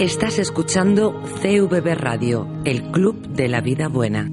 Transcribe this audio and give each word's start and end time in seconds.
Estás 0.00 0.38
escuchando 0.38 1.12
CVB 1.42 1.94
Radio, 1.94 2.48
el 2.64 2.90
Club 2.90 3.20
de 3.28 3.48
la 3.48 3.60
Vida 3.60 3.88
Buena. 3.88 4.30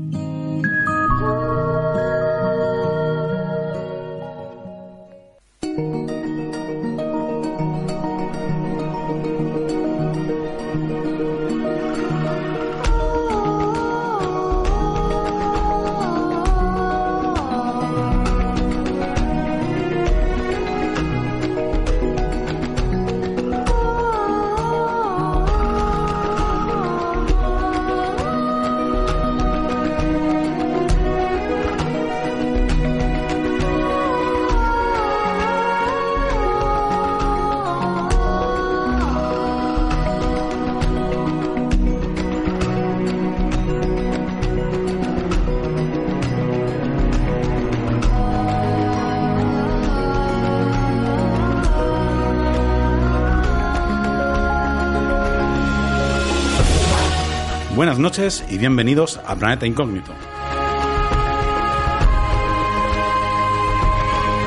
Y 58.17 58.57
bienvenidos 58.57 59.19
a 59.27 59.35
Planeta 59.35 59.67
Incógnito. 59.67 60.11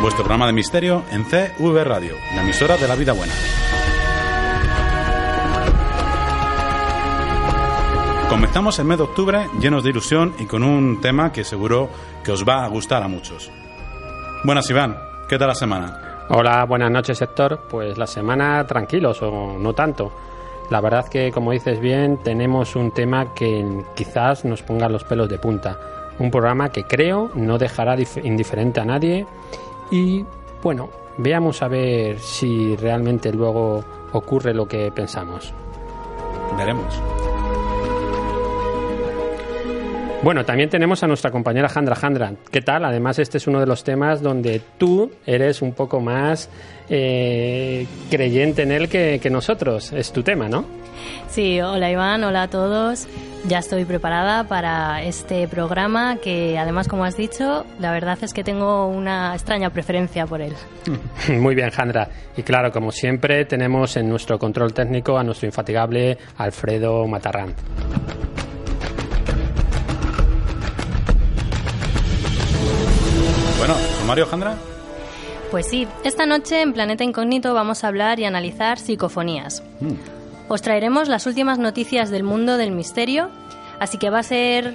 Vuestro 0.02 0.24
programa 0.24 0.48
de 0.48 0.52
misterio 0.52 1.04
en 1.12 1.24
CV 1.24 1.84
Radio, 1.84 2.16
la 2.34 2.42
emisora 2.42 2.76
de 2.76 2.88
la 2.88 2.96
vida 2.96 3.12
buena. 3.12 3.32
Comenzamos 8.28 8.76
el 8.80 8.86
mes 8.86 8.98
de 8.98 9.04
octubre 9.04 9.46
llenos 9.60 9.84
de 9.84 9.90
ilusión 9.90 10.34
y 10.40 10.46
con 10.46 10.64
un 10.64 11.00
tema 11.00 11.30
que 11.30 11.44
seguro 11.44 11.90
que 12.24 12.32
os 12.32 12.44
va 12.44 12.64
a 12.64 12.68
gustar 12.68 13.04
a 13.04 13.08
muchos. 13.08 13.52
Buenas 14.42 14.68
Iván, 14.68 14.98
¿qué 15.28 15.38
tal 15.38 15.46
la 15.46 15.54
semana? 15.54 16.26
Hola, 16.30 16.64
buenas 16.64 16.90
noches 16.90 17.22
Héctor. 17.22 17.66
Pues 17.68 17.98
la 17.98 18.06
semana 18.08 18.64
tranquilos 18.64 19.22
o 19.22 19.58
no 19.58 19.72
tanto. 19.74 20.09
La 20.70 20.80
verdad 20.80 21.08
que, 21.08 21.32
como 21.32 21.50
dices 21.50 21.80
bien, 21.80 22.18
tenemos 22.18 22.76
un 22.76 22.92
tema 22.92 23.34
que 23.34 23.84
quizás 23.94 24.44
nos 24.44 24.62
ponga 24.62 24.88
los 24.88 25.02
pelos 25.02 25.28
de 25.28 25.38
punta. 25.38 25.78
Un 26.18 26.30
programa 26.30 26.70
que 26.70 26.84
creo 26.84 27.30
no 27.34 27.58
dejará 27.58 27.96
indiferente 28.22 28.80
a 28.80 28.84
nadie 28.84 29.26
y, 29.90 30.24
bueno, 30.62 30.88
veamos 31.18 31.62
a 31.62 31.68
ver 31.68 32.20
si 32.20 32.76
realmente 32.76 33.32
luego 33.32 33.84
ocurre 34.12 34.54
lo 34.54 34.66
que 34.66 34.92
pensamos. 34.92 35.52
Veremos. 36.56 37.00
Bueno, 40.22 40.44
también 40.44 40.68
tenemos 40.68 41.02
a 41.02 41.06
nuestra 41.06 41.30
compañera 41.30 41.70
Jandra. 41.70 41.94
Jandra, 41.94 42.34
¿qué 42.50 42.60
tal? 42.60 42.84
Además, 42.84 43.18
este 43.18 43.38
es 43.38 43.46
uno 43.46 43.58
de 43.58 43.66
los 43.66 43.84
temas 43.84 44.20
donde 44.20 44.60
tú 44.76 45.10
eres 45.24 45.62
un 45.62 45.72
poco 45.72 45.98
más 45.98 46.50
eh, 46.90 47.86
creyente 48.10 48.62
en 48.62 48.72
él 48.72 48.90
que, 48.90 49.18
que, 49.22 49.30
nosotros. 49.30 49.92
Es 49.94 50.12
tu 50.12 50.22
tema, 50.22 50.46
¿no? 50.46 50.66
Sí, 51.30 51.58
hola 51.62 51.90
Iván, 51.90 52.22
hola 52.22 52.42
a 52.42 52.48
todos. 52.48 53.08
Ya 53.48 53.60
estoy 53.60 53.86
preparada 53.86 54.44
para 54.44 55.02
este 55.02 55.48
programa 55.48 56.16
que, 56.16 56.58
además, 56.58 56.86
como 56.86 57.04
has 57.04 57.16
dicho, 57.16 57.64
la 57.78 57.90
verdad 57.90 58.18
es 58.20 58.34
que 58.34 58.44
tengo 58.44 58.88
una 58.88 59.32
extraña 59.32 59.70
preferencia 59.70 60.26
por 60.26 60.42
él. 60.42 60.52
Muy 61.38 61.54
bien, 61.54 61.70
Jandra. 61.70 62.10
Y 62.36 62.42
claro, 62.42 62.70
como 62.70 62.92
siempre, 62.92 63.46
tenemos 63.46 63.96
en 63.96 64.10
nuestro 64.10 64.38
control 64.38 64.74
técnico 64.74 65.16
a 65.16 65.24
nuestro 65.24 65.46
infatigable 65.46 66.18
Alfredo 66.36 67.06
Matarrán. 67.06 67.54
Mario 74.10 74.26
Jandra. 74.26 74.56
Pues 75.52 75.66
sí, 75.66 75.86
esta 76.02 76.26
noche 76.26 76.62
en 76.62 76.72
Planeta 76.72 77.04
Incógnito 77.04 77.54
vamos 77.54 77.84
a 77.84 77.88
hablar 77.88 78.18
y 78.18 78.24
analizar 78.24 78.76
psicofonías. 78.76 79.62
Mm. 79.78 79.92
Os 80.48 80.62
traeremos 80.62 81.08
las 81.08 81.28
últimas 81.28 81.60
noticias 81.60 82.10
del 82.10 82.24
mundo 82.24 82.56
del 82.56 82.72
misterio, 82.72 83.30
así 83.78 83.98
que 83.98 84.10
va 84.10 84.18
a 84.18 84.24
ser 84.24 84.74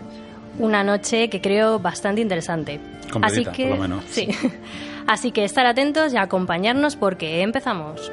una 0.57 0.85
noche 0.85 1.29
que 1.29 1.41
creo 1.41 1.79
bastante 1.79 2.21
interesante. 2.21 2.79
Completita, 3.11 3.51
así 3.51 3.57
que 3.57 3.67
por 3.67 3.75
lo 3.75 3.81
menos. 3.81 4.05
sí. 4.09 4.29
Así 5.07 5.31
que 5.31 5.43
estar 5.43 5.67
atentos 5.67 6.13
y 6.13 6.17
acompañarnos 6.17 6.95
porque 6.95 7.43
empezamos. 7.43 8.11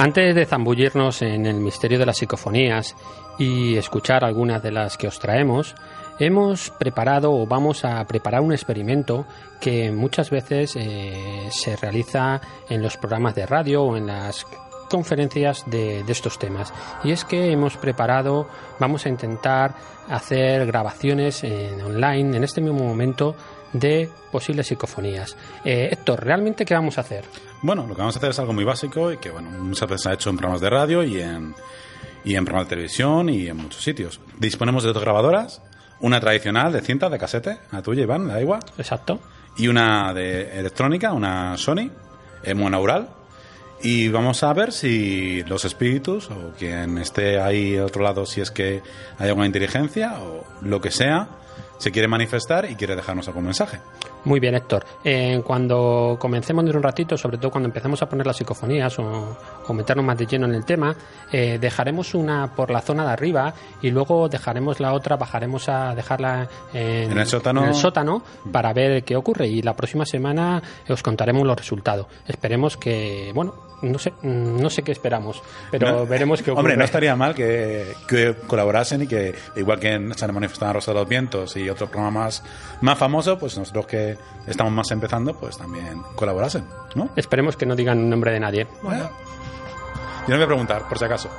Antes 0.00 0.32
de 0.32 0.46
zambullirnos 0.46 1.22
en 1.22 1.44
el 1.44 1.56
misterio 1.56 1.98
de 1.98 2.06
las 2.06 2.18
psicofonías 2.18 2.94
y 3.36 3.76
escuchar 3.76 4.24
algunas 4.24 4.62
de 4.62 4.70
las 4.70 4.96
que 4.96 5.08
os 5.08 5.18
traemos, 5.18 5.74
hemos 6.20 6.70
preparado 6.70 7.32
o 7.32 7.48
vamos 7.48 7.84
a 7.84 8.04
preparar 8.04 8.42
un 8.42 8.52
experimento 8.52 9.26
que 9.60 9.90
muchas 9.90 10.30
veces 10.30 10.76
eh, 10.76 11.48
se 11.50 11.74
realiza 11.74 12.40
en 12.68 12.80
los 12.80 12.96
programas 12.96 13.34
de 13.34 13.46
radio 13.46 13.82
o 13.82 13.96
en 13.96 14.06
las 14.06 14.46
conferencias 14.88 15.64
de, 15.66 16.04
estos 16.06 16.38
temas. 16.38 16.72
Y 17.02 17.10
es 17.10 17.24
que 17.24 17.50
hemos 17.50 17.76
preparado, 17.76 18.48
vamos 18.78 19.04
a 19.04 19.08
intentar 19.08 19.74
hacer 20.08 20.64
grabaciones 20.64 21.42
en 21.42 21.80
online 21.80 22.36
en 22.36 22.44
este 22.44 22.60
mismo 22.60 22.84
momento 22.84 23.34
de 23.72 24.08
posibles 24.30 24.66
psicofonías. 24.66 25.36
Eh, 25.64 25.88
Héctor, 25.92 26.24
¿realmente 26.24 26.64
qué 26.64 26.74
vamos 26.74 26.98
a 26.98 27.02
hacer? 27.02 27.24
Bueno, 27.62 27.86
lo 27.86 27.94
que 27.94 28.00
vamos 28.00 28.16
a 28.16 28.18
hacer 28.18 28.30
es 28.30 28.38
algo 28.38 28.52
muy 28.52 28.64
básico 28.64 29.12
y 29.12 29.18
que 29.18 29.30
bueno, 29.30 29.50
muchas 29.50 29.88
veces 29.88 30.02
se 30.02 30.10
ha 30.10 30.14
hecho 30.14 30.30
en 30.30 30.36
programas 30.36 30.60
de 30.60 30.70
radio 30.70 31.02
y 31.02 31.20
en, 31.20 31.54
y 32.24 32.34
en 32.34 32.44
programas 32.44 32.68
de 32.68 32.76
televisión 32.76 33.28
y 33.28 33.48
en 33.48 33.56
muchos 33.56 33.82
sitios. 33.82 34.20
Disponemos 34.38 34.84
de 34.84 34.92
dos 34.92 35.02
grabadoras, 35.02 35.62
una 36.00 36.20
tradicional 36.20 36.72
de 36.72 36.80
cinta, 36.80 37.08
de 37.08 37.18
casete, 37.18 37.58
la 37.72 37.82
tuya, 37.82 38.02
Iván, 38.02 38.28
la 38.28 38.40
igual. 38.40 38.60
Exacto. 38.78 39.20
Y 39.56 39.68
una 39.68 40.14
de 40.14 40.58
electrónica, 40.58 41.12
una 41.12 41.56
Sony, 41.56 41.90
eh, 42.42 42.54
monaural. 42.54 43.08
Y 43.80 44.08
vamos 44.08 44.42
a 44.42 44.52
ver 44.52 44.72
si 44.72 45.42
los 45.44 45.64
espíritus 45.64 46.30
o 46.30 46.52
quien 46.58 46.98
esté 46.98 47.40
ahí 47.40 47.76
al 47.76 47.84
otro 47.84 48.02
lado, 48.02 48.26
si 48.26 48.40
es 48.40 48.50
que 48.50 48.82
hay 49.18 49.28
alguna 49.28 49.46
inteligencia 49.46 50.18
o 50.20 50.44
lo 50.62 50.80
que 50.80 50.90
sea, 50.90 51.28
se 51.78 51.90
quiere 51.90 52.08
manifestar 52.08 52.70
y 52.70 52.74
quiere 52.74 52.94
dejarnos 52.96 53.26
algún 53.28 53.44
mensaje. 53.44 53.78
Muy 54.24 54.40
bien, 54.40 54.54
Héctor. 54.54 54.84
Eh, 55.04 55.40
cuando 55.44 56.16
comencemos 56.18 56.64
en 56.66 56.76
un 56.76 56.82
ratito, 56.82 57.16
sobre 57.16 57.38
todo 57.38 57.50
cuando 57.50 57.68
empecemos 57.68 58.02
a 58.02 58.08
poner 58.08 58.26
las 58.26 58.36
psicofonías 58.36 58.98
o, 58.98 59.38
o 59.66 59.72
meternos 59.72 60.04
más 60.04 60.18
de 60.18 60.26
lleno 60.26 60.46
en 60.46 60.54
el 60.54 60.64
tema, 60.64 60.94
eh, 61.32 61.58
dejaremos 61.60 62.14
una 62.14 62.54
por 62.54 62.70
la 62.70 62.80
zona 62.80 63.04
de 63.06 63.12
arriba 63.12 63.54
y 63.80 63.90
luego 63.90 64.28
dejaremos 64.28 64.80
la 64.80 64.92
otra, 64.92 65.16
bajaremos 65.16 65.68
a 65.68 65.94
dejarla 65.94 66.48
en, 66.74 67.12
En 67.12 67.18
el 67.18 67.26
sótano. 67.26 67.62
en 67.62 67.68
el 67.68 67.74
sótano 67.74 68.22
para 68.50 68.72
ver 68.72 69.04
qué 69.04 69.16
ocurre 69.16 69.46
y 69.46 69.62
la 69.62 69.74
próxima 69.74 70.04
semana 70.04 70.62
os 70.88 71.02
contaremos 71.02 71.46
los 71.46 71.56
resultados. 71.56 72.06
Esperemos 72.26 72.76
que, 72.76 73.30
bueno, 73.34 73.54
no 73.82 73.98
sé, 73.98 74.10
mm, 74.22 74.60
no 74.60 74.68
sé 74.70 74.82
qué 74.82 74.90
esperamos, 74.92 75.40
pero 75.70 76.00
No, 76.00 76.06
veremos 76.06 76.42
qué 76.42 76.50
ocurre. 76.50 76.60
Hombre, 76.60 76.76
no 76.76 76.84
estaría 76.84 77.14
mal 77.14 77.34
que, 77.34 77.92
que 78.08 78.34
colaborasen 78.46 79.02
y 79.02 79.06
que, 79.06 79.34
igual 79.56 79.78
que 79.78 79.88
se 80.16 80.24
han 80.24 80.34
manifestado 80.34 80.72
Rosa 80.74 80.92
de 80.92 80.98
los 80.98 81.08
Vientos 81.08 81.56
y 81.56 81.67
y 81.68 81.70
otros 81.70 81.90
programas 81.90 82.42
más 82.80 82.98
famosos, 82.98 83.38
pues 83.38 83.56
nosotros 83.56 83.86
que 83.86 84.18
estamos 84.46 84.72
más 84.72 84.90
empezando, 84.90 85.34
pues 85.38 85.56
también 85.56 86.02
colaborasen, 86.14 86.64
¿no? 86.94 87.10
Esperemos 87.14 87.56
que 87.56 87.66
no 87.66 87.76
digan 87.76 88.08
nombre 88.08 88.32
de 88.32 88.40
nadie. 88.40 88.66
Bueno. 88.82 89.10
Yo 90.26 90.34
no 90.34 90.36
voy 90.36 90.44
a 90.44 90.46
preguntar, 90.46 90.88
por 90.88 90.98
si 90.98 91.04
acaso. 91.04 91.30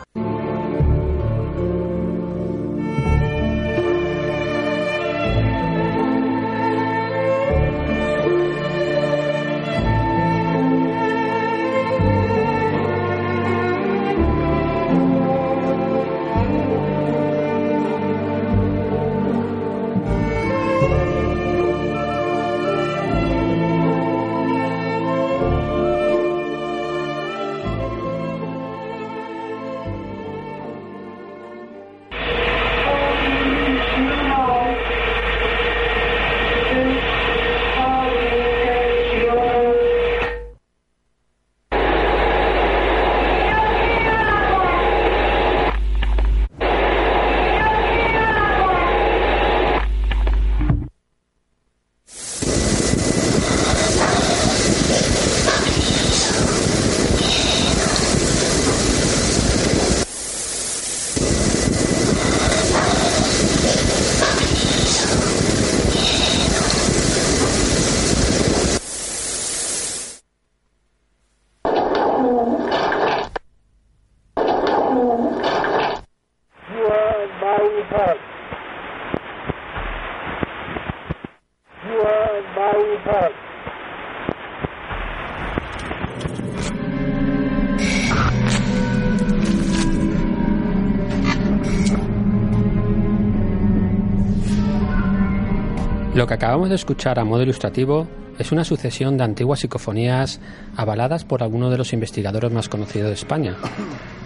Acabamos 96.39 96.69
de 96.69 96.75
escuchar 96.75 97.19
a 97.19 97.25
modo 97.25 97.44
ilustrativo 97.44 98.07
es 98.38 98.53
una 98.53 98.63
sucesión 98.63 99.18
de 99.18 99.25
antiguas 99.25 99.59
psicofonías 99.59 100.39
avaladas 100.77 101.25
por 101.25 101.44
algunos 101.44 101.69
de 101.69 101.77
los 101.77 101.91
investigadores 101.91 102.50
más 102.50 102.69
conocidos 102.69 103.09
de 103.09 103.15
España. 103.15 103.57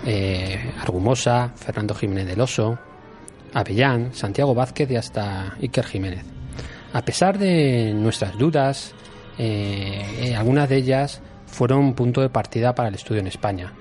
Eh, 0.06 0.60
Argumosa, 0.82 1.54
Fernando 1.56 1.96
Jiménez 1.96 2.28
del 2.28 2.42
Oso, 2.42 2.78
Avellán, 3.54 4.14
Santiago 4.14 4.54
Vázquez 4.54 4.92
y 4.92 4.98
hasta 4.98 5.56
Iker 5.62 5.86
Jiménez. 5.86 6.26
A 6.92 7.02
pesar 7.04 7.40
de 7.40 7.94
nuestras 7.96 8.38
dudas, 8.38 8.94
eh, 9.38 10.06
eh, 10.20 10.36
algunas 10.36 10.68
de 10.68 10.76
ellas 10.76 11.22
fueron 11.48 11.94
punto 11.94 12.20
de 12.20 12.28
partida 12.28 12.76
para 12.76 12.90
el 12.90 12.96
estudio 12.96 13.22
en 13.22 13.28
España. 13.28 13.72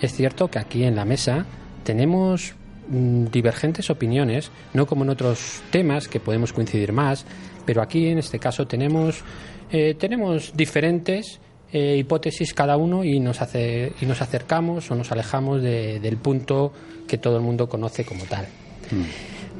Es 0.00 0.14
cierto 0.14 0.48
que 0.48 0.60
aquí 0.60 0.84
en 0.84 0.94
la 0.94 1.04
mesa 1.04 1.46
tenemos 1.82 2.54
divergentes 2.88 3.90
opiniones, 3.90 4.50
no 4.74 4.86
como 4.86 5.04
en 5.04 5.10
otros 5.10 5.62
temas 5.70 6.08
que 6.08 6.20
podemos 6.20 6.52
coincidir 6.52 6.92
más, 6.92 7.24
pero 7.64 7.80
aquí 7.82 8.08
en 8.08 8.18
este 8.18 8.38
caso 8.38 8.66
tenemos, 8.66 9.22
eh, 9.70 9.94
tenemos 9.98 10.52
diferentes 10.56 11.40
eh, 11.72 11.96
hipótesis 11.96 12.52
cada 12.52 12.76
uno 12.76 13.02
y 13.02 13.18
nos, 13.18 13.40
hace, 13.40 13.92
y 14.00 14.04
nos 14.04 14.20
acercamos 14.20 14.90
o 14.90 14.94
nos 14.94 15.10
alejamos 15.10 15.62
de- 15.62 16.00
del 16.00 16.18
punto 16.18 16.70
que 17.08 17.16
todo 17.16 17.36
el 17.36 17.42
mundo 17.42 17.66
conoce 17.68 18.04
como 18.04 18.24
tal. 18.24 18.46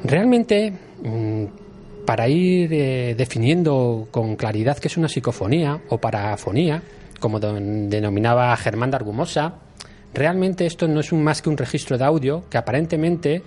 Realmente, 0.03 0.73
mm, 1.03 1.45
para 2.05 2.27
ir 2.27 2.71
eh, 2.73 3.15
definiendo 3.17 4.07
con 4.11 4.35
claridad 4.35 4.77
qué 4.77 4.89
es 4.89 4.97
una 4.97 5.07
psicofonía 5.07 5.81
o 5.89 5.97
parafonía, 5.97 6.83
como 7.19 7.39
don- 7.39 7.89
denominaba 7.89 8.55
Germán 8.57 8.91
de 8.91 8.97
Argumosa, 8.97 9.55
realmente 10.13 10.65
esto 10.65 10.87
no 10.87 10.99
es 10.99 11.11
más 11.13 11.41
que 11.41 11.49
un 11.49 11.57
registro 11.57 11.97
de 11.97 12.05
audio 12.05 12.43
que 12.49 12.57
aparentemente 12.57 13.43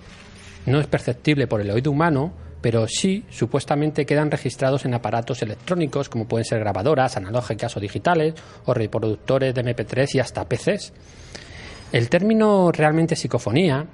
no 0.65 0.79
es 0.79 0.87
perceptible 0.87 1.47
por 1.47 1.61
el 1.61 1.71
oído 1.71 1.91
humano, 1.91 2.33
pero 2.61 2.87
sí 2.87 3.23
supuestamente 3.29 4.05
quedan 4.05 4.31
registrados 4.31 4.85
en 4.85 4.93
aparatos 4.93 5.41
electrónicos 5.41 6.09
como 6.09 6.27
pueden 6.27 6.45
ser 6.45 6.59
grabadoras 6.59 7.15
analógicas 7.17 7.77
o 7.77 7.79
digitales 7.79 8.33
o 8.65 8.73
reproductores 8.73 9.53
de 9.53 9.63
MP3 9.63 10.15
y 10.15 10.19
hasta 10.19 10.47
PCs. 10.47 10.93
El 11.91 12.09
término 12.09 12.71
realmente 12.71 13.15
psicofonía 13.15 13.85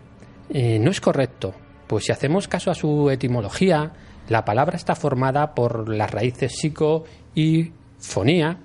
eh, 0.49 0.79
no 0.79 0.89
es 0.89 0.99
correcto, 0.99 1.53
pues 1.87 2.05
si 2.05 2.11
hacemos 2.11 2.47
caso 2.47 2.71
a 2.71 2.75
su 2.75 3.09
etimología, 3.11 3.91
la 4.29 4.45
palabra 4.45 4.77
está 4.77 4.95
formada 4.95 5.53
por 5.53 5.89
las 5.89 6.09
raíces 6.09 6.53
psico 6.55 7.03
y 7.35 7.71
fonía, 7.99 8.57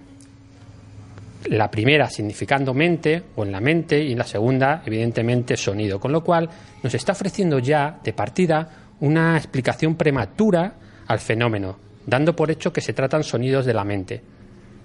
la 1.47 1.71
primera 1.71 2.09
significando 2.09 2.75
mente 2.75 3.23
o 3.37 3.45
en 3.45 3.53
la 3.53 3.61
mente 3.61 3.99
y 4.03 4.15
la 4.15 4.25
segunda 4.25 4.83
evidentemente 4.85 5.57
sonido, 5.57 5.99
con 6.01 6.13
lo 6.13 6.23
cual 6.23 6.49
nos 6.83 6.95
está 6.95 7.13
ofreciendo 7.13 7.59
ya 7.59 7.99
de 8.03 8.13
partida 8.13 8.69
una 9.01 9.37
explicación 9.37 9.95
prematura 9.95 10.75
al 11.07 11.19
fenómeno, 11.21 11.79
dando 12.07 12.35
por 12.35 12.51
hecho 12.51 12.73
que 12.73 12.81
se 12.81 12.93
tratan 12.93 13.23
sonidos 13.23 13.65
de 13.65 13.75
la 13.75 13.85
mente. 13.85 14.23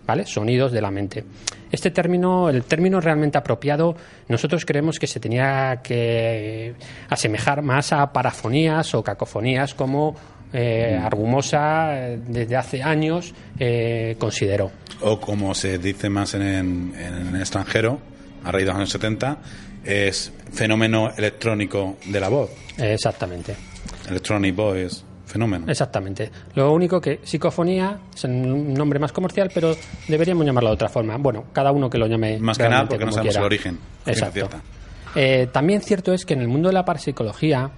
¿Vale? 0.05 0.25
Sonidos 0.25 0.73
de 0.73 0.81
la 0.81 0.91
mente. 0.91 1.23
Este 1.71 1.89
término, 1.89 2.49
el 2.49 2.65
término 2.65 2.99
realmente 2.99 3.37
apropiado, 3.37 3.95
nosotros 4.27 4.65
creemos 4.65 4.99
que 4.99 5.07
se 5.07 5.21
tenía 5.21 5.79
que 5.81 6.75
asemejar 7.09 7.61
más 7.61 7.93
a 7.93 8.11
parafonías 8.11 8.93
o 8.95 9.01
cacofonías 9.01 9.73
como 9.73 10.13
eh, 10.53 10.99
Argumosa 11.01 11.93
eh, 11.97 12.19
desde 12.27 12.55
hace 12.55 12.83
años 12.83 13.33
eh, 13.59 14.15
consideró. 14.19 14.71
O 15.01 15.19
como 15.19 15.53
se 15.55 15.77
dice 15.79 16.09
más 16.09 16.33
en, 16.35 16.43
en 16.43 17.35
el 17.35 17.41
extranjero, 17.41 17.99
a 18.43 18.51
raíz 18.51 18.65
de 18.65 18.67
los 18.67 18.77
años 18.77 18.89
70, 18.91 19.37
es 19.83 20.31
fenómeno 20.51 21.11
electrónico 21.17 21.97
de 22.05 22.19
la 22.19 22.29
voz. 22.29 22.51
Exactamente. 22.77 23.55
Electronic 24.09 24.55
voice, 24.55 25.03
fenómeno. 25.25 25.65
Exactamente. 25.67 26.29
Lo 26.55 26.71
único 26.73 27.01
que 27.01 27.19
psicofonía 27.23 27.97
es 28.13 28.23
un 28.23 28.73
nombre 28.73 28.99
más 28.99 29.11
comercial, 29.11 29.49
pero 29.53 29.75
deberíamos 30.07 30.45
llamarlo 30.45 30.69
de 30.69 30.75
otra 30.75 30.89
forma. 30.89 31.17
Bueno, 31.17 31.45
cada 31.53 31.71
uno 31.71 31.89
que 31.89 31.97
lo 31.97 32.07
llame. 32.07 32.39
Más 32.39 32.57
que 32.57 32.69
nada 32.69 32.85
porque 32.87 33.05
no 33.05 33.11
sabemos 33.11 33.33
quiera. 33.33 33.39
el 33.39 33.45
origen. 33.45 33.79
Exacto. 34.05 34.33
cierta. 34.33 34.61
Eh, 35.15 35.47
también 35.51 35.81
cierto 35.81 36.13
es 36.13 36.25
que 36.25 36.33
en 36.33 36.41
el 36.41 36.47
mundo 36.47 36.69
de 36.69 36.73
la 36.73 36.85
parapsicología 36.85 37.71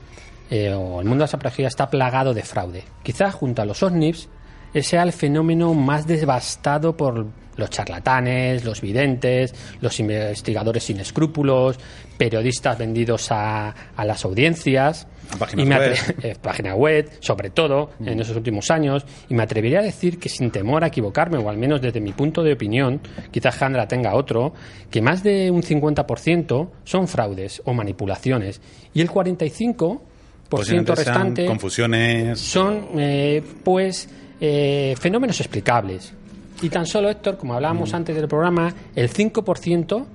eh, 0.50 0.74
o 0.74 1.00
el 1.02 1.08
mundo 1.08 1.24
de 1.24 1.24
la 1.24 1.28
psicología 1.28 1.68
está 1.68 1.90
plagado 1.90 2.34
de 2.34 2.44
fraude. 2.44 2.84
Quizás 3.04 3.34
junto 3.34 3.62
a 3.62 3.66
los 3.66 3.82
ovnis 3.84 4.30
ese 4.76 4.90
sea 4.90 5.04
el 5.04 5.14
fenómeno 5.14 5.74
más 5.74 6.06
devastado 6.06 6.98
por 6.98 7.28
los 7.56 7.70
charlatanes, 7.70 8.66
los 8.66 8.82
videntes, 8.82 9.56
los 9.80 9.98
investigadores 10.02 10.84
sin 10.84 11.00
escrúpulos, 11.00 11.80
periodistas 12.18 12.78
vendidos 12.78 13.32
a, 13.32 13.74
a 13.96 14.04
las 14.04 14.26
audiencias. 14.26 15.08
A 15.32 15.38
páginas 15.38 15.66
Y 15.66 15.70
me 15.70 15.78
web. 15.78 15.98
eh, 16.24 16.36
página 16.42 16.76
web, 16.76 17.10
sobre 17.22 17.52
todo 17.52 17.92
en 18.06 18.20
esos 18.20 18.36
últimos 18.36 18.70
años, 18.70 19.06
y 19.30 19.34
me 19.34 19.44
atrevería 19.44 19.80
a 19.80 19.84
decir 19.84 20.20
que 20.20 20.28
sin 20.28 20.52
temor 20.52 20.84
a 20.84 20.88
equivocarme, 20.88 21.38
o 21.38 21.50
al 21.50 21.58
menos 21.58 21.80
desde 21.80 22.02
mi 22.02 22.12
punto 22.12 22.44
de 22.44 22.52
opinión, 22.52 23.00
quizás 23.32 23.56
Jandra 23.56 23.88
tenga 23.88 24.14
otro, 24.14 24.54
que 24.92 25.02
más 25.02 25.24
de 25.24 25.50
un 25.50 25.64
50% 25.64 26.70
son 26.84 27.08
fraudes 27.08 27.62
o 27.64 27.74
manipulaciones, 27.74 28.60
y 28.94 29.00
el 29.00 29.10
45% 29.10 30.02
Posiblemente 30.50 30.96
sean 30.96 31.06
restante 31.16 31.46
confusiones. 31.46 32.40
son, 32.40 32.88
eh, 32.98 33.44
pues, 33.64 34.08
eh, 34.40 34.96
fenómenos 35.00 35.40
explicables. 35.40 36.14
Y 36.62 36.70
tan 36.70 36.86
solo, 36.86 37.10
Héctor, 37.10 37.38
como 37.38 37.54
hablábamos 37.54 37.92
Mm. 37.92 37.96
antes 37.96 38.16
del 38.16 38.28
programa, 38.28 38.74
el 38.96 39.10
5% 39.10 40.08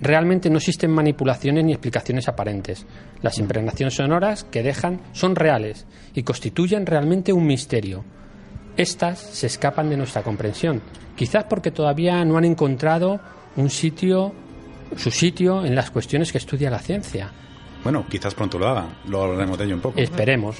realmente 0.00 0.50
no 0.50 0.58
existen 0.58 0.90
manipulaciones 0.90 1.64
ni 1.64 1.72
explicaciones 1.72 2.28
aparentes. 2.28 2.84
Las 3.22 3.38
impregnaciones 3.38 3.94
sonoras 3.94 4.44
que 4.44 4.62
dejan 4.62 5.00
son 5.12 5.36
reales 5.36 5.86
y 6.14 6.22
constituyen 6.24 6.84
realmente 6.84 7.32
un 7.32 7.46
misterio. 7.46 8.04
Estas 8.76 9.20
se 9.20 9.46
escapan 9.46 9.88
de 9.88 9.96
nuestra 9.96 10.22
comprensión, 10.22 10.82
quizás 11.14 11.44
porque 11.44 11.70
todavía 11.70 12.24
no 12.24 12.36
han 12.36 12.44
encontrado 12.44 13.20
un 13.56 13.70
sitio, 13.70 14.32
su 14.96 15.12
sitio 15.12 15.64
en 15.64 15.76
las 15.76 15.90
cuestiones 15.92 16.32
que 16.32 16.38
estudia 16.38 16.70
la 16.70 16.80
ciencia. 16.80 17.30
Bueno, 17.84 18.06
quizás 18.08 18.34
pronto 18.34 18.58
lo 18.58 18.66
hagan. 18.66 18.96
Luego 19.06 19.26
hablaremos 19.26 19.58
de 19.58 19.64
ello 19.66 19.74
un 19.74 19.80
poco. 19.82 20.00
Esperemos. 20.00 20.56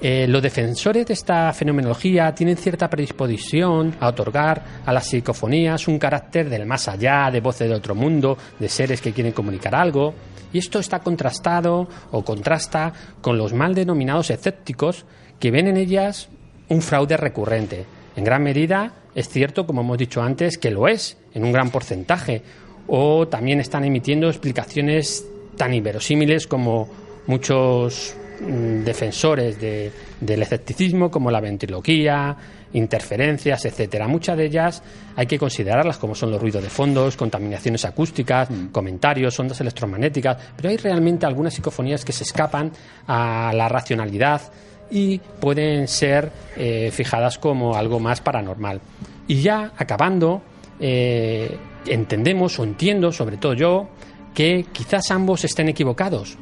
eh, 0.00 0.26
los 0.28 0.42
defensores 0.42 1.06
de 1.06 1.14
esta 1.14 1.52
fenomenología 1.52 2.34
tienen 2.34 2.56
cierta 2.56 2.88
predisposición 2.88 3.94
a 4.00 4.08
otorgar 4.08 4.62
a 4.84 4.92
las 4.92 5.06
psicofonías 5.06 5.86
un 5.86 5.98
carácter 5.98 6.48
del 6.48 6.66
más 6.66 6.88
allá, 6.88 7.30
de 7.30 7.40
voces 7.40 7.68
de 7.68 7.74
otro 7.74 7.94
mundo, 7.94 8.36
de 8.58 8.68
seres 8.68 9.00
que 9.00 9.12
quieren 9.12 9.32
comunicar 9.32 9.74
algo. 9.74 10.14
Y 10.52 10.58
esto 10.58 10.78
está 10.80 10.98
contrastado 11.00 11.88
o 12.10 12.24
contrasta 12.24 12.92
con 13.20 13.38
los 13.38 13.52
mal 13.52 13.74
denominados 13.74 14.30
escépticos 14.30 15.04
que 15.38 15.50
ven 15.50 15.68
en 15.68 15.76
ellas 15.76 16.28
un 16.68 16.82
fraude 16.82 17.16
recurrente. 17.16 17.86
En 18.16 18.24
gran 18.24 18.42
medida 18.42 18.92
es 19.14 19.28
cierto, 19.28 19.66
como 19.66 19.82
hemos 19.82 19.98
dicho 19.98 20.22
antes, 20.22 20.58
que 20.58 20.70
lo 20.70 20.88
es, 20.88 21.16
en 21.34 21.44
un 21.44 21.52
gran 21.52 21.70
porcentaje. 21.70 22.42
O 22.86 23.28
también 23.28 23.60
están 23.60 23.84
emitiendo 23.84 24.28
explicaciones 24.28 25.26
tan 25.62 25.74
inverosímiles 25.74 26.48
como 26.48 26.88
muchos 27.28 28.16
mm, 28.40 28.82
defensores 28.82 29.60
del 29.60 30.42
escepticismo, 30.42 31.08
como 31.08 31.30
la 31.30 31.40
ventriloquía, 31.40 32.36
interferencias, 32.72 33.64
etcétera. 33.64 34.08
Muchas 34.08 34.36
de 34.36 34.46
ellas 34.46 34.82
hay 35.14 35.26
que 35.26 35.38
considerarlas 35.38 35.98
como 35.98 36.16
son 36.16 36.32
los 36.32 36.40
ruidos 36.40 36.64
de 36.64 36.68
fondos, 36.68 37.16
contaminaciones 37.16 37.84
acústicas, 37.84 38.50
mm. 38.50 38.66
comentarios, 38.72 39.38
ondas 39.38 39.60
electromagnéticas, 39.60 40.36
pero 40.56 40.68
hay 40.68 40.78
realmente 40.78 41.26
algunas 41.26 41.54
psicofonías 41.54 42.04
que 42.04 42.12
se 42.12 42.24
escapan 42.24 42.72
a 43.06 43.52
la 43.54 43.68
racionalidad 43.68 44.42
y 44.90 45.20
pueden 45.20 45.86
ser 45.86 46.32
eh, 46.56 46.90
fijadas 46.92 47.38
como 47.38 47.76
algo 47.76 48.00
más 48.00 48.20
paranormal. 48.20 48.80
Y 49.28 49.42
ya 49.42 49.70
acabando, 49.76 50.42
eh, 50.80 51.56
entendemos 51.86 52.58
o 52.58 52.64
entiendo, 52.64 53.12
sobre 53.12 53.36
todo 53.36 53.54
yo, 53.54 53.90
que 54.34 54.66
quizás 54.72 55.10
ambos 55.10 55.44
estén 55.44 55.68
equivocados 55.68 56.38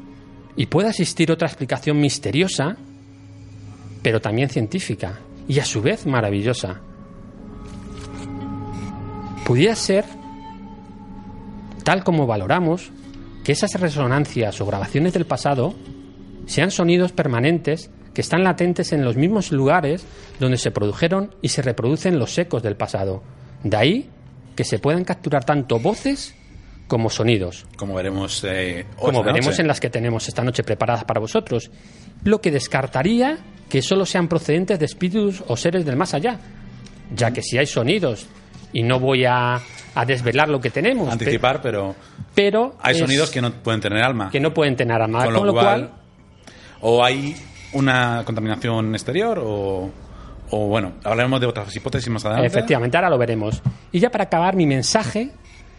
y 0.57 0.67
pueda 0.67 0.91
existir 0.91 1.31
otra 1.33 1.49
explicación 1.49 2.01
misteriosa, 2.01 2.77
pero 4.03 4.21
también 4.21 4.49
científica 4.49 5.21
y 5.49 5.59
a 5.59 5.65
su 5.65 5.83
vez 5.83 6.07
maravillosa. 6.07 6.81
Pudiera 9.45 9.75
ser, 9.75 10.05
tal 11.83 12.05
como 12.05 12.27
valoramos, 12.27 12.91
que 13.43 13.53
esas 13.53 13.73
resonancias 13.81 14.61
o 14.61 14.67
grabaciones 14.67 15.13
del 15.13 15.27
pasado 15.27 15.75
sean 16.47 16.71
sonidos 16.71 17.13
permanentes 17.13 17.91
que 18.15 18.21
están 18.21 18.45
latentes 18.45 18.93
en 18.93 19.05
los 19.05 19.17
mismos 19.17 19.53
lugares 19.53 20.05
donde 20.39 20.59
se 20.59 20.71
produjeron 20.71 21.35
y 21.43 21.49
se 21.49 21.63
reproducen 21.63 22.19
los 22.19 22.37
ecos 22.39 22.63
del 22.63 22.77
pasado. 22.77 23.23
De 23.63 23.77
ahí 23.77 24.11
que 24.57 24.65
se 24.65 24.79
puedan 24.79 25.05
capturar 25.05 25.45
tanto 25.45 25.79
voces 25.79 26.35
como 26.91 27.09
sonidos. 27.09 27.67
Como 27.77 27.95
veremos, 27.95 28.43
eh, 28.43 28.85
como 28.99 29.23
veremos 29.23 29.57
en 29.61 29.69
las 29.69 29.79
que 29.79 29.91
tenemos 29.91 30.27
esta 30.27 30.43
noche 30.43 30.65
preparadas 30.65 31.05
para 31.05 31.21
vosotros. 31.21 31.71
Lo 32.25 32.41
que 32.41 32.51
descartaría 32.51 33.39
que 33.69 33.81
solo 33.81 34.05
sean 34.05 34.27
procedentes 34.27 34.77
de 34.77 34.87
espíritus 34.87 35.45
o 35.47 35.57
seres 35.57 35.87
del 35.87 35.97
más 35.97 36.15
allá, 36.15 36.41
ya 37.15 37.31
que 37.31 37.43
si 37.43 37.59
hay 37.59 37.67
sonidos 37.67 38.27
y 38.73 38.83
no 38.83 38.99
voy 38.99 39.25
a, 39.25 39.61
desvelar 40.05 40.49
lo 40.49 40.61
que 40.61 40.71
tenemos. 40.71 41.13
Anticipar, 41.13 41.63
pero. 41.63 41.95
Pero. 42.35 42.75
Hay 42.81 42.97
sonidos 42.97 43.31
que 43.31 43.41
no 43.41 43.53
pueden 43.53 43.81
tener 43.81 44.03
alma. 44.03 44.29
Que 44.29 44.41
no 44.41 44.53
pueden 44.53 44.75
tener 44.75 45.01
alma. 45.01 45.25
Con 45.25 45.47
lo, 45.47 45.53
cual. 45.53 45.93
O 46.81 47.05
hay 47.05 47.37
una 47.73 48.25
contaminación 48.25 48.97
exterior 48.97 49.39
o, 49.41 49.91
o 50.51 50.67
bueno, 50.67 50.95
hablaremos 51.05 51.41
de 51.41 51.47
otras 51.47 51.77
hipótesis 51.77 52.09
más 52.09 52.25
adelante. 52.25 52.49
Efectivamente, 52.49 52.97
ahora 52.97 53.11
lo 53.11 53.19
veremos. 53.19 53.63
Y 53.93 54.01
ya 54.01 54.11
para 54.11 54.25
acabar, 54.25 54.57
mi 54.57 54.67
mensaje, 54.67 55.31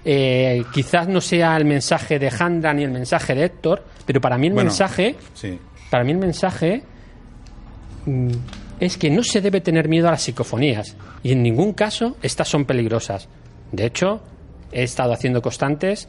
eh, 0.03 0.63
quizás 0.73 1.07
no 1.07 1.21
sea 1.21 1.55
el 1.57 1.65
mensaje 1.65 2.19
de 2.19 2.31
Handra 2.37 2.73
ni 2.73 2.83
el 2.83 2.91
mensaje 2.91 3.35
de 3.35 3.45
Héctor, 3.45 3.83
pero 4.05 4.19
para 4.21 4.37
mí 4.37 4.47
el 4.47 4.53
mensaje, 4.53 5.15
sí. 5.33 5.59
para 5.89 6.03
mí 6.03 6.11
el 6.11 6.17
mensaje 6.17 6.83
mm, 8.05 8.31
es 8.79 8.97
que 8.97 9.09
no 9.09 9.23
se 9.23 9.41
debe 9.41 9.61
tener 9.61 9.87
miedo 9.87 10.07
a 10.07 10.11
las 10.11 10.23
psicofonías 10.23 10.95
y 11.23 11.31
en 11.31 11.43
ningún 11.43 11.73
caso 11.73 12.17
estas 12.21 12.47
son 12.47 12.65
peligrosas. 12.65 13.27
De 13.71 13.85
hecho, 13.85 14.21
he 14.71 14.83
estado 14.83 15.13
haciendo 15.13 15.41
constantes 15.41 16.07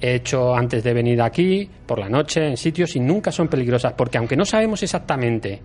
he 0.00 0.14
hecho 0.14 0.54
antes 0.54 0.82
de 0.84 0.92
venir 0.92 1.20
aquí, 1.20 1.68
por 1.86 1.98
la 1.98 2.08
noche, 2.08 2.46
en 2.46 2.56
sitios 2.56 2.94
y 2.96 3.00
nunca 3.00 3.32
son 3.32 3.48
peligrosas, 3.48 3.94
porque 3.94 4.18
aunque 4.18 4.36
no 4.36 4.44
sabemos 4.44 4.82
exactamente 4.82 5.60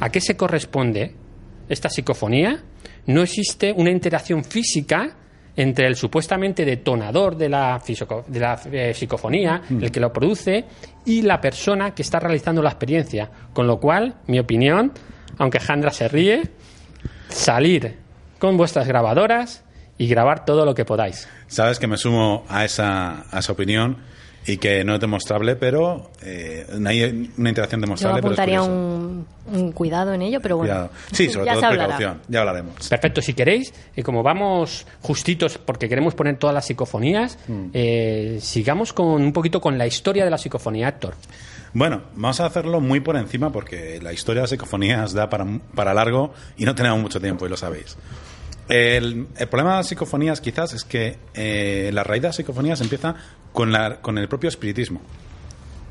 a 0.00 0.08
qué 0.10 0.20
se 0.20 0.36
corresponde 0.36 1.14
esta 1.68 1.88
psicofonía, 1.88 2.62
no 3.06 3.22
existe 3.22 3.72
una 3.76 3.90
interacción 3.90 4.44
física 4.44 5.16
entre 5.56 5.86
el 5.86 5.96
supuestamente 5.96 6.64
detonador 6.64 7.36
de 7.36 7.48
la, 7.48 7.80
de 8.26 8.40
la 8.40 8.60
eh, 8.70 8.94
psicofonía, 8.94 9.62
mm. 9.68 9.82
el 9.84 9.90
que 9.90 10.00
lo 10.00 10.12
produce, 10.12 10.64
y 11.04 11.22
la 11.22 11.40
persona 11.40 11.94
que 11.94 12.02
está 12.02 12.20
realizando 12.20 12.62
la 12.62 12.70
experiencia. 12.70 13.30
Con 13.52 13.66
lo 13.66 13.78
cual, 13.78 14.16
mi 14.26 14.38
opinión, 14.38 14.92
aunque 15.38 15.60
Jandra 15.60 15.90
se 15.90 16.08
ríe, 16.08 16.42
salir 17.28 17.98
con 18.38 18.56
vuestras 18.56 18.86
grabadoras 18.86 19.64
y 19.98 20.08
grabar 20.08 20.44
todo 20.44 20.64
lo 20.64 20.74
que 20.74 20.84
podáis. 20.84 21.28
Sabes 21.46 21.78
que 21.78 21.86
me 21.86 21.96
sumo 21.96 22.44
a 22.48 22.64
esa, 22.64 23.24
a 23.30 23.40
esa 23.40 23.52
opinión 23.52 23.98
y 24.46 24.56
que 24.56 24.84
no 24.84 24.94
es 24.94 25.00
demostrable, 25.00 25.56
pero 25.56 26.10
eh, 26.22 26.66
hay 26.86 27.30
una 27.36 27.48
interacción 27.50 27.80
demostrable. 27.80 28.20
Yo 28.20 28.26
apuntaría 28.26 28.62
un, 28.62 29.26
un, 29.52 29.72
cuidado 29.72 30.14
en 30.14 30.22
ello, 30.22 30.40
pero 30.40 30.56
bueno. 30.56 30.88
Sí, 31.12 31.28
sobre 31.28 31.52
todo 31.52 31.68
precaución, 31.68 32.22
ya 32.28 32.40
hablaremos. 32.40 32.88
Perfecto, 32.88 33.20
si 33.20 33.34
queréis, 33.34 33.72
y 33.94 34.02
como 34.02 34.22
vamos 34.22 34.86
justitos 35.02 35.58
porque 35.58 35.88
queremos 35.88 36.14
poner 36.14 36.38
todas 36.38 36.54
las 36.54 36.66
psicofonías, 36.66 37.38
mm. 37.48 37.66
eh, 37.74 38.38
sigamos 38.40 38.92
con 38.92 39.22
un 39.22 39.32
poquito 39.32 39.60
con 39.60 39.76
la 39.76 39.86
historia 39.86 40.24
de 40.24 40.30
la 40.30 40.38
psicofonía, 40.38 40.88
Héctor. 40.88 41.14
Bueno, 41.72 42.02
vamos 42.14 42.40
a 42.40 42.46
hacerlo 42.46 42.80
muy 42.80 43.00
por 43.00 43.16
encima 43.16 43.52
porque 43.52 44.00
la 44.02 44.12
historia 44.12 44.40
de 44.40 44.44
las 44.44 44.50
psicofonías 44.50 45.12
da 45.12 45.28
para, 45.28 45.46
para 45.74 45.94
largo 45.94 46.32
y 46.56 46.64
no 46.64 46.74
tenemos 46.74 46.98
mucho 47.00 47.20
tiempo, 47.20 47.46
y 47.46 47.48
lo 47.50 47.56
sabéis. 47.56 47.96
El, 48.70 49.26
problema 49.50 49.72
de 49.72 49.76
las 49.78 49.88
psicofonías 49.88 50.40
quizás 50.40 50.72
es 50.74 50.84
que 50.84 51.18
eh, 51.34 51.90
la 51.92 52.04
raíz 52.04 52.22
de 52.22 52.28
las 52.28 52.36
psicofonías 52.36 52.80
empieza 52.80 53.16
con, 53.52 53.72
la, 53.72 54.00
con 54.00 54.18
el 54.18 54.28
propio 54.28 54.48
espiritismo, 54.48 55.00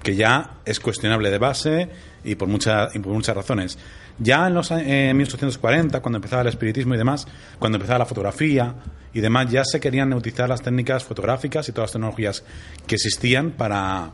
que 0.03 0.15
ya 0.15 0.57
es 0.65 0.79
cuestionable 0.79 1.29
de 1.29 1.37
base 1.37 1.89
y 2.23 2.35
por, 2.35 2.49
por 2.49 3.13
muchas 3.13 3.35
razones. 3.35 3.77
Ya 4.17 4.47
en 4.47 4.53
los 4.53 4.71
1840, 4.71 6.01
cuando 6.01 6.17
empezaba 6.17 6.41
el 6.41 6.49
espiritismo 6.49 6.93
y 6.93 6.97
demás, 6.97 7.25
cuando 7.57 7.77
empezaba 7.77 7.99
la 7.99 8.05
fotografía 8.05 8.75
y 9.13 9.21
demás, 9.21 9.49
ya 9.49 9.63
se 9.63 9.79
querían 9.79 10.11
utilizar 10.13 10.49
las 10.49 10.61
técnicas 10.61 11.03
fotográficas 11.03 11.69
y 11.69 11.71
todas 11.71 11.89
las 11.89 11.93
tecnologías 11.93 12.43
que 12.85 12.95
existían 12.95 13.51
para, 13.51 14.11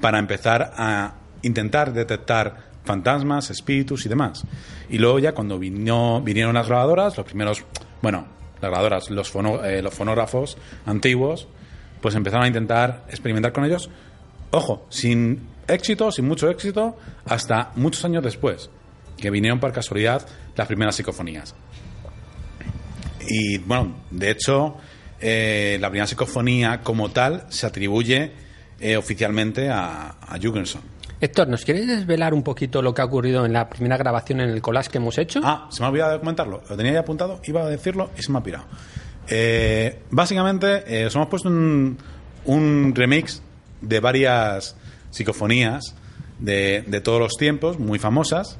para 0.00 0.18
empezar 0.18 0.72
a 0.76 1.14
intentar 1.42 1.94
detectar 1.94 2.70
fantasmas, 2.84 3.50
espíritus 3.50 4.04
y 4.04 4.10
demás. 4.10 4.44
Y 4.90 4.98
luego 4.98 5.18
ya 5.18 5.32
cuando 5.32 5.58
vinieron 5.58 6.54
las 6.54 6.68
grabadoras, 6.68 7.16
los 7.16 7.26
primeros 7.26 7.64
bueno, 8.02 8.26
las 8.60 8.70
grabadoras, 8.70 9.10
los, 9.10 9.32
eh, 9.64 9.80
los 9.82 9.94
fonógrafos 9.94 10.56
antiguos, 10.86 11.48
pues 12.00 12.14
empezaron 12.14 12.44
a 12.44 12.48
intentar 12.48 13.04
experimentar 13.08 13.52
con 13.52 13.64
ellos, 13.64 13.90
ojo, 14.50 14.86
sin 14.88 15.48
éxito, 15.68 16.10
sin 16.10 16.26
mucho 16.26 16.48
éxito, 16.50 16.96
hasta 17.24 17.72
muchos 17.76 18.04
años 18.04 18.22
después, 18.22 18.70
que 19.16 19.30
vinieron 19.30 19.60
por 19.60 19.72
casualidad 19.72 20.26
las 20.56 20.66
primeras 20.66 20.96
psicofonías. 20.96 21.54
Y 23.28 23.58
bueno, 23.58 23.94
de 24.10 24.30
hecho, 24.30 24.76
eh, 25.20 25.78
la 25.80 25.88
primera 25.88 26.06
psicofonía 26.06 26.80
como 26.82 27.10
tal 27.10 27.44
se 27.48 27.66
atribuye 27.66 28.32
eh, 28.80 28.96
oficialmente 28.96 29.68
a, 29.68 30.16
a 30.20 30.38
Héctor, 31.20 31.48
¿nos 31.48 31.66
quieres 31.66 31.86
desvelar 31.86 32.32
un 32.32 32.42
poquito 32.42 32.80
lo 32.80 32.94
que 32.94 33.02
ha 33.02 33.04
ocurrido 33.04 33.44
en 33.44 33.52
la 33.52 33.68
primera 33.68 33.98
grabación 33.98 34.40
en 34.40 34.48
el 34.48 34.62
collage 34.62 34.88
que 34.88 34.96
hemos 34.96 35.18
hecho? 35.18 35.40
Ah, 35.44 35.68
se 35.70 35.80
me 35.82 35.86
ha 35.86 35.90
olvidado 35.90 36.12
de 36.12 36.18
comentarlo. 36.18 36.62
Lo 36.68 36.76
tenía 36.78 36.92
ya 36.92 37.00
apuntado, 37.00 37.40
iba 37.44 37.62
a 37.62 37.68
decirlo 37.68 38.10
y 38.16 38.22
se 38.22 38.32
me 38.32 38.38
ha 38.38 38.42
pirado. 38.42 38.64
Eh, 39.32 40.00
básicamente, 40.10 40.82
eh, 40.86 41.06
os 41.06 41.14
hemos 41.14 41.28
puesto 41.28 41.48
un, 41.48 41.96
remix 42.94 43.42
de 43.80 44.00
varias 44.00 44.76
psicofonías 45.10 45.94
de, 46.40 47.00
todos 47.04 47.20
los 47.20 47.36
tiempos, 47.36 47.78
muy 47.78 48.00
famosas. 48.00 48.58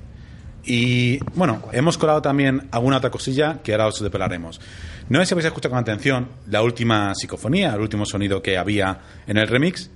Y 0.62 1.18
bueno, 1.34 1.62
hemos 1.72 1.98
colado 1.98 2.22
también 2.22 2.68
alguna 2.70 2.98
otra 2.98 3.10
cosilla 3.10 3.58
que 3.64 3.72
ahora 3.72 3.88
os 3.88 4.00
depelaremos. 4.00 4.60
No 5.08 5.18
sé 5.18 5.26
si 5.26 5.34
habéis 5.34 5.46
escuchado 5.46 5.70
con 5.72 5.80
atención 5.80 6.28
la 6.46 6.62
última 6.62 7.14
psicofonía, 7.16 7.74
el 7.74 7.80
último 7.80 8.06
sonido 8.06 8.40
que 8.40 8.56
había 8.56 9.00
en 9.26 9.38
el 9.38 9.48
remix. 9.48 9.90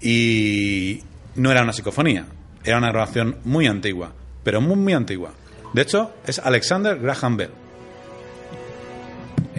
Y, 0.00 1.00
no 1.34 1.50
era 1.50 1.62
una 1.62 1.72
psicofonía, 1.72 2.26
era 2.62 2.78
una 2.78 2.90
grabación 2.90 3.38
muy 3.44 3.66
antigua, 3.66 4.12
pero 4.44 4.60
muy, 4.60 4.76
muy 4.76 4.92
antigua. 4.92 5.32
De 5.72 5.82
hecho, 5.82 6.12
es 6.26 6.38
Alexander 6.38 6.98
Graham 6.98 7.36
Bell. 7.38 7.61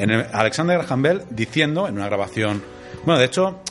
En 0.03 0.12
Alexander 0.12 0.77
Graham 0.79 1.01
Bell 1.01 1.22
diciendo 1.29 1.88
en 1.88 1.95
una 1.95 2.07
grabación. 2.07 2.62
Bueno, 3.05 3.19
de 3.19 3.25
hecho, 3.25 3.62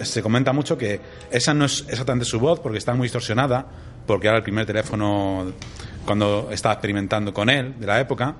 se 0.00 0.22
comenta 0.22 0.52
mucho 0.52 0.78
que 0.78 1.00
esa 1.32 1.54
no 1.54 1.64
es 1.64 1.84
exactamente 1.88 2.24
su 2.24 2.38
voz 2.38 2.60
porque 2.60 2.78
está 2.78 2.94
muy 2.94 3.06
distorsionada, 3.06 3.66
porque 4.06 4.28
era 4.28 4.36
el 4.36 4.44
primer 4.44 4.64
teléfono 4.64 5.52
cuando 6.04 6.50
estaba 6.52 6.74
experimentando 6.74 7.34
con 7.34 7.50
él 7.50 7.74
de 7.80 7.86
la 7.86 7.98
época. 7.98 8.36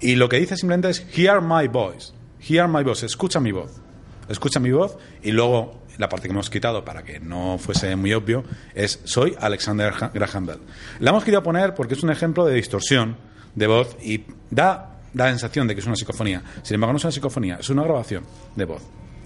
Y 0.00 0.14
lo 0.14 0.30
que 0.30 0.38
dice 0.38 0.56
simplemente 0.56 0.88
es: 0.88 1.06
Hear 1.14 1.42
my 1.42 1.68
voice. 1.68 2.14
Hear 2.40 2.66
my 2.66 2.82
voice. 2.82 3.04
Escucha 3.04 3.40
mi 3.40 3.52
voz. 3.52 3.82
Escucha 4.30 4.58
mi 4.58 4.70
voz. 4.70 4.96
Y 5.22 5.32
luego 5.32 5.82
la 5.98 6.08
parte 6.08 6.28
que 6.28 6.32
hemos 6.32 6.48
quitado 6.48 6.82
para 6.82 7.02
que 7.02 7.20
no 7.20 7.58
fuese 7.58 7.94
muy 7.94 8.14
obvio, 8.14 8.44
es 8.74 9.00
soy 9.04 9.36
Alexander 9.38 9.92
Graham 10.14 10.46
Bell. 10.46 10.60
La 11.00 11.10
hemos 11.10 11.24
querido 11.24 11.42
poner 11.42 11.74
porque 11.74 11.92
es 11.92 12.02
un 12.02 12.10
ejemplo 12.10 12.46
de 12.46 12.54
distorsión 12.54 13.16
de 13.54 13.66
voz 13.66 13.96
y 14.00 14.24
da, 14.50 14.97
da 15.12 15.24
la 15.24 15.30
sensación 15.30 15.66
de 15.66 15.74
que 15.74 15.80
es 15.80 15.86
una 15.86 15.96
psicofonía. 15.96 16.42
Sin 16.62 16.74
embargo, 16.74 16.92
no 16.92 16.98
es 16.98 17.04
una 17.04 17.12
psicofonía, 17.12 17.56
es 17.60 17.68
una 17.70 17.82
grabación 17.82 18.24
de 18.56 18.64
voz. 18.64 18.82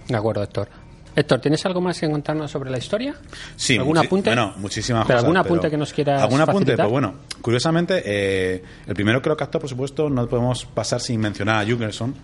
De 0.08 0.16
acuerdo, 0.16 0.42
Héctor. 0.42 0.68
Héctor, 1.14 1.40
¿tienes 1.40 1.64
algo 1.66 1.80
más 1.82 2.00
que 2.00 2.10
contarnos 2.10 2.50
sobre 2.50 2.70
la 2.70 2.78
historia? 2.78 3.14
Sí, 3.56 3.76
¿Algún 3.76 3.98
apunte? 3.98 4.30
Bueno, 4.30 4.54
muchísimas 4.56 5.06
¿Pero 5.06 5.18
cosas. 5.18 5.24
algún 5.24 5.36
apunte 5.36 5.70
que 5.70 5.76
nos 5.76 5.92
quieras 5.92 6.22
¿Algún 6.22 6.40
apunte? 6.40 6.72
facilitar? 6.72 6.86
Pues 6.86 6.90
bueno, 6.90 7.14
curiosamente, 7.42 8.02
eh, 8.04 8.62
el 8.86 8.94
primero 8.94 9.20
que 9.20 9.28
lo 9.28 9.36
captó, 9.36 9.60
por 9.60 9.68
supuesto, 9.68 10.08
no 10.08 10.26
podemos 10.26 10.64
pasar 10.64 11.00
sin 11.00 11.20
mencionar 11.20 11.56
a 11.62 11.66
Jürgenson, 11.66 12.14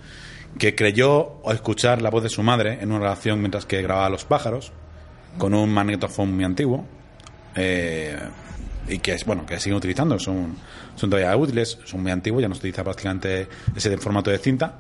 que 0.58 0.74
creyó 0.74 1.42
escuchar 1.52 2.00
la 2.00 2.08
voz 2.08 2.22
de 2.22 2.30
su 2.30 2.42
madre 2.42 2.78
en 2.80 2.90
una 2.90 3.00
grabación 3.00 3.40
mientras 3.40 3.66
que 3.66 3.82
grababa 3.82 4.08
Los 4.08 4.24
pájaros, 4.24 4.72
con 5.36 5.52
un 5.52 5.68
magnetofón 5.70 6.34
muy 6.34 6.44
antiguo, 6.44 6.86
eh, 7.56 8.18
y 8.88 8.98
que, 8.98 9.16
bueno, 9.26 9.44
que 9.46 9.58
siguen 9.58 9.76
utilizando, 9.76 10.18
son, 10.18 10.56
son 10.94 11.10
todavía 11.10 11.36
útiles, 11.36 11.78
son 11.84 12.02
muy 12.02 12.12
antiguos, 12.12 12.42
ya 12.42 12.48
no 12.48 12.54
se 12.54 12.60
utiliza 12.60 12.84
prácticamente 12.84 13.48
ese 13.74 13.96
formato 13.98 14.30
de 14.30 14.38
cinta, 14.38 14.74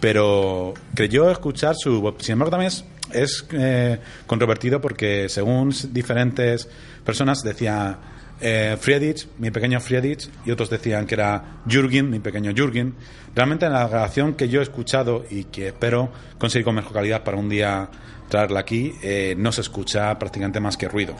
pero 0.00 0.74
creyó 0.94 1.30
escuchar 1.30 1.74
su. 1.76 2.14
Sin 2.18 2.32
embargo, 2.32 2.50
también 2.50 2.68
es, 2.68 2.84
es 3.12 3.46
eh, 3.52 3.98
controvertido 4.26 4.80
porque 4.80 5.28
según 5.28 5.74
diferentes 5.92 6.68
personas 7.04 7.42
decía 7.42 7.98
eh, 8.40 8.76
Friedrich, 8.80 9.28
mi 9.38 9.52
pequeño 9.52 9.80
Friedrich, 9.80 10.28
y 10.44 10.50
otros 10.50 10.68
decían 10.68 11.06
que 11.06 11.14
era 11.14 11.60
Jürgen, 11.68 12.10
mi 12.10 12.18
pequeño 12.18 12.52
Jürgen. 12.52 12.94
Realmente 13.34 13.66
en 13.66 13.72
la 13.72 13.86
grabación 13.86 14.34
que 14.34 14.48
yo 14.48 14.60
he 14.60 14.62
escuchado 14.64 15.24
y 15.30 15.44
que 15.44 15.68
espero 15.68 16.10
conseguir 16.38 16.64
con 16.64 16.74
mejor 16.74 16.92
calidad 16.92 17.22
para 17.22 17.36
un 17.36 17.48
día 17.48 17.88
traerla 18.28 18.60
aquí, 18.60 18.94
eh, 19.02 19.34
no 19.38 19.52
se 19.52 19.60
escucha 19.60 20.18
prácticamente 20.18 20.58
más 20.58 20.76
que 20.76 20.88
ruido. 20.88 21.14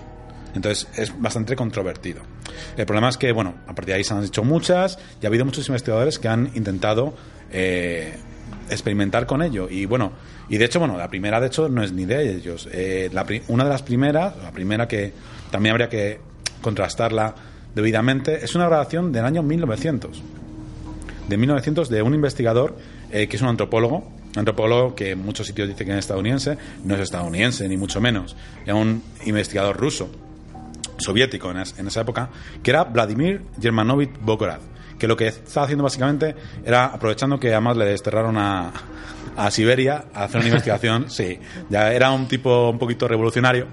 Entonces 0.54 0.88
es 0.97 1.21
bastante 1.21 1.56
controvertido. 1.56 2.23
El 2.76 2.87
problema 2.87 3.09
es 3.09 3.16
que, 3.16 3.32
bueno, 3.32 3.54
a 3.66 3.75
partir 3.75 3.87
de 3.87 3.94
ahí 3.94 4.04
se 4.04 4.14
han 4.14 4.25
hecho 4.25 4.44
muchas 4.44 4.99
y 5.21 5.26
ha 5.26 5.28
habido 5.28 5.44
muchos 5.44 5.66
investigadores 5.68 6.18
que 6.18 6.28
han 6.28 6.50
intentado 6.54 7.14
eh, 7.50 8.14
experimentar 8.71 9.26
con 9.26 9.42
ello. 9.42 9.68
Y 9.71 9.87
bueno, 9.87 10.12
y 10.49 10.59
de 10.59 10.64
hecho, 10.64 10.78
bueno, 10.78 10.97
la 10.97 11.09
primera 11.09 11.40
de 11.40 11.47
hecho 11.47 11.68
no 11.68 11.82
es 11.82 11.92
ni 11.92 12.04
de 12.04 12.35
ellos. 12.35 12.68
Eh, 12.73 13.11
la 13.12 13.26
una 13.49 13.64
de 13.64 13.71
las 13.71 13.82
primeras, 13.82 14.37
la 14.42 14.50
primera 14.50 14.88
que 14.88 15.12
también 15.50 15.73
habría 15.73 15.88
que 15.88 16.21
contrastarla 16.61 17.35
debidamente, 17.75 18.44
es 18.44 18.54
una 18.54 18.66
grabación 18.66 19.12
del 19.12 19.25
año 19.25 19.42
1900. 19.42 20.23
De 21.28 21.37
1900 21.37 21.88
de 21.88 22.02
un 22.02 22.14
investigador 22.14 22.76
eh, 23.11 23.28
que 23.28 23.37
es 23.37 23.42
un 23.42 23.49
antropólogo, 23.49 24.11
antropólogo 24.37 24.94
que 24.94 25.12
en 25.12 25.25
muchos 25.25 25.47
sitios 25.47 25.68
dice 25.68 25.85
que 25.85 25.92
es 25.92 25.99
estadounidense, 25.99 26.59
no 26.85 26.94
es 26.94 27.00
estadounidense, 27.00 27.68
ni 27.68 27.76
mucho 27.76 28.00
menos. 28.00 28.37
Era 28.64 28.75
un 28.75 29.02
investigador 29.25 29.76
ruso 29.76 30.11
soviético 31.02 31.50
en, 31.50 31.59
es- 31.59 31.78
en 31.78 31.87
esa 31.88 32.00
época, 32.02 32.30
que 32.62 32.71
era 32.71 32.85
Vladimir 32.85 33.42
Germanovich 33.61 34.12
Bokorad, 34.21 34.61
que 34.99 35.06
lo 35.09 35.16
que 35.16 35.26
estaba 35.28 35.64
haciendo 35.64 35.82
básicamente 35.85 36.35
era 36.64 36.87
aprovechando 36.87 37.38
que 37.40 37.50
además 37.52 37.76
le 37.76 37.87
desterraron 37.87 38.37
a, 38.38 38.73
a 39.37 39.50
Siberia 39.50 40.04
a 40.14 40.25
hacer 40.25 40.38
una 40.40 40.49
investigación, 40.49 41.06
sí, 41.11 41.38
ya 41.68 41.92
era 41.92 42.11
un 42.12 42.28
tipo 42.28 42.71
un 42.71 42.78
poquito 42.78 43.09
revolucionario 43.09 43.66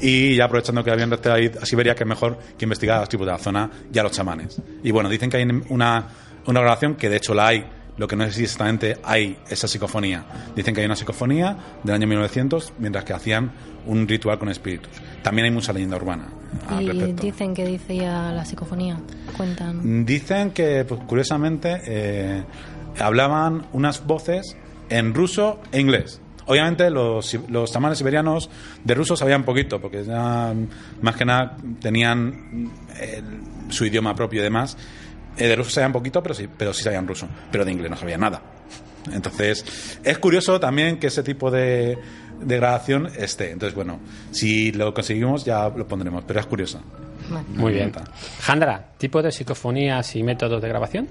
y 0.00 0.36
ya 0.36 0.44
aprovechando 0.44 0.84
que 0.84 0.90
habían 0.92 1.10
desterrado 1.10 1.40
ahí 1.40 1.50
a 1.60 1.66
Siberia, 1.66 1.94
que 1.96 2.04
es 2.04 2.08
mejor 2.08 2.38
que 2.56 2.64
investigar 2.64 2.98
a 2.98 3.00
los 3.00 3.08
tipos 3.08 3.26
de 3.26 3.32
la 3.32 3.38
zona 3.38 3.68
y 3.92 3.98
a 3.98 4.02
los 4.04 4.12
chamanes. 4.12 4.62
Y 4.84 4.92
bueno, 4.92 5.08
dicen 5.08 5.28
que 5.28 5.38
hay 5.38 5.42
una, 5.68 6.06
una 6.46 6.60
grabación 6.60 6.94
que 6.94 7.08
de 7.08 7.16
hecho 7.16 7.34
la 7.34 7.48
hay, 7.48 7.66
lo 7.96 8.06
que 8.06 8.14
no 8.14 8.24
sé 8.26 8.30
si 8.32 8.44
exactamente 8.44 8.96
hay 9.02 9.36
esa 9.50 9.66
psicofonía. 9.66 10.24
Dicen 10.54 10.72
que 10.72 10.82
hay 10.82 10.86
una 10.86 10.94
psicofonía 10.94 11.56
del 11.82 11.96
año 11.96 12.06
1900 12.06 12.74
mientras 12.78 13.02
que 13.04 13.12
hacían 13.12 13.50
un 13.86 14.06
ritual 14.06 14.38
con 14.38 14.48
espíritus. 14.50 14.92
También 15.24 15.46
hay 15.46 15.50
mucha 15.50 15.72
leyenda 15.72 15.96
urbana 15.96 16.28
al 16.68 16.82
Y 16.82 16.86
respecto. 16.88 17.22
dicen 17.22 17.54
que 17.54 17.64
decía 17.64 18.32
la 18.32 18.44
psicofonía. 18.44 18.98
Cuentan. 19.36 20.04
Dicen 20.04 20.50
que, 20.50 20.84
pues, 20.84 21.00
curiosamente, 21.06 21.80
eh, 21.86 22.42
hablaban 22.98 23.66
unas 23.72 24.04
voces 24.06 24.56
en 24.90 25.14
ruso 25.14 25.60
e 25.72 25.80
inglés. 25.80 26.20
Obviamente 26.46 26.88
los, 26.88 27.36
los 27.50 27.70
chamanes 27.70 27.98
siberianos 27.98 28.48
de 28.82 28.94
ruso 28.94 29.16
sabían 29.16 29.44
poquito, 29.44 29.80
porque 29.80 30.02
ya, 30.02 30.54
más 31.02 31.14
que 31.16 31.24
nada 31.26 31.56
tenían 31.80 32.70
el- 33.00 33.70
su 33.72 33.84
idioma 33.84 34.14
propio 34.14 34.40
y 34.40 34.44
demás. 34.44 34.76
Eh, 35.36 35.46
de 35.46 35.56
ruso 35.56 35.70
sabían 35.70 35.92
poquito, 35.92 36.22
pero 36.22 36.34
sí, 36.34 36.48
pero 36.56 36.72
sí 36.72 36.82
sabían 36.82 37.06
ruso. 37.06 37.28
Pero 37.52 37.64
de 37.66 37.72
inglés 37.72 37.90
no 37.90 37.96
sabían 37.98 38.20
nada. 38.20 38.40
Entonces, 39.12 40.00
es 40.02 40.18
curioso 40.18 40.58
también 40.58 40.98
que 40.98 41.06
ese 41.08 41.22
tipo 41.22 41.50
de, 41.50 41.98
de 42.40 42.56
grabación 42.56 43.06
esté. 43.16 43.50
Entonces, 43.50 43.74
bueno, 43.74 43.98
si 44.30 44.72
lo 44.72 44.92
conseguimos 44.94 45.44
ya 45.44 45.68
lo 45.68 45.86
pondremos, 45.86 46.24
pero 46.26 46.40
es 46.40 46.46
curioso. 46.46 46.80
Vale. 47.30 47.46
Muy 47.54 47.72
bien. 47.72 47.92
Jandra, 48.40 48.88
¿tipo 48.96 49.22
de 49.22 49.32
psicofonías 49.32 50.16
y 50.16 50.22
métodos 50.22 50.62
de 50.62 50.68
grabación? 50.68 51.08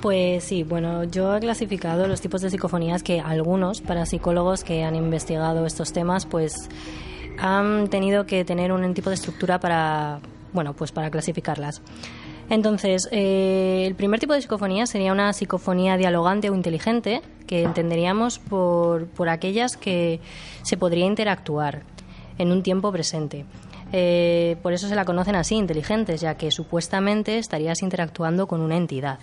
Pues 0.00 0.44
sí, 0.44 0.64
bueno, 0.64 1.04
yo 1.04 1.34
he 1.34 1.40
clasificado 1.40 2.06
los 2.06 2.20
tipos 2.20 2.42
de 2.42 2.50
psicofonías 2.50 3.02
que 3.02 3.20
algunos 3.20 3.80
parapsicólogos 3.80 4.62
que 4.62 4.84
han 4.84 4.96
investigado 4.96 5.64
estos 5.64 5.92
temas, 5.92 6.26
pues 6.26 6.68
han 7.38 7.88
tenido 7.88 8.26
que 8.26 8.44
tener 8.44 8.70
un 8.70 8.92
tipo 8.92 9.08
de 9.08 9.14
estructura 9.14 9.58
para, 9.60 10.20
bueno, 10.52 10.74
pues 10.74 10.92
para 10.92 11.10
clasificarlas. 11.10 11.80
Entonces, 12.50 13.08
eh, 13.10 13.84
el 13.86 13.94
primer 13.94 14.20
tipo 14.20 14.34
de 14.34 14.42
psicofonía 14.42 14.86
sería 14.86 15.12
una 15.12 15.32
psicofonía 15.32 15.96
dialogante 15.96 16.50
o 16.50 16.54
inteligente, 16.54 17.22
que 17.46 17.62
entenderíamos 17.62 18.38
por, 18.38 19.06
por 19.06 19.28
aquellas 19.28 19.76
que 19.76 20.20
se 20.62 20.76
podría 20.76 21.06
interactuar 21.06 21.82
en 22.38 22.52
un 22.52 22.62
tiempo 22.62 22.92
presente. 22.92 23.44
Eh, 23.92 24.56
por 24.62 24.72
eso 24.72 24.88
se 24.88 24.94
la 24.94 25.04
conocen 25.04 25.36
así, 25.36 25.54
inteligentes, 25.54 26.20
ya 26.20 26.36
que 26.36 26.50
supuestamente 26.50 27.38
estarías 27.38 27.82
interactuando 27.82 28.46
con 28.46 28.60
una 28.60 28.76
entidad. 28.76 29.20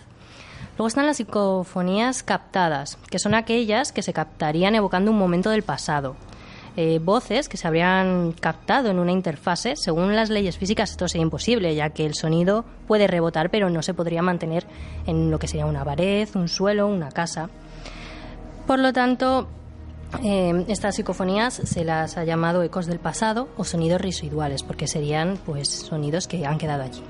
Luego 0.77 0.88
están 0.88 1.05
las 1.05 1.17
psicofonías 1.17 2.23
captadas, 2.23 2.97
que 3.10 3.19
son 3.19 3.34
aquellas 3.34 3.91
que 3.91 4.01
se 4.01 4.13
captarían 4.13 4.73
evocando 4.75 5.12
un 5.12 5.17
momento 5.17 5.49
del 5.49 5.63
pasado. 5.63 6.15
Eh, 6.77 6.99
voces 7.03 7.49
que 7.49 7.57
se 7.57 7.67
habrían 7.67 8.31
captado 8.31 8.89
en 8.89 8.99
una 8.99 9.12
interfase. 9.12 9.75
Según 9.75 10.15
las 10.15 10.29
leyes 10.29 10.57
físicas 10.57 10.91
esto 10.91 11.07
sería 11.07 11.23
imposible, 11.23 11.75
ya 11.75 11.89
que 11.89 12.05
el 12.05 12.15
sonido 12.15 12.63
puede 12.88 13.07
rebotar, 13.07 13.49
pero 13.49 13.69
no 13.69 13.81
se 13.81 13.93
podría 13.93 14.21
mantener 14.21 14.65
en 15.05 15.31
lo 15.31 15.38
que 15.38 15.47
sería 15.47 15.65
una 15.65 15.84
pared, 15.84 16.29
un 16.36 16.47
suelo, 16.47 16.88
una 16.88 17.12
casa. 17.12 17.49
Por 18.65 18.79
lo 18.79 18.93
tanto, 18.93 19.49
eh, 20.23 20.65
estas 20.69 20.95
psicofonías 20.95 21.55
se 21.55 21.84
las 21.84 22.17
ha 22.17 22.23
llamado 22.23 22.63
ecos 22.63 22.86
del 22.86 22.99
pasado 22.99 23.49
o 23.57 23.65
sonidos 23.65 23.99
residuales, 23.99 24.63
porque 24.63 24.88
serían 24.88 25.38
pues 25.45 25.67
sonidos 25.67 26.27
que 26.27 26.45
han 26.45 26.57
quedado 26.57 26.84
allí. 26.84 27.03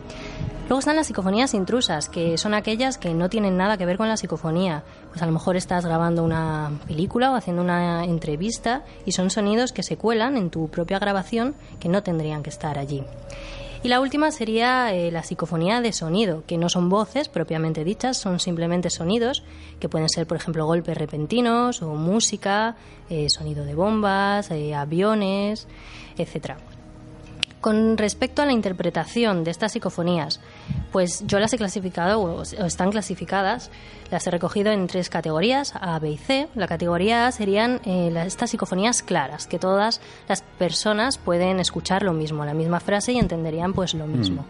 Luego 0.71 0.79
están 0.79 0.95
las 0.95 1.07
psicofonías 1.07 1.53
intrusas, 1.53 2.07
que 2.07 2.37
son 2.37 2.53
aquellas 2.53 2.97
que 2.97 3.13
no 3.13 3.29
tienen 3.29 3.57
nada 3.57 3.75
que 3.77 3.85
ver 3.85 3.97
con 3.97 4.07
la 4.07 4.15
psicofonía. 4.15 4.83
Pues 5.09 5.21
a 5.21 5.25
lo 5.25 5.33
mejor 5.33 5.57
estás 5.57 5.85
grabando 5.85 6.23
una 6.23 6.71
película 6.87 7.31
o 7.31 7.35
haciendo 7.35 7.61
una 7.61 8.05
entrevista 8.05 8.83
y 9.05 9.11
son 9.11 9.29
sonidos 9.29 9.73
que 9.73 9.83
se 9.83 9.97
cuelan 9.97 10.37
en 10.37 10.49
tu 10.49 10.69
propia 10.69 10.97
grabación 10.97 11.55
que 11.79 11.89
no 11.89 12.03
tendrían 12.03 12.41
que 12.41 12.49
estar 12.49 12.79
allí. 12.79 13.03
Y 13.83 13.87
la 13.87 13.99
última 13.99 14.29
sería 14.31 14.93
eh, 14.93 15.11
la 15.11 15.23
psicofonía 15.23 15.81
de 15.81 15.91
sonido, 15.91 16.43
que 16.45 16.57
no 16.57 16.69
son 16.69 16.87
voces 16.87 17.29
propiamente 17.29 17.83
dichas, 17.83 18.15
son 18.15 18.39
simplemente 18.39 18.91
sonidos, 18.91 19.43
que 19.79 19.89
pueden 19.89 20.07
ser, 20.07 20.27
por 20.27 20.37
ejemplo, 20.37 20.67
golpes 20.67 20.95
repentinos 20.95 21.81
o 21.81 21.95
música, 21.95 22.75
eh, 23.09 23.27
sonido 23.27 23.65
de 23.65 23.73
bombas, 23.73 24.51
eh, 24.51 24.75
aviones, 24.75 25.67
etcétera. 26.15 26.59
Con 27.61 27.95
respecto 27.97 28.41
a 28.41 28.45
la 28.47 28.53
interpretación 28.53 29.43
de 29.43 29.51
estas 29.51 29.71
psicofonías, 29.73 30.39
pues 30.91 31.23
yo 31.27 31.37
las 31.39 31.53
he 31.53 31.57
clasificado, 31.59 32.19
o 32.19 32.41
están 32.41 32.89
clasificadas, 32.91 33.69
las 34.09 34.25
he 34.25 34.31
recogido 34.31 34.71
en 34.71 34.87
tres 34.87 35.09
categorías, 35.09 35.73
A, 35.79 35.99
B 35.99 36.09
y 36.09 36.17
C. 36.17 36.47
La 36.55 36.67
categoría 36.67 37.27
A 37.27 37.31
serían 37.31 37.79
eh, 37.85 38.09
las- 38.11 38.25
estas 38.27 38.49
psicofonías 38.49 39.03
claras, 39.03 39.45
que 39.45 39.59
todas 39.59 40.01
las 40.27 40.41
personas 40.41 41.19
pueden 41.19 41.59
escuchar 41.59 42.01
lo 42.01 42.13
mismo, 42.13 42.43
la 42.45 42.55
misma 42.55 42.79
frase 42.79 43.11
y 43.13 43.19
entenderían 43.19 43.73
pues 43.73 43.93
lo 43.93 44.07
mismo. 44.07 44.43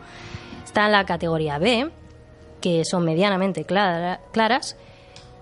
Está 0.63 0.87
la 0.87 1.03
categoría 1.05 1.57
B, 1.59 1.91
que 2.61 2.85
son 2.85 3.03
medianamente 3.03 3.65
clara- 3.65 4.21
claras, 4.31 4.77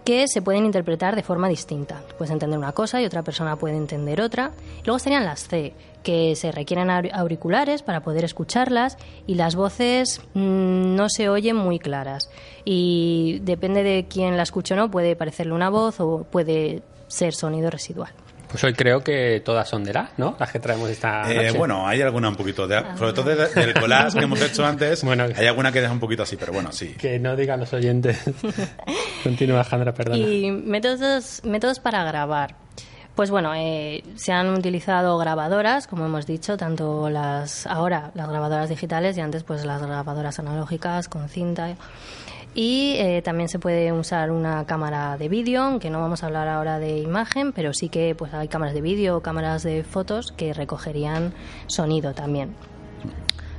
que 0.05 0.27
se 0.27 0.41
pueden 0.41 0.65
interpretar 0.65 1.15
de 1.15 1.23
forma 1.23 1.47
distinta. 1.49 2.01
Puedes 2.17 2.31
entender 2.31 2.57
una 2.57 2.71
cosa 2.71 3.01
y 3.01 3.05
otra 3.05 3.23
persona 3.23 3.55
puede 3.57 3.75
entender 3.77 4.21
otra. 4.21 4.51
Luego 4.85 4.97
estarían 4.97 5.25
las 5.25 5.47
C, 5.47 5.73
que 6.03 6.35
se 6.35 6.51
requieren 6.51 6.87
aur- 6.89 7.11
auriculares 7.13 7.83
para 7.83 8.01
poder 8.01 8.23
escucharlas 8.23 8.97
y 9.27 9.35
las 9.35 9.55
voces 9.55 10.21
mm, 10.33 10.95
no 10.95 11.09
se 11.09 11.29
oyen 11.29 11.55
muy 11.55 11.77
claras. 11.79 12.29
Y 12.65 13.39
depende 13.43 13.83
de 13.83 14.07
quién 14.09 14.35
la 14.37 14.43
escuche 14.43 14.73
o 14.73 14.77
no, 14.77 14.89
puede 14.89 15.15
parecerle 15.15 15.53
una 15.53 15.69
voz 15.69 15.99
o 15.99 16.23
puede 16.23 16.81
ser 17.07 17.33
sonido 17.33 17.69
residual. 17.69 18.11
Pues 18.49 18.63
hoy 18.63 18.73
creo 18.73 19.03
que 19.03 19.41
todas 19.45 19.69
son 19.69 19.83
de 19.83 19.93
la, 19.93 20.09
¿no? 20.17 20.35
Las 20.39 20.51
que 20.51 20.59
traemos 20.59 20.89
esta 20.89 21.31
Eh, 21.31 21.35
noche. 21.47 21.57
bueno, 21.57 21.87
hay 21.87 22.01
alguna 22.01 22.29
un 22.29 22.35
poquito, 22.35 22.67
de, 22.67 22.81
sobre 22.97 23.13
todo 23.13 23.29
de- 23.29 23.47
del 23.47 23.73
collage 23.75 24.17
que 24.17 24.23
hemos 24.25 24.41
hecho 24.41 24.65
antes, 24.65 25.03
Bueno. 25.03 25.25
hay 25.35 25.45
alguna 25.45 25.71
que 25.71 25.81
deja 25.81 25.93
un 25.93 25.99
poquito 25.99 26.23
así, 26.23 26.35
pero 26.35 26.51
bueno, 26.51 26.71
sí. 26.71 26.95
Que 26.97 27.19
no 27.19 27.35
digan 27.35 27.59
los 27.59 27.71
oyentes. 27.73 28.19
Continúa, 29.23 29.63
Jandra, 29.63 29.93
perdona. 29.93 30.17
Y 30.17 30.51
métodos, 30.51 31.41
métodos 31.43 31.79
para 31.79 32.03
grabar. 32.03 32.55
Pues 33.15 33.31
bueno, 33.31 33.53
eh, 33.53 34.01
se 34.15 34.31
han 34.31 34.47
utilizado 34.47 35.17
grabadoras, 35.17 35.87
como 35.87 36.05
hemos 36.05 36.25
dicho, 36.25 36.55
tanto 36.55 37.09
las 37.09 37.67
ahora 37.67 38.11
las 38.15 38.29
grabadoras 38.29 38.69
digitales 38.69 39.17
y 39.17 39.21
antes 39.21 39.43
pues 39.43 39.65
las 39.65 39.81
grabadoras 39.81 40.39
analógicas 40.39 41.09
con 41.09 41.27
cinta. 41.27 41.75
Y 42.55 42.95
eh, 42.97 43.21
también 43.21 43.47
se 43.47 43.59
puede 43.59 43.91
usar 43.91 44.31
una 44.31 44.65
cámara 44.65 45.17
de 45.17 45.29
vídeo, 45.29 45.61
aunque 45.61 45.89
no 45.89 46.01
vamos 46.01 46.23
a 46.23 46.25
hablar 46.25 46.47
ahora 46.47 46.79
de 46.79 46.97
imagen, 46.97 47.53
pero 47.53 47.73
sí 47.73 47.89
que 47.89 48.15
pues 48.15 48.33
hay 48.33 48.47
cámaras 48.47 48.73
de 48.73 48.81
vídeo 48.81 49.17
o 49.17 49.21
cámaras 49.21 49.63
de 49.63 49.83
fotos 49.83 50.31
que 50.31 50.53
recogerían 50.53 51.33
sonido 51.67 52.13
también. 52.13 52.55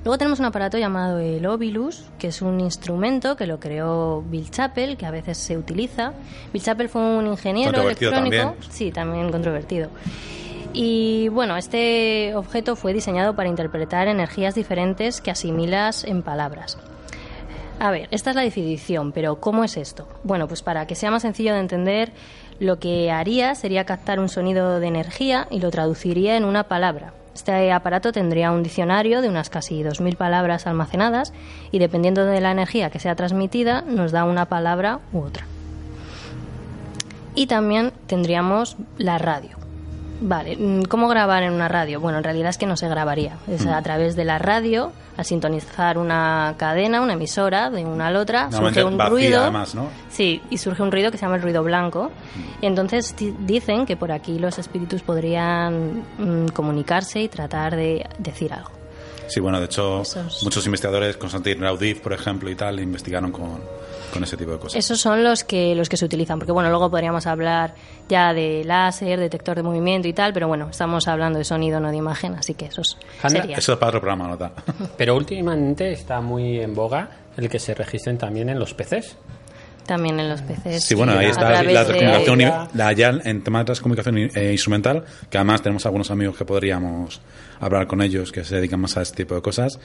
Luego 0.03 0.17
tenemos 0.17 0.41
un 0.41 0.47
aparato 0.47 0.79
llamado 0.79 1.19
el 1.19 1.45
Ovilus, 1.45 2.07
que 2.19 2.29
es 2.29 2.41
un 2.41 2.59
instrumento 2.61 3.37
que 3.37 3.47
lo 3.47 3.61
creó 3.61 4.23
Bill 4.23 4.51
Chappell, 4.51 4.97
que 4.97 5.05
a 5.05 5.11
veces 5.11 5.37
se 5.37 5.59
utiliza. 5.59 6.15
Bill 6.53 6.63
Chappell 6.63 6.89
fue 6.89 7.03
un 7.03 7.27
ingeniero 7.27 7.83
electrónico. 7.83 8.17
también. 8.17 8.55
Sí, 8.71 8.93
también 8.93 9.31
controvertido. 9.31 9.91
Y 10.73 11.29
bueno, 11.29 11.57
este 11.57 12.35
objeto 12.35 12.77
fue 12.77 12.95
diseñado 12.95 13.37
para 13.37 13.51
interpretar 13.51 14.09
energías 14.09 14.55
diferentes 14.55 15.21
que 15.21 15.31
asimilas 15.31 16.05
en 16.05 16.23
palabras. 16.23 16.79
A 17.81 17.91
ver, 17.91 18.09
esta 18.11 18.29
es 18.29 18.37
la 18.37 18.43
definición, 18.43 19.11
pero 19.11 19.41
¿cómo 19.41 19.65
es 19.65 19.79
esto? 19.79 20.07
Bueno, 20.23 20.47
pues 20.47 20.63
para 20.63 20.87
que 20.87 20.95
sea 20.95 21.11
más 21.11 21.23
sencillo 21.23 21.55
de 21.55 21.61
entender, 21.61 22.13
lo 22.59 22.79
que 22.79 23.11
haría 23.11 23.55
sería 23.55 23.87
captar 23.87 24.21
un 24.21 24.29
sonido 24.29 24.81
de 24.81 24.87
energía 24.87 25.49
y 25.51 25.61
lo 25.61 25.71
traduciría 25.71 26.37
en 26.37 26.45
una 26.45 26.65
palabra. 26.65 27.15
Este 27.35 27.73
aparato 27.73 28.13
tendría 28.13 28.53
un 28.53 28.63
diccionario 28.63 29.23
de 29.23 29.31
unas 29.31 29.49
casi 29.49 29.83
2.000 29.83 30.17
palabras 30.17 30.67
almacenadas 30.67 31.33
y 31.71 31.79
dependiendo 31.79 32.27
de 32.27 32.43
la 32.43 32.51
energía 32.51 32.91
que 32.91 32.99
sea 32.99 33.15
transmitida 33.15 33.81
nos 33.81 34.13
da 34.13 34.25
una 34.25 34.45
palabra 34.45 35.01
u 35.15 35.21
otra. 35.21 35.47
Y 37.35 37.47
también 37.47 37.93
tendríamos 38.07 38.77
la 38.99 39.17
radio. 39.17 39.60
Vale, 40.23 40.57
mm, 40.57 40.83
¿cómo 40.83 41.09
grabar 41.09 41.43
en 41.43 41.53
una 41.55 41.67
radio? 41.69 41.99
Bueno, 42.01 42.19
en 42.19 42.25
realidad 42.25 42.51
es 42.51 42.59
que 42.59 42.67
no 42.67 42.77
se 42.77 42.89
grabaría. 42.89 43.39
Es 43.49 43.65
a 43.67 43.81
través 43.83 44.17
de 44.17 44.25
la 44.25 44.39
radio, 44.39 44.93
al 45.17 45.25
sintonizar 45.25 45.97
una 45.97 46.55
cadena, 46.59 47.01
una 47.01 47.15
emisora 47.15 47.71
de 47.71 47.85
una 47.87 48.09
a 48.09 48.11
la 48.11 48.21
otra, 48.21 48.51
surge 48.53 48.85
un 48.85 48.99
ruido. 48.99 49.41
además, 49.41 49.75
¿no? 49.75 49.89
Sí, 50.11 50.43
y 50.51 50.59
surge 50.59 50.83
un 50.83 50.93
ruido 50.93 51.11
que 51.11 51.17
se 51.17 51.23
llama 51.25 51.37
el 51.37 51.43
ruido 51.43 51.63
blanco. 51.63 52.11
Y 52.61 52.67
entonces 52.67 53.17
di- 53.17 53.35
dicen 53.41 53.87
que 53.87 53.97
por 53.97 54.13
aquí 54.13 54.39
los 54.39 54.59
espíritus 54.59 55.03
podrían 55.03 56.05
mm, 56.19 56.49
comunicarse 56.49 57.21
y 57.23 57.29
tratar 57.29 57.75
de 57.77 58.07
decir 58.19 58.53
algo. 58.53 58.71
Sí, 59.27 59.41
bueno, 59.41 59.59
de 59.61 59.67
hecho, 59.67 60.03
muchos 60.43 60.67
investigadores, 60.67 61.17
Constantin 61.17 61.61
Raudif, 61.61 62.01
por 62.01 62.13
ejemplo, 62.13 62.51
y 62.51 62.57
tal, 62.57 62.81
investigaron 62.81 63.31
con, 63.33 63.61
con 64.11 64.25
ese 64.25 64.37
tipo 64.37 64.53
de 64.53 64.59
cosas. 64.59 64.77
Esos 64.77 65.01
son 65.01 65.25
los 65.25 65.45
que 65.45 65.75
los 65.75 65.89
que 65.89 65.97
se 65.97 66.05
utilizan, 66.05 66.39
porque 66.39 66.53
bueno, 66.53 66.71
luego 66.71 66.91
podríamos 66.91 67.27
hablar 67.27 67.75
ya 68.09 68.33
de 68.33 68.65
láser, 68.65 69.19
detector 69.19 69.57
de 69.57 69.63
movimiento 69.63 70.09
y 70.09 70.13
tal, 70.13 70.33
pero 70.33 70.49
bueno, 70.49 70.69
estamos 70.71 71.09
hablando 71.09 71.39
de 71.39 71.45
sonido, 71.45 71.81
no 71.81 71.91
de 71.91 71.97
imagen, 71.97 72.35
así 72.35 72.55
que 72.55 72.67
esos 72.67 72.99
serían. 73.27 73.59
Eso 73.59 73.73
es 73.73 73.79
para 73.79 73.91
otro 73.91 74.01
programa, 74.01 74.29
nota. 74.29 74.53
Pero 74.97 75.17
últimamente 75.17 75.93
está 75.93 76.21
muy 76.21 76.61
en 76.61 76.75
boga 76.75 77.09
el 77.37 77.49
que 77.49 77.59
se 77.59 77.75
registren 77.75 78.19
también 78.19 78.49
en 78.49 78.59
los 78.59 78.75
PCs. 78.75 79.17
También 79.87 80.21
en 80.21 80.29
los 80.29 80.41
peces. 80.43 80.85
Sí, 80.85 80.95
bueno, 80.95 81.13
ahí 81.19 81.27
está 81.27 81.51
la 81.51 81.63
de- 81.63 81.73
transcomunicación, 81.73 82.41
i- 82.43 82.77
la, 82.77 82.93
ya 82.93 83.09
en 83.25 83.43
temas 83.43 83.63
de 83.63 83.65
transcomunicación 83.67 84.19
eh, 84.19 84.53
instrumental, 84.53 85.05
que 85.29 85.37
además 85.39 85.63
tenemos 85.63 85.85
algunos 85.87 86.11
amigos 86.11 86.37
que 86.37 86.45
podríamos 86.45 87.21
hablar 87.59 87.87
con 87.87 88.01
ellos 88.01 88.31
que 88.31 88.45
se 88.45 88.57
dedican 88.57 88.81
más 88.81 88.97
a 88.97 89.03
este 89.03 89.17
tipo 89.19 89.35
de 89.35 89.43
cosas. 89.43 89.79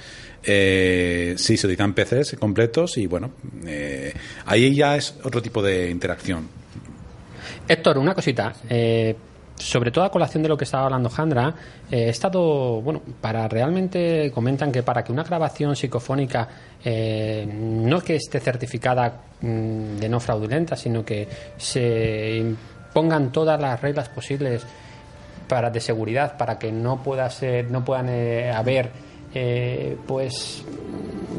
Eh, 0.43 1.33
sí, 1.37 1.57
se 1.57 1.65
utilizan 1.67 1.93
PCs 1.93 2.35
completos 2.39 2.97
y 2.97 3.07
bueno, 3.07 3.31
eh, 3.65 4.13
ahí 4.45 4.75
ya 4.75 4.95
es 4.95 5.15
otro 5.23 5.41
tipo 5.41 5.61
de 5.63 5.89
interacción. 5.89 6.47
Héctor, 7.67 7.97
una 7.97 8.13
cosita. 8.13 8.53
eh, 8.69 9.15
sobre 9.57 9.91
todo 9.91 10.03
a 10.03 10.11
colación 10.11 10.43
de 10.43 10.49
lo 10.49 10.57
que 10.57 10.65
estaba 10.65 10.85
hablando 10.85 11.09
Jandra, 11.09 11.53
eh, 11.89 12.05
he 12.05 12.09
estado, 12.09 12.81
bueno, 12.81 13.01
para 13.21 13.47
realmente 13.47 14.31
comentan 14.33 14.71
que 14.71 14.83
para 14.83 15.03
que 15.03 15.11
una 15.11 15.23
grabación 15.23 15.75
psicofónica 15.75 16.47
eh, 16.83 17.47
no 17.47 18.01
que 18.01 18.15
esté 18.15 18.39
certificada 18.39 19.21
mm, 19.41 19.97
de 19.97 20.09
no 20.09 20.19
fraudulenta, 20.19 20.75
sino 20.75 21.05
que 21.05 21.27
se 21.57 22.37
impongan 22.37 23.31
todas 23.31 23.59
las 23.59 23.81
reglas 23.81 24.09
posibles 24.09 24.65
para 25.47 25.69
de 25.69 25.79
seguridad 25.79 26.37
para 26.37 26.57
que 26.59 26.71
no 26.71 27.01
pueda 27.01 27.29
ser, 27.29 27.69
no 27.71 27.85
puedan 27.85 28.09
eh, 28.09 28.51
haber, 28.51 28.91
eh, 29.33 29.97
pues, 30.07 30.63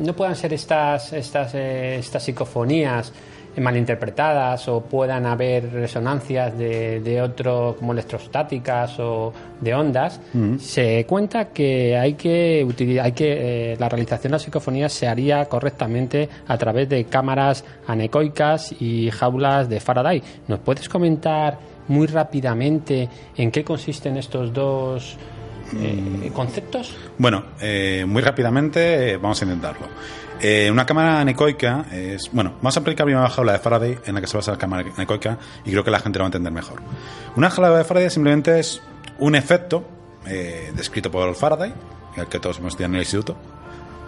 no 0.01 0.15
puedan 0.15 0.37
ser 0.37 0.53
estas 0.53 1.13
estas 1.13 1.55
estas 1.55 2.23
psicofonías 2.23 3.13
malinterpretadas 3.61 4.69
o 4.69 4.83
puedan 4.83 5.27
haber 5.27 5.73
resonancias 5.73 6.57
de, 6.57 7.01
de 7.01 7.23
otro 7.23 7.77
como 7.79 7.93
electrostáticas 7.93 8.99
o 8.99 9.33
de 9.61 9.75
ondas 9.75 10.21
se 10.59 11.05
cuenta 11.07 11.47
que 11.47 11.97
hay 11.97 12.15
que 12.15 12.65
utilizar 12.67 13.07
hay 13.07 13.13
que 13.13 13.73
eh, 13.73 13.77
la 13.79 13.89
realización 13.89 14.31
de 14.31 14.35
las 14.35 14.43
psicofonías 14.43 14.93
se 14.93 15.07
haría 15.07 15.47
correctamente 15.47 16.29
a 16.47 16.59
través 16.59 16.89
de 16.89 17.05
cámaras 17.05 17.65
anecoicas 17.87 18.75
y 18.81 19.11
jaulas 19.11 19.69
de 19.69 19.81
Faraday. 19.81 20.23
Nos 20.49 20.61
puedes 20.61 20.89
comentar 20.89 21.59
muy 21.89 22.07
rápidamente 22.07 23.09
en 23.37 23.51
qué 23.51 23.65
consisten 23.65 24.17
estos 24.17 24.53
dos 24.53 25.17
eh, 25.75 26.31
conceptos 26.33 26.97
Bueno, 27.19 27.45
eh, 27.61 28.05
muy 28.07 28.23
rápidamente 28.23 29.13
eh, 29.13 29.17
vamos 29.17 29.41
a 29.43 29.45
intentarlo. 29.45 29.87
Eh, 30.41 30.71
una 30.71 30.85
cámara 30.85 31.21
anecoica 31.21 31.87
es. 31.91 32.31
Bueno, 32.31 32.55
vamos 32.57 32.77
a 32.77 32.81
aplicar 32.81 33.07
primero 33.07 33.23
la 33.23 33.31
jaula 33.31 33.53
de 33.53 33.59
Faraday 33.59 33.99
en 34.05 34.15
la 34.15 34.21
que 34.21 34.27
se 34.27 34.37
basa 34.37 34.53
la 34.53 34.59
cámara 34.59 34.85
anecoica 34.95 35.39
y 35.65 35.71
creo 35.71 35.83
que 35.83 35.91
la 35.91 35.99
gente 35.99 36.19
lo 36.19 36.25
va 36.25 36.27
a 36.27 36.29
entender 36.29 36.53
mejor. 36.53 36.83
Una 37.37 37.49
jaula 37.49 37.77
de 37.77 37.85
Faraday 37.85 38.11
simplemente 38.11 38.59
es 38.59 38.83
un 39.19 39.35
efecto 39.35 39.85
eh, 40.27 40.73
descrito 40.77 41.11
por 41.11 41.35
Faraday, 41.35 41.73
que 42.29 42.39
todos 42.39 42.59
hemos 42.59 42.75
estudiado 42.75 42.93
en 42.93 42.97
el 42.97 43.03
instituto, 43.03 43.37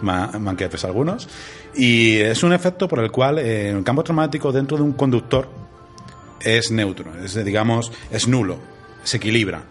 manque 0.01 0.69
pues 0.69 0.83
algunos, 0.85 1.27
y 1.75 2.17
es 2.17 2.43
un 2.43 2.53
efecto 2.53 2.87
por 2.87 2.99
el 2.99 3.11
cual 3.11 3.39
eh, 3.39 3.69
el 3.69 3.83
campo 3.83 4.03
traumático 4.03 4.51
dentro 4.51 4.77
de 4.77 4.83
un 4.83 4.93
conductor 4.93 5.49
es 6.41 6.69
neutro, 6.69 7.11
es 7.23 7.43
digamos, 7.43 7.91
es 8.11 8.27
nulo, 8.27 8.59
se 9.03 9.17
equilibra. 9.17 9.63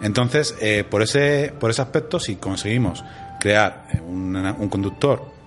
Entonces, 0.00 0.54
por, 0.88 1.02
ese, 1.02 1.52
por 1.58 1.70
ese 1.70 1.82
aspecto, 1.82 2.20
si 2.20 2.36
conseguimos 2.36 3.02
crear 3.40 3.88
un 4.06 4.68
conductor 4.70 5.37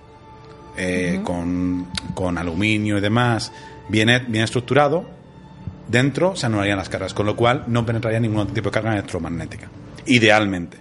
eh, 0.76 1.20
con, 1.22 1.88
con 2.14 2.38
aluminio 2.38 2.98
y 2.98 3.00
demás 3.00 3.52
bien, 3.88 4.24
bien 4.28 4.44
estructurado, 4.44 5.04
dentro 5.88 6.34
se 6.36 6.46
anularían 6.46 6.78
las 6.78 6.88
cargas, 6.88 7.14
con 7.14 7.26
lo 7.26 7.36
cual 7.36 7.64
no 7.66 7.84
penetraría 7.84 8.20
ningún 8.20 8.48
tipo 8.48 8.70
de 8.70 8.74
carga 8.74 8.92
electromagnética. 8.92 9.68
Idealmente. 10.06 10.78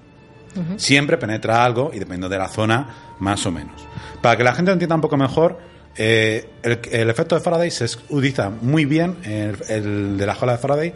Siempre 0.76 1.18
penetra 1.18 1.64
algo 1.64 1.92
y 1.94 2.00
dependiendo 2.00 2.28
de 2.28 2.38
la 2.38 2.50
zona, 2.50 3.16
más 3.20 3.46
o 3.46 3.52
menos. 3.52 3.88
Para 4.22 4.36
que 4.36 4.44
la 4.44 4.54
gente 4.54 4.72
lo 4.72 4.74
entienda 4.74 4.96
un 4.96 5.02
poco 5.02 5.16
mejor, 5.16 5.58
eh, 5.96 6.50
el, 6.62 6.80
el 6.92 7.10
efecto 7.10 7.36
de 7.36 7.42
Faraday 7.42 7.72
se 7.72 7.86
utiliza 8.10 8.50
muy 8.50 8.84
bien, 8.84 9.16
el, 9.24 9.56
el 9.70 10.18
de 10.18 10.26
la 10.26 10.36
jaula 10.36 10.54
de 10.54 10.58
Faraday, 10.58 10.94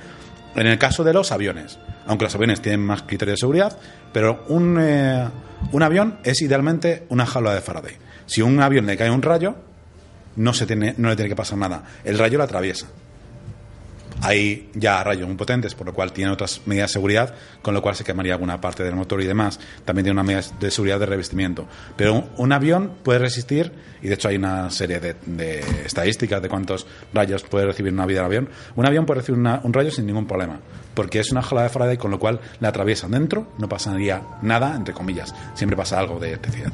en 0.56 0.68
el 0.68 0.78
caso 0.78 1.06
de 1.06 1.14
los 1.14 1.32
aviones. 1.32 1.80
Aunque 2.08 2.26
los 2.26 2.36
aviones 2.36 2.62
tienen 2.62 2.82
más 2.82 3.04
criterios 3.04 3.38
de 3.38 3.42
seguridad, 3.42 3.78
pero 4.14 4.46
un, 4.50 4.78
eh, 4.80 5.28
un 5.72 5.84
avión 5.84 6.20
es 6.24 6.42
idealmente 6.42 7.06
una 7.10 7.26
jaula 7.26 7.54
de 7.54 7.62
Faraday. 7.62 7.96
Si 8.26 8.42
a 8.42 8.46
un 8.46 8.60
avión 8.62 8.86
le 8.86 8.98
cae 8.98 9.10
un 9.10 9.22
rayo, 9.22 9.56
no, 10.36 10.54
se 10.54 10.66
tiene, 10.66 10.96
no 10.98 11.10
le 11.10 11.16
tiene 11.16 11.30
que 11.30 11.36
pasar 11.36 11.58
nada. 11.58 11.84
El 12.04 12.18
rayo 12.18 12.38
lo 12.38 12.44
atraviesa. 12.44 12.88
Hay 14.26 14.72
ya 14.74 15.04
rayos 15.04 15.28
muy 15.28 15.38
potentes, 15.38 15.76
por 15.76 15.86
lo 15.86 15.94
cual 15.94 16.12
tiene 16.12 16.32
otras 16.32 16.62
medidas 16.66 16.90
de 16.90 16.94
seguridad, 16.94 17.36
con 17.62 17.76
lo 17.76 17.84
cual 17.84 17.96
se 17.96 18.04
quemaría 18.04 18.34
alguna 18.34 18.60
parte 18.60 18.84
del 18.84 18.96
motor 18.96 19.22
y 19.22 19.28
demás. 19.28 19.60
También 19.86 20.06
tiene 20.06 20.20
una 20.20 20.24
medida 20.24 20.42
de 20.60 20.72
seguridad 20.72 21.00
de 21.00 21.06
revestimiento. 21.06 21.68
Pero 21.96 22.28
un, 22.36 22.52
avión 22.52 22.94
puede 23.04 23.20
resistir, 23.20 23.72
y 24.02 24.08
de 24.08 24.16
hecho 24.16 24.28
hay 24.28 24.38
una 24.38 24.72
serie 24.72 25.00
de, 25.00 25.60
estadísticas 25.86 26.42
de 26.42 26.50
cuántos 26.50 26.88
rayos 27.14 27.44
puede 27.44 27.68
recibir 27.68 27.94
una 27.94 28.08
vida 28.08 28.22
del 28.22 28.26
avión. 28.26 28.50
Un 28.76 28.88
avión 28.88 29.06
puede 29.06 29.20
recibir 29.20 29.40
un 29.40 29.74
rayo 29.74 29.92
sin 29.92 30.08
ningún 30.08 30.26
problema, 30.26 30.60
porque 30.96 31.20
es 31.20 31.32
una 31.32 31.44
jaula 31.44 31.62
de 31.62 31.70
Faraday, 31.70 31.98
con 31.98 32.10
lo 32.10 32.18
cual 32.18 32.40
la 32.62 32.70
atraviesan 32.70 33.12
dentro, 33.12 33.50
no 33.60 33.70
pasaría 33.70 34.24
nada, 34.42 34.76
entre 34.76 34.96
comillas. 34.96 35.36
Siempre 35.54 35.78
pasa 35.78 36.00
algo 36.00 36.20
de 36.20 36.30
electricidad. 36.30 36.74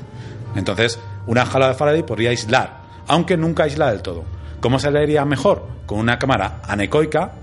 Entonces, 0.55 0.97
una 1.27 1.45
jaula 1.45 1.67
de 1.67 1.73
Faraday 1.73 2.03
podría 2.03 2.29
aislar, 2.29 2.79
aunque 3.09 3.35
nunca 3.35 3.63
aísla 3.63 3.91
del 3.91 4.01
todo. 4.01 4.23
¿Cómo 4.61 4.79
se 4.79 4.91
le 4.91 4.99
haría 4.99 5.25
mejor? 5.25 5.67
Con 5.87 5.97
una 5.97 6.19
cámara 6.19 6.61
anecoica 6.63 7.33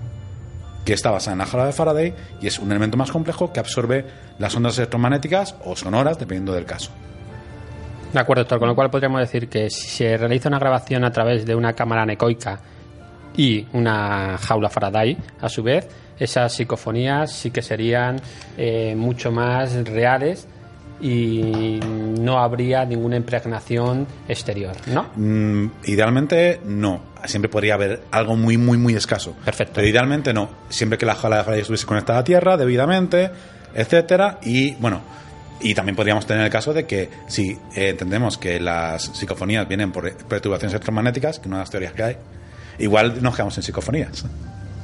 que 0.88 0.94
está 0.94 1.10
basada 1.10 1.34
en 1.34 1.38
la 1.40 1.44
jaula 1.44 1.66
de 1.66 1.72
Faraday 1.72 2.14
y 2.40 2.46
es 2.46 2.58
un 2.58 2.70
elemento 2.70 2.96
más 2.96 3.10
complejo 3.10 3.52
que 3.52 3.60
absorbe 3.60 4.06
las 4.38 4.56
ondas 4.56 4.78
electromagnéticas 4.78 5.54
o 5.66 5.76
sonoras, 5.76 6.18
dependiendo 6.18 6.54
del 6.54 6.64
caso. 6.64 6.92
De 8.10 8.18
acuerdo, 8.18 8.44
doctor. 8.44 8.58
Con 8.58 8.68
lo 8.68 8.74
cual 8.74 8.88
podríamos 8.88 9.20
decir 9.20 9.50
que 9.50 9.68
si 9.68 9.86
se 9.86 10.16
realiza 10.16 10.48
una 10.48 10.58
grabación 10.58 11.04
a 11.04 11.12
través 11.12 11.44
de 11.44 11.54
una 11.54 11.74
cámara 11.74 12.04
anecoica 12.04 12.60
y 13.36 13.66
una 13.74 14.38
jaula 14.38 14.70
Faraday, 14.70 15.18
a 15.42 15.50
su 15.50 15.62
vez, 15.62 15.86
esas 16.18 16.54
psicofonías 16.54 17.34
sí 17.34 17.50
que 17.50 17.60
serían 17.60 18.18
eh, 18.56 18.94
mucho 18.96 19.30
más 19.30 19.74
reales 19.86 20.48
y 21.02 21.80
no 22.18 22.38
habría 22.38 22.86
ninguna 22.86 23.16
impregnación 23.16 24.06
exterior, 24.26 24.74
¿no? 24.86 25.08
Mm, 25.16 25.70
idealmente 25.84 26.60
no. 26.64 27.07
Siempre 27.26 27.48
podría 27.48 27.74
haber 27.74 28.02
algo 28.10 28.36
muy, 28.36 28.56
muy, 28.56 28.78
muy 28.78 28.94
escaso. 28.94 29.34
Perfecto. 29.44 29.74
Pero 29.76 29.88
idealmente 29.88 30.32
no. 30.32 30.50
Siempre 30.68 30.98
que 30.98 31.06
la 31.06 31.14
jala 31.14 31.38
de 31.38 31.44
fallas 31.44 31.60
estuviese 31.60 31.86
conectada 31.86 32.20
a 32.20 32.24
tierra 32.24 32.56
debidamente, 32.56 33.30
etcétera. 33.74 34.38
Y 34.42 34.74
bueno, 34.76 35.02
y 35.60 35.74
también 35.74 35.96
podríamos 35.96 36.26
tener 36.26 36.44
el 36.44 36.50
caso 36.50 36.72
de 36.72 36.86
que 36.86 37.10
si 37.26 37.50
eh, 37.74 37.88
entendemos 37.90 38.38
que 38.38 38.60
las 38.60 39.02
psicofonías 39.02 39.66
vienen 39.66 39.92
por 39.92 40.12
perturbaciones 40.26 40.72
electromagnéticas, 40.74 41.38
que 41.38 41.48
una 41.48 41.58
de 41.58 41.62
las 41.62 41.70
teorías 41.70 41.92
que 41.92 42.02
hay, 42.02 42.16
igual 42.78 43.22
nos 43.22 43.34
quedamos 43.34 43.56
en 43.56 43.62
psicofonías. 43.62 44.24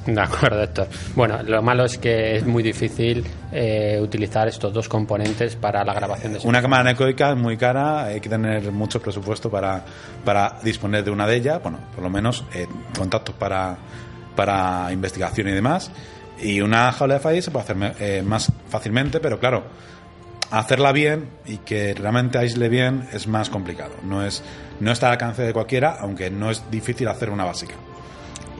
De 0.06 0.20
acuerdo, 0.20 0.62
Héctor. 0.62 0.88
Bueno, 1.14 1.42
lo 1.42 1.62
malo 1.62 1.84
es 1.84 1.96
que 1.96 2.36
es 2.36 2.46
muy 2.46 2.62
difícil 2.62 3.24
eh, 3.52 3.98
utilizar 4.02 4.46
estos 4.48 4.72
dos 4.72 4.88
componentes 4.88 5.56
para 5.56 5.82
la 5.82 5.94
grabación 5.94 6.34
de 6.34 6.40
Una 6.44 6.60
cámara 6.60 6.82
anecoica 6.82 7.30
es 7.30 7.36
muy 7.36 7.56
cara, 7.56 8.04
hay 8.04 8.20
que 8.20 8.28
tener 8.28 8.70
mucho 8.70 9.00
presupuesto 9.00 9.50
para, 9.50 9.82
para 10.24 10.58
disponer 10.62 11.04
de 11.04 11.10
una 11.10 11.26
de 11.26 11.36
ellas, 11.36 11.62
bueno, 11.62 11.78
por 11.94 12.04
lo 12.04 12.10
menos 12.10 12.44
eh, 12.54 12.66
contactos 12.96 13.34
para, 13.36 13.76
para 14.36 14.92
investigación 14.92 15.48
y 15.48 15.52
demás. 15.52 15.90
Y 16.40 16.60
una 16.60 16.92
jaula 16.92 17.14
de 17.14 17.20
fallas 17.20 17.44
se 17.44 17.50
puede 17.50 17.64
hacer 17.64 17.94
eh, 18.00 18.22
más 18.22 18.52
fácilmente, 18.68 19.20
pero 19.20 19.38
claro, 19.38 19.64
hacerla 20.50 20.92
bien 20.92 21.30
y 21.46 21.58
que 21.58 21.94
realmente 21.94 22.38
aísle 22.38 22.68
bien 22.68 23.08
es 23.12 23.26
más 23.26 23.48
complicado. 23.48 23.94
No, 24.02 24.24
es, 24.24 24.42
no 24.80 24.92
está 24.92 25.06
al 25.06 25.12
alcance 25.12 25.42
de 25.42 25.52
cualquiera, 25.52 25.96
aunque 25.98 26.30
no 26.30 26.50
es 26.50 26.70
difícil 26.70 27.08
hacer 27.08 27.30
una 27.30 27.44
básica. 27.44 27.74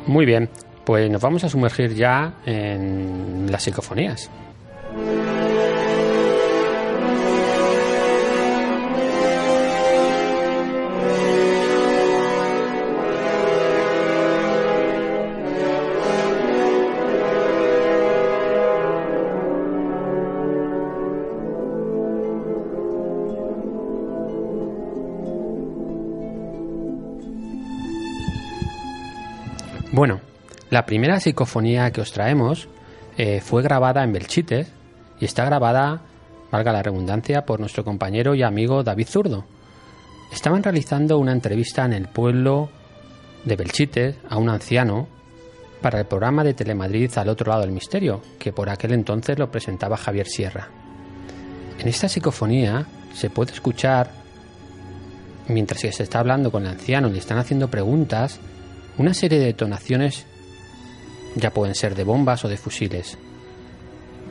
Muy 0.07 0.27
bien, 0.27 0.49
pues 0.85 1.11
nos 1.11 1.21
vamos 1.21 1.45
a 1.45 1.49
sumergir 1.49 1.95
ya 1.95 2.35
en 2.45 3.47
las 3.51 3.63
psicofonías. 3.63 4.31
La 30.75 30.87
primera 30.87 31.21
psicofonía 31.21 31.93
que 31.93 32.01
os 32.01 32.11
traemos 32.11 32.67
eh, 33.17 33.41
fue 33.41 33.63
grabada 33.63 34.03
en 34.03 34.13
Belchite 34.13 34.67
y 35.21 35.25
está 35.25 35.45
grabada, 35.45 36.01
valga 36.51 36.73
la 36.73 36.83
redundancia, 36.83 37.47
por 37.47 37.61
nuestro 37.61 37.85
compañero 37.85 38.35
y 38.35 38.43
amigo 38.43 38.83
David 38.83 39.07
Zurdo. 39.07 39.45
Estaban 40.33 40.65
realizando 40.65 41.19
una 41.19 41.31
entrevista 41.31 41.85
en 41.85 41.93
el 41.93 42.09
pueblo 42.09 42.71
de 43.45 43.55
Belchite 43.55 44.17
a 44.29 44.37
un 44.37 44.49
anciano 44.49 45.07
para 45.81 46.01
el 46.01 46.07
programa 46.07 46.43
de 46.43 46.55
Telemadrid 46.55 47.17
al 47.19 47.29
otro 47.29 47.51
lado 47.51 47.61
del 47.61 47.71
misterio, 47.71 48.21
que 48.41 48.53
por 48.53 48.69
aquel 48.69 48.95
entonces 48.95 49.39
lo 49.39 49.53
presentaba 49.53 49.97
Javier 49.97 50.27
Sierra. 50.27 50.71
En 51.79 51.87
esta 51.87 52.09
psicofonía 52.09 52.85
se 53.13 53.31
puede 53.31 53.53
escuchar, 53.53 54.11
mientras 55.47 55.83
que 55.83 55.93
se 55.93 56.03
está 56.03 56.19
hablando 56.19 56.51
con 56.51 56.65
el 56.65 56.71
anciano 56.71 57.07
y 57.07 57.13
le 57.13 57.21
están 57.21 57.39
haciendo 57.39 57.69
preguntas, 57.71 58.41
una 58.99 59.15
serie 59.15 59.39
de 59.39 59.47
detonaciones 59.47 60.27
ya 61.35 61.51
pueden 61.51 61.75
ser 61.75 61.95
de 61.95 62.05
bombas 62.05 62.45
o 62.45 62.49
de 62.49 62.57
fusiles. 62.57 63.19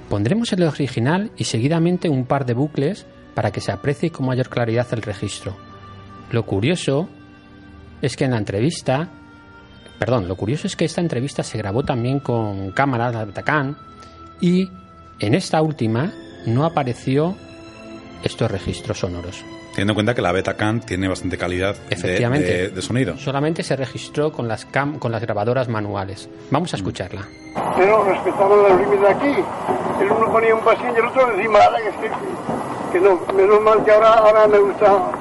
Pondremos 0.10 0.54
el 0.54 0.64
original 0.64 1.32
y 1.38 1.46
seguidamente 1.46 2.10
un 2.10 2.26
par 2.26 2.46
de 2.46 2.54
bucles 2.54 3.06
para 3.34 3.52
que 3.52 3.62
se 3.62 3.72
aprecie 3.72 4.12
con 4.12 4.26
mayor 4.26 4.50
claridad 4.50 4.88
el 4.92 5.02
registro. 5.02 5.56
Lo 6.32 6.46
curioso 6.46 7.10
es 8.02 8.16
que 8.16 8.26
en 8.26 8.32
la 8.32 8.38
entrevista, 8.38 9.10
perdón, 9.98 10.28
lo 10.28 10.36
curioso 10.36 10.68
es 10.68 10.76
que 10.76 10.86
esta 10.86 11.02
entrevista 11.02 11.44
se 11.44 11.58
grabó 11.58 11.84
también 11.84 12.20
con 12.20 12.72
cámaras 12.72 13.14
de 13.14 13.26
Betacam 13.26 13.76
y 14.42 14.70
en 15.20 15.36
esta 15.36 15.62
última 15.62 16.12
no 16.46 16.66
apareció 16.66 17.36
estos 18.24 18.52
registros 18.52 19.00
sonoros. 19.00 19.44
Teniendo 19.74 19.94
en 19.94 19.96
cuenta 19.96 20.14
que 20.14 20.22
la 20.22 20.32
Betacam 20.32 20.82
tiene 20.82 21.08
bastante 21.08 21.36
calidad 21.36 21.76
de, 21.76 22.70
de, 22.70 22.82
sonido. 22.84 23.18
Solamente 23.18 23.64
se 23.64 23.76
registró 23.76 24.32
con 24.32 24.48
las, 24.48 24.66
cam, 24.66 25.00
con 25.00 25.12
las 25.12 25.24
grabadoras 25.24 25.68
manuales. 25.68 26.30
Vamos 26.52 26.72
a 26.74 26.78
escucharla. 26.78 27.28
Pero 27.76 28.04
respetaban 28.04 28.62
los 28.62 28.80
límites 28.80 29.10
aquí. 29.10 29.34
El 30.00 30.12
uno 30.12 30.32
ponía 30.32 30.54
un 30.54 30.62
pasillo 30.62 30.94
y 30.96 31.00
el 31.00 31.06
otro 31.08 31.32
encima. 31.34 31.60
Que, 32.02 33.00
que 33.00 33.04
no, 33.04 33.20
menos 33.34 33.62
mal 33.62 33.84
que 33.84 33.92
ahora, 33.92 34.14
ahora 34.14 34.48
me 34.48 34.60
gusta 34.60 35.12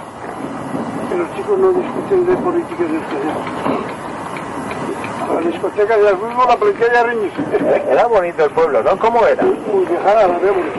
que 1.09 1.17
los 1.17 1.35
chicos 1.35 1.59
no 1.59 1.73
discuten 1.73 2.27
de 2.27 2.37
políticas 2.37 2.91
de 2.91 2.99
este 2.99 3.17
La 5.35 5.41
discoteca 5.51 5.97
de 5.97 6.11
fútbol, 6.11 6.47
la 6.47 6.57
policía 6.59 6.93
ya 6.93 7.03
reñís. 7.05 7.33
Era 7.91 8.07
bonito 8.07 8.45
el 8.45 8.51
pueblo, 8.51 8.83
¿no? 8.83 8.99
¿Cómo 8.99 9.27
era? 9.27 9.43
Muy 9.45 9.87
viajada, 9.87 10.29
la 10.29 10.38
veo 10.38 10.53
bonita. 10.53 10.79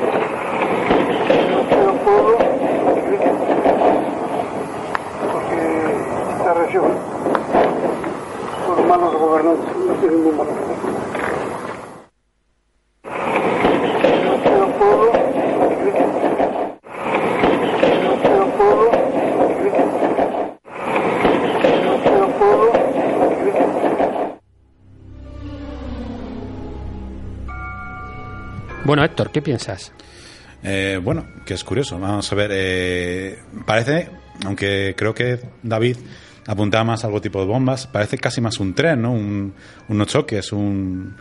Era 1.72 1.92
un 1.92 1.98
pueblo 1.98 2.54
región. 6.74 6.92
Los 8.68 8.88
malos 8.88 9.14
gobernantes 9.14 9.76
no 9.76 9.94
tienen 9.96 10.18
ningún 10.18 10.38
valor. 10.38 10.54
Bueno, 28.86 29.06
Héctor, 29.06 29.32
¿qué 29.32 29.42
piensas? 29.42 29.94
Eh, 30.62 31.00
bueno, 31.02 31.26
que 31.46 31.54
es 31.54 31.64
curioso. 31.64 31.98
Vamos 32.00 32.32
a 32.32 32.36
ver. 32.36 32.52
Eh, 32.54 33.40
parece, 33.66 34.10
aunque 34.46 34.94
creo 34.96 35.14
que 35.14 35.40
David 35.64 35.98
apuntaba 36.48 36.84
más 36.84 37.04
a 37.04 37.08
algo 37.08 37.22
tipo 37.22 37.40
de 37.40 37.46
bombas, 37.46 37.88
parece 37.88 38.18
casi 38.18 38.42
más 38.42 38.60
un 38.60 38.74
tren, 38.74 39.02
¿no? 39.02 39.14
Un, 39.14 39.54
unos 39.90 40.08
choques, 40.08 40.52
un 40.52 41.16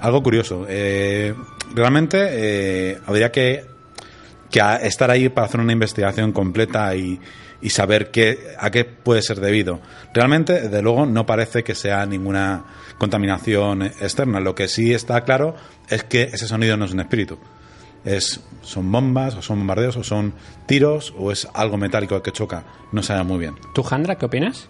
algo 0.00 0.22
curioso. 0.22 0.66
Eh, 0.68 1.34
realmente 1.74 2.18
eh, 2.30 2.98
habría 3.06 3.30
que, 3.30 3.64
que 4.50 4.60
estar 4.82 5.10
ahí 5.10 5.28
para 5.28 5.46
hacer 5.46 5.60
una 5.60 5.72
investigación 5.72 6.32
completa 6.32 6.94
y, 6.94 7.20
y 7.62 7.70
saber 7.70 8.10
qué, 8.10 8.54
a 8.58 8.70
qué 8.70 8.84
puede 8.84 9.22
ser 9.22 9.40
debido. 9.40 9.80
Realmente, 10.12 10.60
desde 10.60 10.82
luego, 10.82 11.06
no 11.06 11.24
parece 11.24 11.62
que 11.62 11.74
sea 11.74 12.04
ninguna 12.06 12.64
contaminación 12.98 13.82
externa. 13.82 14.40
Lo 14.40 14.54
que 14.54 14.68
sí 14.68 14.92
está 14.92 15.22
claro 15.22 15.54
es 15.88 16.04
que 16.04 16.24
ese 16.24 16.46
sonido 16.46 16.76
no 16.76 16.84
es 16.84 16.92
un 16.92 17.00
espíritu 17.00 17.38
es 18.04 18.40
son 18.62 18.90
bombas 18.90 19.34
o 19.36 19.42
son 19.42 19.58
bombardeos 19.58 19.96
o 19.96 20.04
son 20.04 20.32
tiros 20.66 21.14
o 21.18 21.30
es 21.32 21.48
algo 21.54 21.76
metálico 21.76 22.22
que 22.22 22.32
choca. 22.32 22.64
No 22.92 23.02
sabe 23.02 23.24
muy 23.24 23.38
bien. 23.38 23.54
Tú 23.74 23.82
Jandra 23.82 24.16
qué 24.16 24.26
opinas 24.26 24.68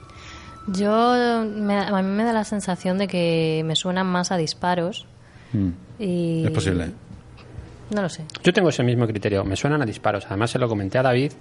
yo 0.66 1.44
me, 1.47 1.77
a 1.79 2.03
mí 2.03 2.09
me 2.09 2.25
da 2.25 2.33
la 2.33 2.44
sensación 2.44 2.97
de 2.97 3.07
que 3.07 3.62
me 3.66 3.77
suenan 3.77 4.07
más 4.07 4.33
a 4.33 4.37
disparos 4.37 5.07
Mm. 5.53 5.68
y 6.01 6.44
es 6.47 6.51
posible. 6.51 6.90
no 7.94 8.03
lo 8.03 8.09
sé. 8.09 8.25
Yo 8.42 8.53
tengo 8.53 8.70
ese 8.70 8.83
mismo 8.83 9.07
criterio. 9.07 9.44
Me 9.44 9.55
suenan 9.57 9.83
a 9.83 9.87
disparos. 9.87 10.25
Además 10.27 10.51
se 10.51 10.59
lo 10.59 10.66
comenté 10.68 10.99
a 10.99 11.03
David 11.03 11.33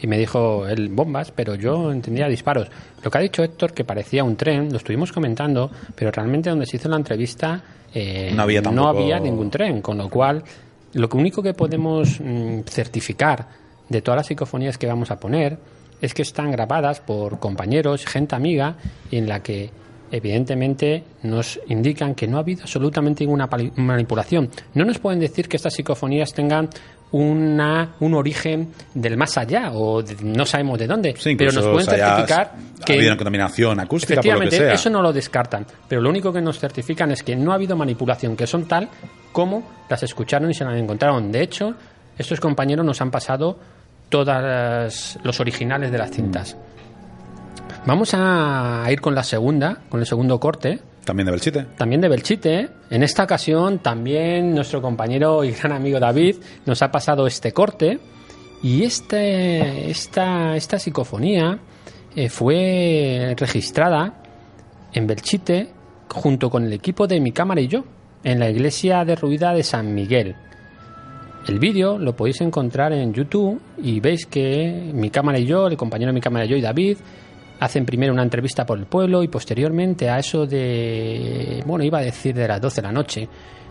y 0.00 0.06
me 0.08 0.18
dijo 0.18 0.66
él 0.66 0.88
bombas 0.88 1.30
pero 1.30 1.54
yo 1.54 1.92
entendía 1.92 2.26
disparos. 2.26 2.68
Lo 3.04 3.10
que 3.10 3.18
ha 3.18 3.20
dicho 3.20 3.44
Héctor 3.44 3.72
que 3.74 3.84
parecía 3.84 4.24
un 4.24 4.34
tren 4.36 4.70
lo 4.72 4.78
estuvimos 4.78 5.12
comentando 5.12 5.70
pero 5.94 6.10
realmente 6.10 6.48
donde 6.50 6.64
se 6.66 6.78
hizo 6.78 6.88
la 6.88 6.96
entrevista 6.96 7.62
eh, 7.94 8.32
No 8.34 8.42
había 8.42 8.62
tampoco- 8.62 8.88
había 8.88 9.20
ningún 9.20 9.50
tren 9.50 9.82
con 9.82 9.98
lo 9.98 10.08
cual 10.08 10.42
lo 10.92 11.08
único 11.12 11.42
que 11.42 11.54
podemos 11.54 12.20
mm, 12.20 12.60
certificar 12.66 13.46
de 13.88 14.02
todas 14.02 14.18
las 14.18 14.26
psicofonías 14.26 14.78
que 14.78 14.86
vamos 14.86 15.10
a 15.10 15.18
poner 15.18 15.58
es 16.00 16.14
que 16.14 16.22
están 16.22 16.50
grabadas 16.50 17.00
por 17.00 17.38
compañeros, 17.38 18.06
gente 18.06 18.34
amiga, 18.34 18.76
y 19.10 19.16
en 19.18 19.28
la 19.28 19.42
que 19.42 19.70
evidentemente 20.10 21.04
nos 21.22 21.60
indican 21.68 22.14
que 22.14 22.26
no 22.26 22.36
ha 22.36 22.40
habido 22.40 22.62
absolutamente 22.62 23.24
ninguna 23.24 23.48
manipulación. 23.76 24.50
No 24.74 24.84
nos 24.84 24.98
pueden 24.98 25.20
decir 25.20 25.48
que 25.48 25.56
estas 25.56 25.74
psicofonías 25.74 26.32
tengan 26.32 26.68
una, 27.12 27.90
un 28.00 28.14
origen 28.14 28.72
del 28.94 29.16
más 29.16 29.36
allá 29.36 29.72
o 29.72 30.02
de- 30.02 30.16
no 30.22 30.46
sabemos 30.46 30.78
de 30.78 30.86
dónde, 30.86 31.14
Sí, 31.18 31.34
pero 31.36 31.52
nos 31.52 31.66
pueden 31.66 31.86
certificar 31.86 32.52
ha 32.80 32.84
que 32.84 32.92
habido 32.94 33.08
una 33.10 33.16
contaminación 33.16 33.80
acústica 33.80 34.14
por 34.16 34.16
lo 34.16 34.22
que 34.22 34.28
Efectivamente, 34.46 34.56
sea 34.66 34.74
eso 34.74 34.90
no 34.90 35.02
lo 35.02 35.12
descartan, 35.12 35.66
pero 35.88 36.00
lo 36.00 36.08
único 36.10 36.32
que 36.32 36.40
nos 36.40 36.58
certifican 36.58 37.10
es 37.10 37.22
que 37.22 37.34
no 37.36 37.52
ha 37.52 37.56
habido 37.56 37.76
manipulación, 37.76 38.36
que 38.36 38.46
son 38.46 38.66
tal 38.66 38.88
como 39.32 39.68
las 39.88 40.02
escucharon 40.02 40.50
y 40.50 40.54
se 40.54 40.64
las 40.64 40.76
encontraron. 40.76 41.32
De 41.32 41.42
hecho, 41.42 41.74
estos 42.16 42.38
compañeros 42.40 42.84
nos 42.86 43.00
han 43.00 43.10
pasado 43.10 43.58
todos 44.08 45.16
los 45.22 45.40
originales 45.40 45.90
de 45.92 45.98
las 45.98 46.10
cintas. 46.10 46.56
Vamos 47.86 48.10
a 48.14 48.84
ir 48.90 49.00
con 49.00 49.14
la 49.14 49.22
segunda, 49.22 49.78
con 49.88 50.00
el 50.00 50.06
segundo 50.06 50.38
corte, 50.38 50.80
también 51.10 51.26
de 51.26 51.32
Belchite 51.32 51.66
también 51.76 52.00
de 52.00 52.08
Belchite. 52.08 52.68
En 52.88 53.02
esta 53.02 53.24
ocasión 53.24 53.80
también 53.80 54.54
nuestro 54.54 54.80
compañero 54.80 55.42
y 55.42 55.50
gran 55.50 55.72
amigo 55.72 55.98
David 55.98 56.36
nos 56.66 56.82
ha 56.82 56.92
pasado 56.92 57.26
este 57.26 57.50
corte 57.50 57.98
y 58.62 58.84
este, 58.84 59.90
esta, 59.90 60.54
esta 60.54 60.78
psicofonía 60.78 61.58
eh, 62.14 62.28
fue 62.28 63.34
registrada 63.36 64.22
en 64.92 65.08
Belchite 65.08 65.72
junto 66.08 66.48
con 66.48 66.64
el 66.64 66.72
equipo 66.74 67.08
de 67.08 67.18
Mi 67.18 67.32
Cámara 67.32 67.60
y 67.60 67.66
yo, 67.66 67.84
en 68.22 68.38
la 68.38 68.48
iglesia 68.48 69.04
derruida 69.04 69.52
de 69.52 69.64
San 69.64 69.92
Miguel. 69.92 70.36
El 71.48 71.58
vídeo 71.58 71.98
lo 71.98 72.14
podéis 72.14 72.40
encontrar 72.40 72.92
en 72.92 73.12
YouTube 73.12 73.60
y 73.82 73.98
veis 73.98 74.26
que 74.26 74.92
Mi 74.94 75.10
Cámara 75.10 75.40
y 75.40 75.46
yo, 75.46 75.66
el 75.66 75.76
compañero 75.76 76.10
de 76.10 76.14
Mi 76.14 76.20
Cámara 76.20 76.44
y 76.44 76.48
yo 76.50 76.56
y 76.56 76.60
David, 76.60 76.98
hacen 77.60 77.84
primero 77.84 78.12
una 78.12 78.22
entrevista 78.22 78.64
por 78.66 78.78
el 78.78 78.86
pueblo 78.86 79.22
y 79.22 79.28
posteriormente 79.28 80.08
a 80.08 80.18
eso 80.18 80.46
de, 80.46 81.62
bueno, 81.66 81.84
iba 81.84 81.98
a 81.98 82.02
decir 82.02 82.34
de 82.34 82.48
las 82.48 82.60
12 82.60 82.80
de 82.80 82.86
la 82.86 82.92
noche, 82.92 83.28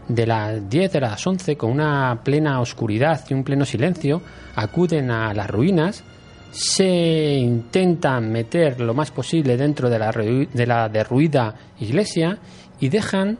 de 0.07 0.27
las 0.27 0.69
10 0.69 0.91
de 0.93 1.01
las 1.01 1.25
11, 1.25 1.57
con 1.57 1.71
una 1.71 2.21
plena 2.23 2.61
oscuridad 2.61 3.23
y 3.29 3.33
un 3.33 3.43
pleno 3.43 3.65
silencio, 3.65 4.21
acuden 4.55 5.09
a 5.09 5.33
las 5.33 5.49
ruinas, 5.49 6.03
se 6.51 7.33
intentan 7.37 8.31
meter 8.31 8.79
lo 8.79 8.93
más 8.93 9.11
posible 9.11 9.57
dentro 9.57 9.89
de 9.89 9.99
la, 9.99 10.11
de 10.11 10.67
la 10.67 10.87
derruida 10.87 11.55
iglesia 11.79 12.37
y 12.79 12.89
dejan 12.89 13.37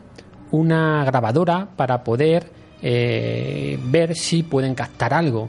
una 0.50 1.04
grabadora 1.04 1.68
para 1.76 2.02
poder 2.02 2.50
eh, 2.82 3.78
ver 3.84 4.16
si 4.16 4.42
pueden 4.42 4.74
captar 4.74 5.14
algo. 5.14 5.48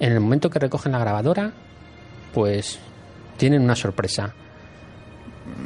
En 0.00 0.12
el 0.12 0.20
momento 0.20 0.50
que 0.50 0.58
recogen 0.58 0.92
la 0.92 0.98
grabadora, 0.98 1.52
pues 2.32 2.80
tienen 3.36 3.62
una 3.62 3.76
sorpresa. 3.76 4.34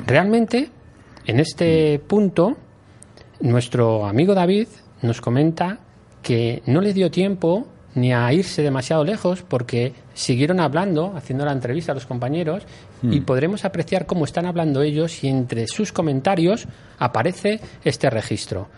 Realmente, 0.06 0.70
en 1.26 1.40
este 1.40 1.98
punto, 1.98 2.56
nuestro 3.40 4.06
amigo 4.06 4.34
David 4.34 4.68
nos 5.02 5.20
comenta 5.20 5.78
que 6.22 6.62
no 6.66 6.80
le 6.80 6.92
dio 6.92 7.10
tiempo 7.10 7.66
ni 7.94 8.12
a 8.12 8.32
irse 8.32 8.62
demasiado 8.62 9.04
lejos 9.04 9.42
porque 9.42 9.92
siguieron 10.14 10.60
hablando, 10.60 11.14
haciendo 11.16 11.44
la 11.44 11.52
entrevista 11.52 11.92
a 11.92 11.94
los 11.94 12.06
compañeros 12.06 12.64
y 13.02 13.20
podremos 13.20 13.64
apreciar 13.64 14.06
cómo 14.06 14.24
están 14.24 14.46
hablando 14.46 14.82
ellos 14.82 15.22
y 15.22 15.28
entre 15.28 15.66
sus 15.66 15.92
comentarios 15.92 16.66
aparece 16.98 17.60
este 17.84 18.10
registro. 18.10 18.68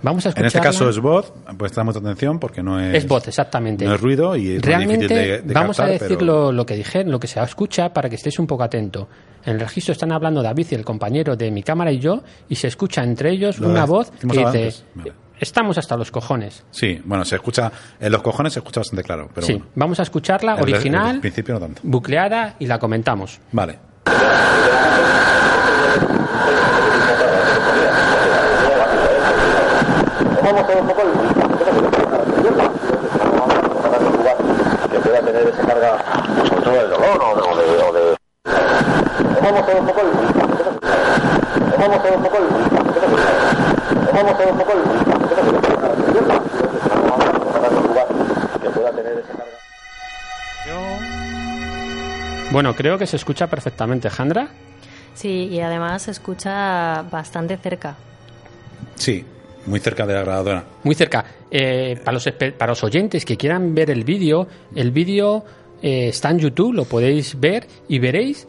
Vamos 0.00 0.26
a 0.26 0.30
En 0.36 0.44
este 0.44 0.60
caso 0.60 0.88
es 0.88 0.98
voz, 1.00 1.32
pues 1.58 1.76
mucha 1.78 1.98
atención 1.98 2.38
porque 2.38 2.62
no 2.62 2.78
es. 2.80 2.94
Es 2.94 3.08
voz, 3.08 3.26
exactamente. 3.26 3.84
No 3.84 3.94
es 3.94 4.00
ruido 4.00 4.36
y 4.36 4.56
es 4.56 4.62
Realmente, 4.62 4.96
muy 4.96 5.08
difícil 5.08 5.30
de, 5.32 5.42
de 5.42 5.54
vamos 5.54 5.76
captar, 5.76 5.88
a 5.88 5.92
decir 5.98 6.18
pero- 6.18 6.26
lo, 6.26 6.52
lo 6.52 6.64
que 6.66 6.76
dije, 6.76 7.04
lo 7.04 7.18
que 7.18 7.26
se 7.26 7.42
escucha 7.42 7.92
para 7.92 8.08
que 8.08 8.14
estéis 8.14 8.38
un 8.38 8.46
poco 8.46 8.62
atento. 8.62 9.08
En 9.44 9.54
el 9.54 9.60
registro 9.60 9.92
están 9.92 10.12
hablando 10.12 10.42
David 10.42 10.66
y 10.70 10.74
el 10.76 10.84
compañero 10.84 11.34
de 11.36 11.50
mi 11.50 11.62
cámara 11.62 11.90
y 11.90 11.98
yo, 11.98 12.22
y 12.48 12.54
se 12.54 12.68
escucha 12.68 13.02
entre 13.02 13.30
ellos 13.30 13.58
Lo 13.58 13.68
una 13.70 13.86
voz 13.86 14.10
que 14.10 14.26
dice: 14.26 14.84
Vale. 14.94 15.12
Estamos 15.40 15.78
hasta 15.78 15.96
los 15.96 16.10
cojones. 16.10 16.64
Sí, 16.70 17.00
bueno, 17.04 17.24
se 17.24 17.36
escucha. 17.36 17.70
En 18.00 18.10
los 18.12 18.22
cojones 18.22 18.52
se 18.52 18.58
escucha 18.60 18.80
bastante 18.80 19.02
claro, 19.04 19.28
pero 19.34 19.46
sí, 19.46 19.54
bueno. 19.54 19.68
vamos 19.74 19.98
a 20.00 20.02
escucharla 20.02 20.54
El- 20.54 20.62
original, 20.62 21.16
el 21.16 21.20
principio 21.20 21.54
no 21.54 21.60
tanto. 21.60 21.80
bucleada 21.84 22.54
y 22.58 22.66
la 22.66 22.78
comentamos. 22.78 23.40
Vale. 23.52 23.78
que 34.90 34.98
pueda 35.00 35.20
tener 35.20 35.48
esa 35.48 35.66
carga, 35.66 35.98
sobre 36.46 36.62
todo 36.62 36.74
del 36.74 36.90
dolor 36.90 37.22
o 37.22 37.36
de... 37.36 37.42
O 37.42 37.56
de, 37.56 37.62
o 37.82 37.92
de... 37.92 38.16
Vamos 39.42 39.62
a 39.68 39.72
un 39.78 39.86
poco 39.86 40.00
el... 40.00 40.08
Vamos 41.78 41.96
a 41.96 42.08
un 42.16 42.22
poco 42.22 42.36
el... 42.38 42.44
Vamos 44.12 44.34
a 44.34 44.38
ver 44.38 44.52
un 44.52 44.58
poco 44.58 44.72
el... 44.72 44.82
que 48.60 48.70
pueda 48.70 48.90
tener 48.92 49.18
esa 49.18 49.32
carga. 49.32 49.44
Bueno, 52.50 52.74
creo 52.74 52.98
que 52.98 53.06
se 53.06 53.16
escucha 53.16 53.46
perfectamente, 53.46 54.08
Jandra. 54.10 54.48
Sí, 55.14 55.48
y 55.50 55.60
además 55.60 56.02
se 56.02 56.12
escucha 56.12 57.02
bastante 57.10 57.56
cerca. 57.56 57.96
Sí, 58.94 59.24
muy 59.66 59.80
cerca 59.80 60.06
de 60.06 60.14
la 60.14 60.22
grabadora. 60.22 60.64
Muy 60.82 60.94
cerca. 60.94 61.24
Eh, 61.50 62.00
para, 62.04 62.14
los, 62.14 62.28
para 62.56 62.72
los 62.72 62.84
oyentes 62.84 63.24
que 63.24 63.36
quieran 63.36 63.74
ver 63.74 63.90
el 63.90 64.04
vídeo, 64.04 64.46
el 64.74 64.90
vídeo 64.90 65.44
eh, 65.82 66.08
está 66.08 66.30
en 66.30 66.38
YouTube, 66.38 66.72
lo 66.74 66.84
podéis 66.84 67.38
ver 67.38 67.66
y 67.88 67.98
veréis 67.98 68.46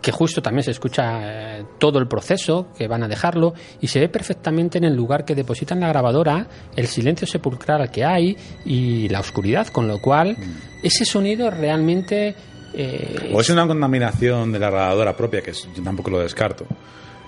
que 0.00 0.12
justo 0.12 0.40
también 0.40 0.62
se 0.62 0.70
escucha 0.70 1.58
eh, 1.58 1.64
todo 1.78 1.98
el 1.98 2.06
proceso, 2.06 2.68
que 2.78 2.86
van 2.86 3.02
a 3.02 3.08
dejarlo, 3.08 3.52
y 3.80 3.88
se 3.88 3.98
ve 3.98 4.08
perfectamente 4.08 4.78
en 4.78 4.84
el 4.84 4.94
lugar 4.94 5.24
que 5.24 5.34
depositan 5.34 5.80
la 5.80 5.88
grabadora, 5.88 6.46
el 6.76 6.86
silencio 6.86 7.26
sepulcral 7.26 7.90
que 7.90 8.04
hay 8.04 8.36
y 8.64 9.08
la 9.08 9.18
oscuridad, 9.18 9.66
con 9.68 9.88
lo 9.88 10.00
cual 10.00 10.36
ese 10.84 11.04
sonido 11.04 11.50
realmente... 11.50 12.34
eh, 12.74 13.32
O 13.34 13.40
es 13.40 13.50
una 13.50 13.66
contaminación 13.66 14.52
de 14.52 14.60
la 14.60 14.70
grabadora 14.70 15.16
propia, 15.16 15.42
que 15.42 15.50
es- 15.50 15.68
yo 15.76 15.82
tampoco 15.82 16.10
lo 16.10 16.20
descarto. 16.20 16.64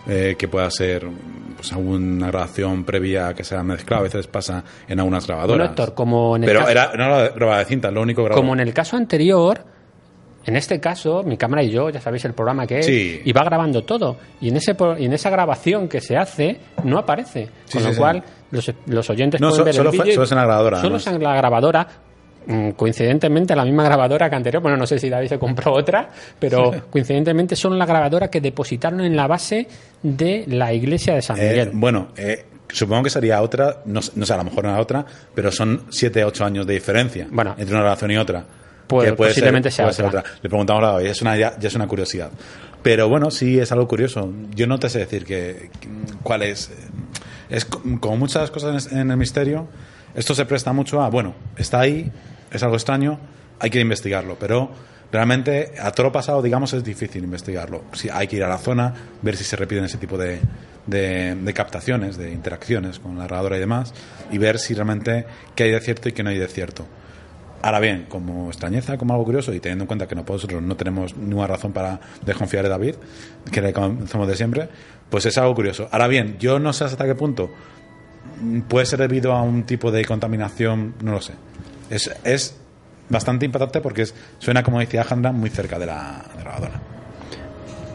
Eh, 0.09 0.37
que 0.39 0.49
pueda 0.49 0.71
ser 0.71 1.07
pues, 1.57 1.73
alguna 1.73 2.29
grabación 2.29 2.85
previa 2.85 3.35
que 3.35 3.45
se 3.45 3.55
ha 3.57 3.63
mezclado. 3.63 4.01
A 4.01 4.05
veces 4.05 4.27
pasa 4.27 4.65
en 4.89 4.99
algunas 4.99 5.27
grabadoras. 5.27 5.57
Bueno, 5.59 5.71
Héctor, 5.71 5.95
como 5.95 6.37
en 6.37 6.45
el 6.45 6.47
Pero 6.49 6.61
caso- 6.61 6.71
era, 6.73 6.93
no 6.97 7.05
era 7.05 7.29
grabada 7.31 7.59
de 7.61 7.65
cinta, 7.67 7.91
lo 7.91 8.03
único 8.03 8.23
grabado. 8.25 8.41
Como 8.41 8.55
en 8.55 8.61
el 8.61 8.73
caso 8.75 8.97
anterior, 8.97 9.65
en 10.47 10.57
este 10.57 10.81
caso, 10.81 11.23
mi 11.23 11.37
cámara 11.37 11.63
y 11.63 11.71
yo, 11.71 11.91
ya 11.91 12.01
sabéis 12.01 12.25
el 12.25 12.33
programa 12.33 12.67
que 12.67 12.79
es, 12.79 12.87
Sí. 12.87 13.21
y 13.25 13.33
va 13.33 13.45
grabando 13.45 13.85
todo. 13.85 14.17
Y 14.41 14.49
en, 14.49 14.57
ese, 14.57 14.75
y 14.99 15.05
en 15.05 15.13
esa 15.13 15.29
grabación 15.29 15.87
que 15.87 16.01
se 16.01 16.17
hace, 16.17 16.59
no 16.85 16.99
aparece. 16.99 17.51
Sí, 17.67 17.75
Con 17.75 17.83
sí, 17.83 17.89
lo 17.91 17.97
cual, 17.97 18.25
los, 18.51 18.73
los 18.87 19.11
oyentes 19.11 19.39
No, 19.41 19.49
pueden 19.51 19.61
so- 19.61 19.65
ver 19.67 19.75
solo 19.75 19.91
el 19.91 19.99
vídeo 19.99 20.15
solo 20.15 20.25
es 20.25 20.33
en 20.33 20.39
la 20.39 20.45
grabadora, 20.45 20.81
Solo 20.81 20.97
es 20.97 21.07
en 21.07 21.23
la 21.23 21.37
grabadora. 21.37 21.87
Mm, 22.47 22.71
Coincidentemente, 22.71 23.55
la 23.57 23.65
misma 23.65 23.85
grabadora 23.85 24.29
que 24.31 24.37
anterior, 24.37 24.63
bueno, 24.63 24.77
no 24.77 24.87
sé 24.87 24.99
si 24.99 25.09
David 25.09 25.29
se 25.29 25.39
compró 25.39 25.73
otra, 25.75 26.09
pero 26.39 26.73
coincidentemente 26.91 27.57
son 27.57 27.79
la 27.79 27.87
grabadora 27.87 28.29
que 28.29 28.41
depositaron 28.41 29.01
en 29.03 29.17
la 29.17 29.27
base 29.27 29.67
de 30.03 30.45
la 30.49 30.73
iglesia 30.73 31.15
de 31.15 31.23
San 31.23 31.39
Eh, 31.39 31.49
Miguel. 31.51 31.71
bueno, 31.75 32.09
eh, 32.17 32.45
supongo 32.69 33.03
que 33.05 33.11
sería 33.11 33.43
otra, 33.43 33.83
no, 33.87 34.01
sé- 34.03 34.13
no 34.15 34.25
sé, 34.27 34.33
a 34.33 34.37
lo 34.39 34.45
mejor 34.45 34.65
era 34.67 34.79
otra, 34.81 35.05
pero 35.35 35.51
son 35.53 35.83
7, 35.91 36.25
8 36.25 36.45
años 36.45 36.67
de 36.67 36.75
diferencia 36.75 37.27
Bueno. 37.31 37.55
entre 37.59 37.75
una 37.75 37.83
grabación 37.83 38.11
y 38.13 38.17
otra. 38.17 38.45
Pues 38.87 39.11
Que 39.11 39.17
puede 39.17 39.31
posiblemente 39.31 39.71
ser, 39.71 39.93
sea 39.95 40.05
puede 40.09 40.19
otra. 40.19 40.33
Le 40.43 40.49
preguntamos 40.49 40.83
a 40.83 40.87
David, 40.95 41.07
es 41.07 41.23
una, 41.23 41.37
ya, 41.37 41.57
ya 41.59 41.69
es 41.69 41.75
una 41.77 41.87
curiosidad. 41.87 42.31
Pero 42.83 43.09
bueno, 43.09 43.31
sí 43.31 43.59
es 43.61 43.71
algo 43.73 43.87
curioso. 43.87 44.33
Yo 44.55 44.67
no 44.67 44.79
te 44.81 44.89
sé 44.89 44.99
decir 45.01 45.25
que, 45.25 45.71
que- 45.81 45.89
cuál 46.23 46.43
es. 46.43 46.71
eh, 46.71 46.75
Es 47.51 47.65
co- 47.67 47.83
como 48.01 48.17
muchas 48.17 48.51
cosas 48.51 48.91
en 48.93 49.11
el 49.11 49.17
misterio, 49.17 49.69
esto 50.15 50.35
se 50.35 50.45
presta 50.47 50.73
mucho 50.73 51.03
a, 51.03 51.09
bueno, 51.09 51.35
está 51.57 51.81
ahí, 51.81 52.11
es 52.51 52.63
algo 52.63 52.77
extraño, 52.77 53.19
hay 53.59 53.71
que 53.71 53.81
investigarlo, 53.81 54.37
pero 54.39 54.71
realmente 55.13 55.75
a 55.81 55.91
todo 55.93 56.05
lo 56.07 56.13
pasado, 56.13 56.43
digamos, 56.43 56.73
es 56.73 56.85
difícil 56.85 57.25
investigarlo. 57.25 57.85
Sí, 57.93 58.09
hay 58.13 58.27
que 58.27 58.37
ir 58.37 58.45
a 58.45 58.49
la 58.49 58.59
zona, 58.59 58.95
ver 59.23 59.37
si 59.37 59.45
se 59.45 59.57
repiten 59.57 59.85
ese 59.85 59.99
tipo 59.99 60.17
de, 60.17 60.41
de, 60.87 61.53
captaciones, 61.55 62.17
de 62.17 62.33
interacciones 62.33 62.99
con 62.99 63.19
la 63.19 63.27
grabadora 63.27 63.57
y 63.57 63.61
demás, 63.61 63.95
y 64.31 64.39
ver 64.39 64.59
si 64.59 64.75
realmente 64.75 65.27
qué 65.55 65.65
hay 65.65 65.71
de 65.71 65.81
cierto 65.81 66.09
y 66.09 66.13
qué 66.13 66.23
no 66.23 66.31
hay 66.31 66.39
de 66.39 66.49
cierto. 66.49 66.87
Ahora 67.63 67.79
bien, 67.79 68.07
como 68.09 68.49
extrañeza, 68.49 68.97
como 68.97 69.13
algo 69.13 69.25
curioso, 69.25 69.53
y 69.53 69.61
teniendo 69.61 69.85
en 69.85 69.89
cuenta 69.89 70.09
que 70.09 70.15
nosotros 70.15 70.63
no 70.63 70.77
tenemos 70.77 71.15
ninguna 71.17 71.47
razón 71.47 71.73
para 71.73 72.01
desconfiar 72.25 72.63
de 72.63 72.71
David, 72.71 72.95
que 73.53 73.61
le 73.61 73.73
conocemos 73.75 74.27
de 74.27 74.37
siempre, 74.37 74.69
pues 75.11 75.27
es 75.27 75.37
algo 75.37 75.55
curioso. 75.55 75.87
Ahora 75.91 76.09
bien, 76.09 76.39
yo 76.39 76.59
no 76.59 76.73
sé 76.73 76.85
hasta 76.85 77.05
qué 77.05 77.15
punto 77.15 77.51
puede 78.69 78.87
ser 78.87 79.01
debido 79.01 79.33
a 79.33 79.43
un 79.43 79.65
tipo 79.65 79.91
de 79.91 80.05
contaminación, 80.05 80.95
no 81.03 81.13
lo 81.13 81.21
sé. 81.21 81.35
Es, 81.89 82.11
es 82.25 82.57
bastante 83.09 83.47
impactante 83.47 83.81
porque 83.81 84.05
suena, 84.39 84.63
como 84.63 84.81
decía 84.81 85.01
Alejandra, 85.01 85.33
muy 85.33 85.51
cerca 85.51 85.79
de 85.79 85.87
la, 85.87 86.25
de 86.31 86.37
la 86.37 86.43
grabadora. 86.43 86.81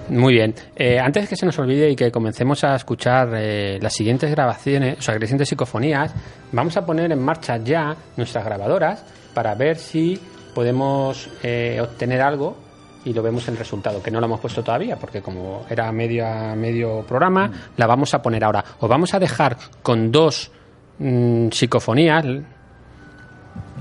Muy 0.09 0.33
bien. 0.33 0.53
Eh, 0.75 0.99
antes 0.99 1.27
que 1.27 1.35
se 1.35 1.45
nos 1.45 1.57
olvide 1.57 1.89
y 1.89 1.95
que 1.95 2.11
comencemos 2.11 2.63
a 2.63 2.75
escuchar 2.75 3.29
eh, 3.35 3.79
las 3.81 3.93
siguientes 3.93 4.29
grabaciones, 4.29 4.99
o 4.99 5.01
sea, 5.01 5.15
las 5.15 5.23
siguientes 5.23 5.49
psicofonías, 5.49 6.13
vamos 6.51 6.77
a 6.77 6.85
poner 6.85 7.11
en 7.11 7.19
marcha 7.19 7.57
ya 7.57 7.95
nuestras 8.15 8.45
grabadoras 8.45 9.03
para 9.33 9.55
ver 9.55 9.77
si 9.77 10.19
podemos 10.53 11.29
eh, 11.41 11.79
obtener 11.81 12.21
algo 12.21 12.64
y 13.05 13.13
lo 13.13 13.21
vemos 13.21 13.47
el 13.47 13.55
resultado, 13.55 14.01
que 14.01 14.11
no 14.11 14.19
lo 14.19 14.25
hemos 14.25 14.39
puesto 14.39 14.63
todavía, 14.63 14.97
porque 14.97 15.21
como 15.21 15.65
era 15.69 15.91
medio, 15.91 16.27
a 16.27 16.55
medio 16.55 17.03
programa, 17.07 17.51
la 17.77 17.87
vamos 17.87 18.13
a 18.13 18.21
poner 18.21 18.43
ahora. 18.43 18.65
Os 18.79 18.89
vamos 18.89 19.13
a 19.13 19.19
dejar 19.19 19.57
con 19.81 20.11
dos 20.11 20.51
mm, 20.99 21.49
psicofonías 21.49 22.25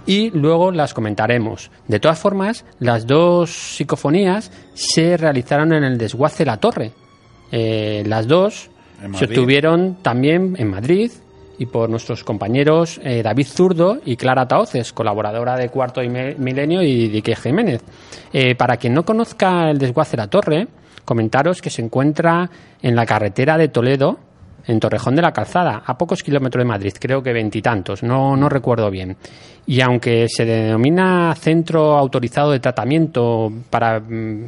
y 0.07 0.31
luego 0.31 0.71
las 0.71 0.93
comentaremos. 0.93 1.71
De 1.89 1.99
todas 1.99 2.19
formas, 2.19 2.65
las 2.79 3.07
dos 3.07 3.51
psicofonías 3.51 4.53
se 4.75 5.17
realizaron 5.17 5.73
en 5.73 5.85
el 5.85 5.97
desguace 5.97 6.45
La 6.45 6.59
Torre. 6.59 6.93
Eh, 7.51 8.03
las 8.07 8.29
dos 8.29 8.71
se 9.15 9.25
obtuvieron 9.25 9.97
también 10.03 10.55
en 10.59 10.69
Madrid 10.69 11.11
y 11.59 11.67
por 11.67 11.89
nuestros 11.91 12.25
compañeros 12.25 13.01
eh, 13.03 13.23
David 13.23 13.47
Zurdo 13.47 13.99
y 14.05 14.17
Clara 14.17 14.47
Taoces, 14.47 14.93
colaboradora 14.93 15.57
de 15.57 15.69
Cuarto 15.69 16.03
y 16.03 16.09
Milenio 16.09 16.83
y 16.83 17.09
Dique 17.09 17.37
Jiménez. 17.37 17.83
Eh, 18.33 18.55
para 18.55 18.77
quien 18.77 18.95
no 18.95 19.05
conozca 19.05 19.71
el 19.71 19.79
desguace 19.79 20.17
La 20.17 20.29
Torre, 20.29 20.69
comentaros 21.05 21.61
que 21.61 21.71
se 21.71 21.83
encuentra 21.83 22.51
en 22.83 22.97
la 22.97 23.07
carretera 23.07 23.57
de 23.57 23.69
Toledo, 23.69 24.19
en 24.67 24.81
Torrejón 24.81 25.15
de 25.15 25.23
la 25.23 25.33
Calzada, 25.33 25.83
a 25.85 25.99
pocos 25.99 26.23
kilómetros 26.23 26.63
de 26.63 26.69
Madrid, 26.69 26.93
creo 26.99 27.23
que 27.23 27.33
veintitantos, 27.33 28.03
no, 28.03 28.37
no 28.37 28.49
recuerdo 28.49 28.91
bien. 28.91 29.17
Y 29.67 29.81
aunque 29.81 30.27
se 30.29 30.45
denomina 30.45 31.35
centro 31.35 31.97
autorizado 31.97 32.51
de 32.51 32.61
tratamiento 32.61 33.53
para 33.71 34.01
mm, 34.01 34.45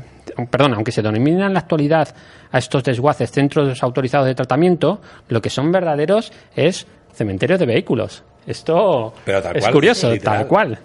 perdón, 0.51 0.75
aunque 0.75 0.93
se 0.93 1.03
denominan 1.03 1.49
en 1.49 1.53
la 1.55 1.61
actualidad 1.61 2.09
a 2.53 2.59
estos 2.59 2.85
desguaces 2.85 3.31
centros 3.31 3.83
autorizados 3.83 4.27
de 4.27 4.35
tratamiento, 4.35 5.01
lo 5.29 5.41
que 5.41 5.51
son 5.51 5.73
verdaderos 5.73 6.33
es 6.55 6.87
cementerios 7.13 7.59
de 7.59 7.67
vehículos. 7.67 8.23
Esto 8.47 9.13
Pero 9.25 9.43
tal 9.43 9.57
es 9.57 9.65
cual, 9.65 9.73
curioso, 9.73 10.11
literal. 10.13 10.39
tal 10.39 10.47
cual. 10.47 10.79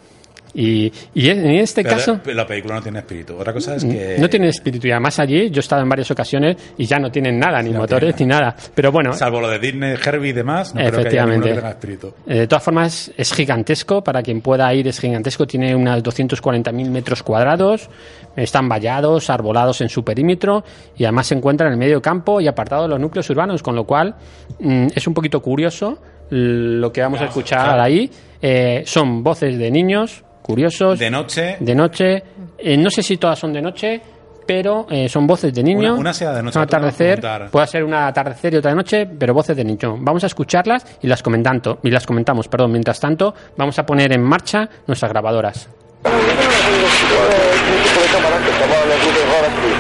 Y, 0.53 0.91
y 1.13 1.29
en 1.29 1.45
este 1.51 1.81
Pero 1.83 1.95
caso... 1.95 2.19
la 2.25 2.45
película 2.45 2.75
no 2.75 2.81
tiene 2.81 2.99
espíritu. 2.99 3.37
Otra 3.37 3.53
cosa 3.53 3.75
es 3.75 3.85
que... 3.85 4.17
No 4.19 4.29
tienen 4.29 4.49
espíritu 4.49 4.87
y 4.87 4.91
además 4.91 5.17
allí 5.19 5.49
yo 5.49 5.59
he 5.59 5.61
estado 5.61 5.81
en 5.81 5.89
varias 5.89 6.11
ocasiones 6.11 6.57
y 6.77 6.85
ya 6.85 6.97
no 6.99 7.09
tienen 7.09 7.39
nada, 7.39 7.61
ni 7.61 7.71
No 7.71 7.79
motores 7.79 8.19
ni 8.19 8.25
nada. 8.25 8.55
Pero 8.75 8.91
bueno, 8.91 9.13
Salvo 9.13 9.39
lo 9.39 9.49
de 9.49 9.59
Disney, 9.59 9.95
Herbie 10.03 10.29
y 10.29 10.33
demás, 10.33 10.73
no 10.75 10.81
creo 10.81 10.91
que 10.91 10.97
haya 10.97 11.01
Efectivamente. 11.01 11.49
ninguno 11.49 11.55
que 11.55 11.61
tenga 11.61 11.69
espíritu. 11.71 12.13
eh, 12.27 12.39
de 12.39 12.47
todas 12.47 12.63
formas 12.63 13.11
es 13.15 13.33
gigantesco, 13.33 14.03
para 14.03 14.21
quien 14.21 14.41
pueda 14.41 14.73
ir 14.73 14.87
es 14.87 14.99
gigantesco, 14.99 15.47
tiene 15.47 15.75
unas 15.75 16.03
240.000 16.03 16.89
metros 16.89 17.23
cuadrados, 17.23 17.89
están 18.35 18.67
vallados, 18.67 19.29
arbolados 19.29 19.81
en 19.81 19.89
su 19.89 20.03
perímetro 20.03 20.63
y 20.97 21.03
además 21.05 21.27
se 21.27 21.35
encuentra 21.35 21.67
en 21.67 21.73
el 21.73 21.79
medio 21.79 22.01
campo 22.01 22.41
y 22.41 22.47
apartado 22.47 22.83
de 22.83 22.89
los 22.89 22.99
núcleos 22.99 23.29
urbanos, 23.29 23.63
con 23.63 23.75
lo 23.75 23.85
cual 23.85 24.15
mm, 24.59 24.87
es 24.95 25.07
un 25.07 25.13
poquito 25.13 25.41
curioso 25.41 25.97
lo 26.29 26.91
que 26.91 27.01
vamos 27.01 27.21
a 27.21 27.25
escuchar 27.25 27.79
ahí. 27.79 28.09
Eh, 28.41 28.83
son 28.85 29.21
voces 29.23 29.57
de 29.57 29.69
niños 29.69 30.23
curiosos, 30.41 30.97
De 30.99 31.09
noche, 31.09 31.57
de 31.59 31.75
noche. 31.75 32.23
Eh, 32.57 32.77
no 32.77 32.89
sé 32.89 33.01
si 33.03 33.17
todas 33.17 33.37
son 33.39 33.53
de 33.53 33.61
noche, 33.61 34.01
pero 34.45 34.85
eh, 34.89 35.07
son 35.07 35.25
voces 35.27 35.53
de 35.53 35.63
niño. 35.63 35.91
Una- 35.93 35.99
una 36.01 36.13
sea 36.13 36.33
de 36.33 36.43
noche, 36.43 36.57
Un 36.59 36.63
atardecer. 36.63 37.21
Puede 37.51 37.67
ser 37.67 37.83
un 37.83 37.93
atardecer 37.93 38.53
y 38.53 38.57
otra 38.57 38.71
de 38.71 38.75
noche, 38.75 39.05
pero 39.05 39.33
voces 39.33 39.55
de 39.55 39.63
niño. 39.63 39.97
Vamos 39.99 40.23
a 40.23 40.27
escucharlas 40.27 40.85
y 41.01 41.07
las 41.07 41.21
comentando, 41.23 41.79
y 41.83 41.89
las 41.89 42.05
comentamos, 42.05 42.47
perdón. 42.47 42.71
Mientras 42.71 42.99
tanto, 42.99 43.33
vamos 43.57 43.77
a 43.79 43.85
poner 43.85 44.11
en 44.13 44.21
marcha 44.23 44.67
nuestras 44.87 45.11
grabadoras. 45.11 45.69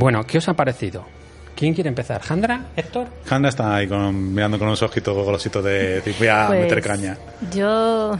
Bueno, 0.00 0.24
¿qué 0.26 0.38
os 0.38 0.48
ha 0.48 0.54
parecido? 0.54 1.04
¿Quién 1.54 1.74
quiere 1.74 1.88
empezar? 1.88 2.22
¿Jandra? 2.22 2.68
¿Héctor? 2.74 3.08
Handa 3.28 3.50
está 3.50 3.74
ahí 3.76 3.86
con- 3.86 4.32
mirando 4.32 4.58
con 4.58 4.68
unos 4.68 4.82
ojitos 4.82 5.14
golositos 5.14 5.62
de 5.62 6.02
voy 6.18 6.28
a 6.28 6.46
Pues, 6.46 6.60
meter 6.62 6.80
caña. 6.80 7.18
Yo, 7.52 8.12
yo 8.12 8.18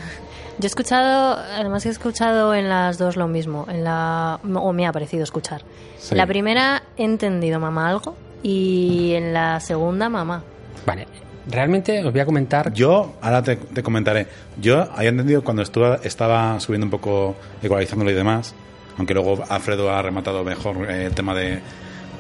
he 0.62 0.66
escuchado, 0.66 1.38
además 1.38 1.86
he 1.86 1.88
escuchado 1.88 2.54
en 2.54 2.68
las 2.68 2.98
dos 2.98 3.16
lo 3.16 3.28
mismo, 3.28 3.64
en 3.70 3.82
la, 3.82 4.38
o 4.56 4.72
me 4.74 4.86
ha 4.86 4.92
parecido 4.92 5.24
escuchar. 5.24 5.62
Sí. 5.98 6.14
La 6.14 6.26
primera 6.26 6.82
he 6.98 7.04
entendido 7.04 7.58
mamá 7.58 7.88
algo 7.88 8.14
y 8.42 9.14
en 9.14 9.32
la 9.32 9.58
segunda 9.60 10.10
mamá. 10.10 10.42
Vale, 10.84 11.06
realmente 11.48 12.04
os 12.04 12.12
voy 12.12 12.20
a 12.20 12.26
comentar. 12.26 12.74
Yo, 12.74 13.14
ahora 13.22 13.42
te, 13.42 13.56
te 13.56 13.82
comentaré. 13.82 14.26
Yo 14.60 14.82
había 14.94 15.08
entendido 15.08 15.42
cuando 15.42 15.62
estuve, 15.62 15.98
estaba 16.04 16.60
subiendo 16.60 16.84
un 16.88 16.90
poco, 16.90 17.36
ecualizándolo 17.62 18.10
y 18.10 18.14
demás, 18.14 18.54
aunque 19.00 19.14
luego 19.14 19.42
Alfredo 19.48 19.90
ha 19.90 20.02
rematado 20.02 20.44
mejor 20.44 20.88
eh, 20.90 21.06
el 21.06 21.14
tema 21.14 21.34
de, 21.34 21.58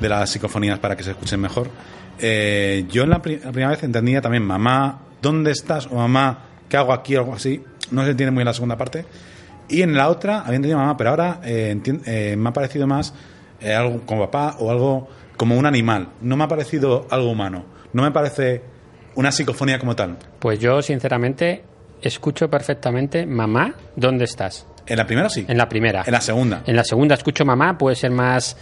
de 0.00 0.08
las 0.08 0.30
psicofonías 0.30 0.78
para 0.78 0.96
que 0.96 1.02
se 1.04 1.10
escuchen 1.10 1.38
mejor. 1.38 1.68
Eh, 2.18 2.86
yo 2.90 3.04
pri- 3.20 3.38
la 3.38 3.52
primera 3.52 3.68
vez 3.70 3.82
entendía 3.82 4.20
también 4.22 4.42
mamá, 4.44 5.00
¿dónde 5.20 5.50
estás? 5.50 5.86
o 5.86 5.94
mamá, 5.96 6.38
¿qué 6.70 6.76
hago 6.78 6.92
aquí? 6.94 7.16
o 7.16 7.20
algo 7.20 7.34
así. 7.34 7.62
No 7.90 8.02
se 8.04 8.12
entiende 8.12 8.30
muy 8.30 8.38
bien 8.40 8.46
la 8.46 8.54
segunda 8.54 8.76
parte. 8.78 9.04
Y 9.68 9.82
en 9.82 9.94
la 9.94 10.08
otra 10.08 10.40
había 10.40 10.56
entendido 10.56 10.78
mamá, 10.78 10.96
pero 10.96 11.10
ahora 11.10 11.40
eh, 11.44 12.34
me 12.38 12.48
ha 12.48 12.52
parecido 12.52 12.86
más 12.86 13.12
algo 13.62 14.00
como 14.06 14.28
papá 14.30 14.56
o 14.58 14.70
algo 14.70 15.08
como 15.36 15.56
un 15.56 15.66
animal. 15.66 16.08
No 16.22 16.36
me 16.36 16.44
ha 16.44 16.48
parecido 16.48 17.06
algo 17.10 17.30
humano. 17.30 17.64
No 17.92 18.02
me 18.02 18.10
parece 18.10 18.62
una 19.16 19.30
psicofonía 19.32 19.78
como 19.78 19.94
tal. 19.94 20.16
Pues 20.38 20.58
yo, 20.60 20.80
sinceramente, 20.82 21.62
escucho 22.00 22.48
perfectamente 22.48 23.26
mamá, 23.26 23.74
¿dónde 23.96 24.24
estás? 24.24 24.66
En 24.90 24.96
la 24.98 25.06
primera 25.06 25.28
sí. 25.30 25.44
En 25.48 25.56
la 25.56 25.68
primera. 25.68 26.02
En 26.06 26.12
la 26.12 26.20
segunda. 26.20 26.62
En 26.66 26.76
la 26.76 26.84
segunda 26.84 27.14
escucho 27.14 27.44
mamá, 27.44 27.78
puede 27.78 27.96
ser 27.96 28.10
más. 28.10 28.56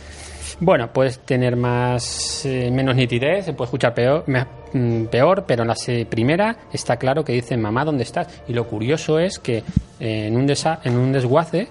Bueno, 0.60 0.92
puedes 0.92 1.20
tener 1.20 1.56
más 1.56 2.44
eh, 2.44 2.70
menos 2.72 2.94
nitidez, 2.96 3.44
se 3.44 3.52
puede 3.52 3.66
escuchar 3.68 3.94
peor, 3.94 4.24
me- 4.26 4.44
mm, 4.72 5.04
peor 5.06 5.44
pero 5.46 5.62
en 5.62 5.68
la 5.68 5.74
primera 6.08 6.56
está 6.72 6.96
claro 6.96 7.24
que 7.24 7.32
dice 7.32 7.56
mamá, 7.56 7.84
¿dónde 7.84 8.02
estás? 8.02 8.26
Y 8.48 8.52
lo 8.54 8.66
curioso 8.66 9.18
es 9.18 9.38
que 9.38 9.58
eh, 10.00 10.26
en, 10.26 10.36
un 10.36 10.46
desa- 10.48 10.80
en 10.84 10.96
un 10.96 11.12
desguace, 11.12 11.68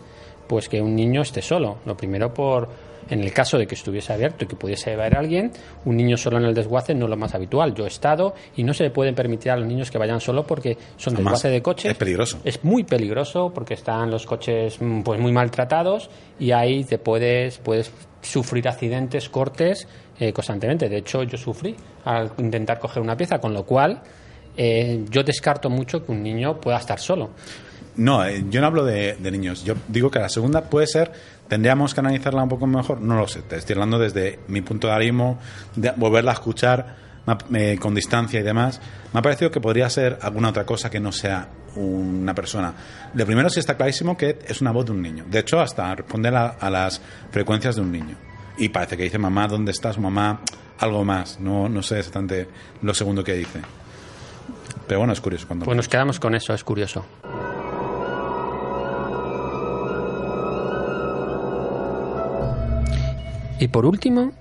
pues 0.47 0.69
que 0.69 0.81
un 0.81 0.95
niño 0.95 1.21
esté 1.21 1.41
solo. 1.41 1.79
Lo 1.85 1.95
primero 1.97 2.33
por. 2.33 2.86
En 3.09 3.21
el 3.21 3.31
caso 3.33 3.57
de 3.57 3.65
que 3.67 3.75
estuviese 3.75 4.13
abierto 4.13 4.45
y 4.45 4.47
que 4.47 4.55
pudiese 4.55 4.93
haber 4.93 5.17
alguien, 5.17 5.51
un 5.85 5.95
niño 5.95 6.17
solo 6.17 6.37
en 6.37 6.43
el 6.45 6.53
desguace 6.53 6.93
no 6.93 7.05
es 7.05 7.09
lo 7.09 7.17
más 7.17 7.33
habitual. 7.35 7.73
Yo 7.73 7.85
he 7.85 7.87
estado 7.87 8.33
y 8.55 8.63
no 8.63 8.73
se 8.73 8.83
le 8.83 8.89
puede 8.91 9.13
permitir 9.13 9.51
a 9.51 9.57
los 9.57 9.67
niños 9.67 9.89
que 9.91 9.97
vayan 9.97 10.19
solo 10.19 10.45
porque 10.45 10.77
son 10.97 11.13
Además, 11.15 11.33
desguaces 11.33 11.51
de 11.51 11.61
coches. 11.61 11.91
es 11.91 11.97
peligroso. 11.97 12.39
Es 12.43 12.63
muy 12.63 12.83
peligroso 12.83 13.51
porque 13.53 13.75
están 13.75 14.11
los 14.11 14.25
coches 14.25 14.77
mm, 14.81 15.01
pues 15.01 15.19
muy 15.19 15.31
maltratados 15.31 16.09
y 16.39 16.51
ahí 16.51 16.83
te 16.83 16.97
puedes 16.97 17.57
puedes 17.59 17.91
sufrir 18.21 18.67
accidentes, 18.67 19.29
cortes 19.29 19.87
eh, 20.19 20.33
constantemente. 20.33 20.89
De 20.89 20.97
hecho, 20.97 21.23
yo 21.23 21.37
sufrí 21.37 21.75
al 22.05 22.31
intentar 22.39 22.79
coger 22.79 23.01
una 23.01 23.15
pieza, 23.15 23.39
con 23.39 23.53
lo 23.53 23.63
cual 23.65 24.01
eh, 24.57 25.05
yo 25.09 25.23
descarto 25.23 25.69
mucho 25.69 26.03
que 26.05 26.11
un 26.11 26.23
niño 26.23 26.59
pueda 26.59 26.77
estar 26.77 26.99
solo. 26.99 27.29
No, 27.95 28.23
eh, 28.25 28.43
yo 28.49 28.61
no 28.61 28.67
hablo 28.67 28.83
de, 28.85 29.15
de 29.15 29.31
niños. 29.31 29.63
Yo 29.63 29.75
digo 29.87 30.11
que 30.11 30.19
la 30.19 30.29
segunda 30.29 30.61
puede 30.61 30.87
ser, 30.87 31.11
tendríamos 31.47 31.93
que 31.93 31.99
analizarla 31.99 32.43
un 32.43 32.49
poco 32.49 32.67
mejor. 32.67 33.01
No 33.01 33.17
lo 33.17 33.27
sé, 33.27 33.41
te 33.41 33.57
estoy 33.57 33.73
hablando 33.73 33.99
desde 33.99 34.39
mi 34.47 34.61
punto 34.61 34.87
de 34.87 34.93
ánimo, 34.93 35.39
de 35.75 35.91
volverla 35.95 36.31
a 36.31 36.33
escuchar 36.35 37.07
con 37.79 37.93
distancia 37.93 38.39
y 38.39 38.43
demás. 38.43 38.79
Me 39.13 39.19
ha 39.19 39.21
parecido 39.21 39.51
que 39.51 39.59
podría 39.59 39.89
ser 39.89 40.17
alguna 40.21 40.49
otra 40.49 40.65
cosa 40.65 40.89
que 40.89 40.99
no 40.99 41.11
sea 41.11 41.49
una 41.75 42.33
persona. 42.33 42.73
Lo 43.13 43.25
primero 43.25 43.49
sí 43.49 43.59
está 43.59 43.75
clarísimo 43.75 44.15
que 44.15 44.39
es 44.47 44.61
una 44.61 44.71
voz 44.71 44.85
de 44.85 44.91
un 44.93 45.01
niño. 45.01 45.25
De 45.29 45.39
hecho, 45.39 45.59
hasta 45.59 45.93
responde 45.93 46.29
a, 46.29 46.47
a 46.47 46.69
las 46.69 47.01
frecuencias 47.31 47.75
de 47.75 47.81
un 47.81 47.91
niño. 47.91 48.15
Y 48.57 48.69
parece 48.69 48.97
que 48.97 49.03
dice 49.03 49.19
mamá, 49.19 49.47
¿dónde 49.47 49.71
estás? 49.71 49.99
Mamá, 49.99 50.41
algo 50.79 51.03
más. 51.03 51.39
No, 51.39 51.69
no 51.69 51.83
sé 51.83 51.99
exactamente 51.99 52.47
lo 52.81 52.93
segundo 52.93 53.23
que 53.23 53.33
dice. 53.33 53.61
Pero 54.87 55.01
bueno, 55.01 55.13
es 55.13 55.21
curioso 55.21 55.47
cuando. 55.47 55.65
Pues 55.65 55.75
nos 55.75 55.87
quedamos 55.87 56.19
con 56.19 56.33
eso, 56.33 56.53
es 56.53 56.63
curioso. 56.63 57.05
Y 63.59 63.69
por 63.69 63.85
último, 63.87 64.33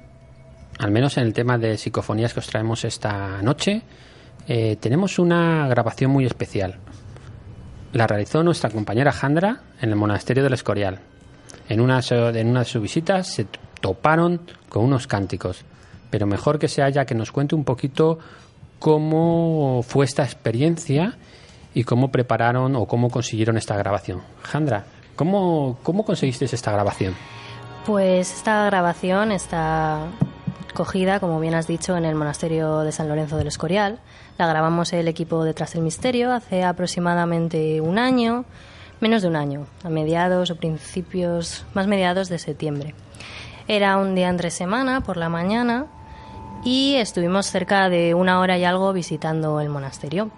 al 0.78 0.90
menos 0.90 1.16
en 1.16 1.24
el 1.24 1.32
tema 1.32 1.56
de 1.56 1.78
psicofonías 1.78 2.34
que 2.34 2.40
os 2.40 2.46
traemos 2.46 2.84
esta 2.84 3.40
noche, 3.40 3.82
eh, 4.46 4.76
tenemos 4.78 5.18
una 5.18 5.66
grabación 5.68 6.10
muy 6.10 6.26
especial. 6.26 6.78
La 7.94 8.06
realizó 8.06 8.42
nuestra 8.42 8.68
compañera 8.68 9.12
Jandra 9.12 9.62
en 9.80 9.88
el 9.88 9.96
monasterio 9.96 10.42
del 10.42 10.52
Escorial. 10.52 11.00
En 11.68 11.80
una, 11.80 12.00
en 12.10 12.46
una 12.46 12.60
de 12.60 12.66
sus 12.66 12.82
visitas 12.82 13.26
se 13.26 13.46
toparon 13.80 14.42
con 14.68 14.84
unos 14.84 15.06
cánticos. 15.06 15.64
Pero 16.10 16.26
mejor 16.26 16.58
que 16.58 16.68
sea 16.68 16.88
ella 16.88 17.06
que 17.06 17.14
nos 17.14 17.32
cuente 17.32 17.54
un 17.54 17.64
poquito 17.64 18.18
cómo 18.78 19.82
fue 19.82 20.04
esta 20.04 20.24
experiencia 20.24 21.16
y 21.72 21.84
cómo 21.84 22.10
prepararon 22.12 22.76
o 22.76 22.86
cómo 22.86 23.08
consiguieron 23.08 23.56
esta 23.56 23.76
grabación. 23.76 24.20
Jandra, 24.42 24.84
¿cómo, 25.16 25.78
cómo 25.82 26.04
conseguisteis 26.04 26.52
esta 26.52 26.70
grabación? 26.70 27.14
Pues 27.86 28.32
esta 28.32 28.66
grabación 28.66 29.30
está 29.30 30.00
cogida, 30.74 31.20
como 31.20 31.38
bien 31.38 31.54
has 31.54 31.68
dicho, 31.68 31.96
en 31.96 32.04
el 32.04 32.16
monasterio 32.16 32.80
de 32.80 32.90
San 32.90 33.06
Lorenzo 33.06 33.36
del 33.36 33.46
Escorial. 33.46 34.00
La 34.38 34.48
grabamos 34.48 34.92
el 34.92 35.06
equipo 35.06 35.44
detrás 35.44 35.74
del 35.74 35.82
misterio 35.82 36.32
hace 36.32 36.64
aproximadamente 36.64 37.80
un 37.80 38.00
año, 38.00 38.44
menos 38.98 39.22
de 39.22 39.28
un 39.28 39.36
año, 39.36 39.68
a 39.84 39.88
mediados 39.88 40.50
o 40.50 40.56
principios, 40.56 41.64
más 41.74 41.86
mediados 41.86 42.28
de 42.28 42.40
septiembre. 42.40 42.96
Era 43.68 43.98
un 43.98 44.16
día 44.16 44.30
entre 44.30 44.50
semana, 44.50 45.02
por 45.02 45.16
la 45.16 45.28
mañana, 45.28 45.86
y 46.64 46.96
estuvimos 46.96 47.46
cerca 47.46 47.88
de 47.88 48.14
una 48.14 48.40
hora 48.40 48.58
y 48.58 48.64
algo 48.64 48.92
visitando 48.92 49.60
el 49.60 49.68
monasterio. 49.68 50.32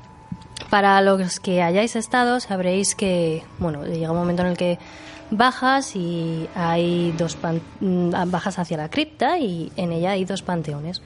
Para 0.69 1.01
los 1.01 1.41
que 1.41 1.63
hayáis 1.63 1.97
estado, 1.97 2.41
sabréis 2.41 2.95
que, 2.95 3.43
bueno, 3.59 3.87
llega 3.87 4.13
un 4.13 4.19
momento 4.19 4.43
en 4.43 4.49
el 4.49 4.57
que 4.59 4.79
bajas 5.31 5.95
y 5.97 6.49
hay 6.55 7.13
dos 7.13 7.37
mm, 7.81 8.11
bajas 8.27 8.59
hacia 8.59 8.77
la 8.77 8.89
cripta 8.89 9.39
y 9.39 9.73
en 9.77 9.93
ella 9.93 10.13
hay 10.13 10.25
dos 10.25 10.43
panteones. 10.43 11.03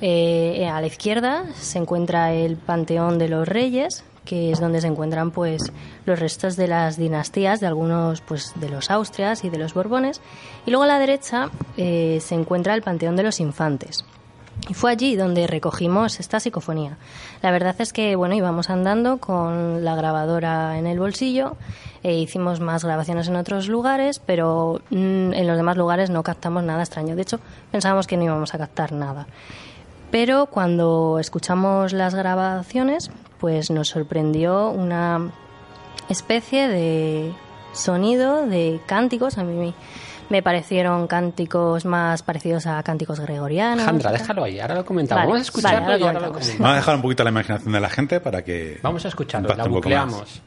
Eh, 0.00 0.68
a 0.70 0.80
la 0.80 0.86
izquierda 0.86 1.44
se 1.54 1.78
encuentra 1.78 2.32
el 2.32 2.56
panteón 2.56 3.18
de 3.18 3.28
los 3.28 3.48
reyes, 3.48 4.04
que 4.24 4.52
es 4.52 4.60
donde 4.60 4.80
se 4.80 4.88
encuentran 4.88 5.30
pues 5.30 5.72
los 6.04 6.18
restos 6.18 6.56
de 6.56 6.68
las 6.68 6.98
dinastías 6.98 7.60
de 7.60 7.66
algunos 7.66 8.20
pues 8.20 8.52
de 8.56 8.68
los 8.68 8.90
Austrias 8.90 9.44
y 9.44 9.50
de 9.50 9.58
los 9.58 9.72
Borbones 9.72 10.20
y 10.66 10.70
luego 10.70 10.84
a 10.84 10.88
la 10.88 10.98
derecha 10.98 11.50
eh, 11.76 12.18
se 12.20 12.34
encuentra 12.34 12.74
el 12.74 12.82
panteón 12.82 13.16
de 13.16 13.22
los 13.22 13.40
infantes. 13.40 14.04
Y 14.68 14.74
fue 14.74 14.90
allí 14.90 15.16
donde 15.16 15.46
recogimos 15.46 16.18
esta 16.18 16.40
psicofonía. 16.40 16.96
La 17.42 17.50
verdad 17.50 17.76
es 17.78 17.92
que, 17.92 18.16
bueno, 18.16 18.34
íbamos 18.34 18.68
andando 18.68 19.18
con 19.18 19.84
la 19.84 19.94
grabadora 19.94 20.78
en 20.78 20.86
el 20.86 20.98
bolsillo, 20.98 21.56
e 22.02 22.14
hicimos 22.14 22.60
más 22.60 22.84
grabaciones 22.84 23.28
en 23.28 23.36
otros 23.36 23.68
lugares, 23.68 24.20
pero 24.24 24.80
mm, 24.90 25.32
en 25.32 25.46
los 25.46 25.56
demás 25.56 25.76
lugares 25.76 26.10
no 26.10 26.22
captamos 26.22 26.62
nada 26.62 26.82
extraño. 26.82 27.16
De 27.16 27.22
hecho, 27.22 27.40
pensábamos 27.70 28.06
que 28.06 28.16
no 28.16 28.24
íbamos 28.24 28.54
a 28.54 28.58
captar 28.58 28.92
nada. 28.92 29.26
Pero 30.10 30.46
cuando 30.46 31.18
escuchamos 31.18 31.92
las 31.92 32.14
grabaciones, 32.14 33.10
pues 33.38 33.70
nos 33.70 33.88
sorprendió 33.88 34.70
una 34.70 35.32
especie 36.08 36.68
de 36.68 37.32
sonido 37.72 38.46
de 38.46 38.80
cánticos. 38.86 39.38
A 39.38 39.44
mí 39.44 39.74
me, 40.30 40.42
parecieron 40.42 41.06
cánticos 41.06 41.84
más 41.84 42.22
parecidos 42.22 42.66
a 42.66 42.82
cánticos 42.82 43.20
gregorianos. 43.20 43.84
Jandra, 43.84 44.12
déjalo 44.12 44.44
ahí, 44.44 44.60
ahora 44.60 44.76
lo 44.76 44.84
comentamos. 44.84 45.22
Vale, 45.22 45.32
Vamos 45.32 45.40
a 45.40 45.42
escucharlo 45.42 45.80
vale, 45.80 45.92
ahora 45.92 45.98
y 45.98 46.02
ahora 46.02 46.20
lo 46.20 46.32
comentamos. 46.32 46.58
Vamos 46.60 46.72
a 46.72 46.76
dejar 46.76 46.96
un 46.96 47.02
poquito 47.02 47.24
la 47.24 47.30
imaginación 47.30 47.72
de 47.72 47.80
la 47.80 47.88
gente 47.88 48.20
para 48.20 48.42
que. 48.42 48.78
Vamos 48.82 49.04
a 49.04 49.08
escucharlo, 49.08 49.54
la 49.54 49.64
bucleamos. 49.64 50.42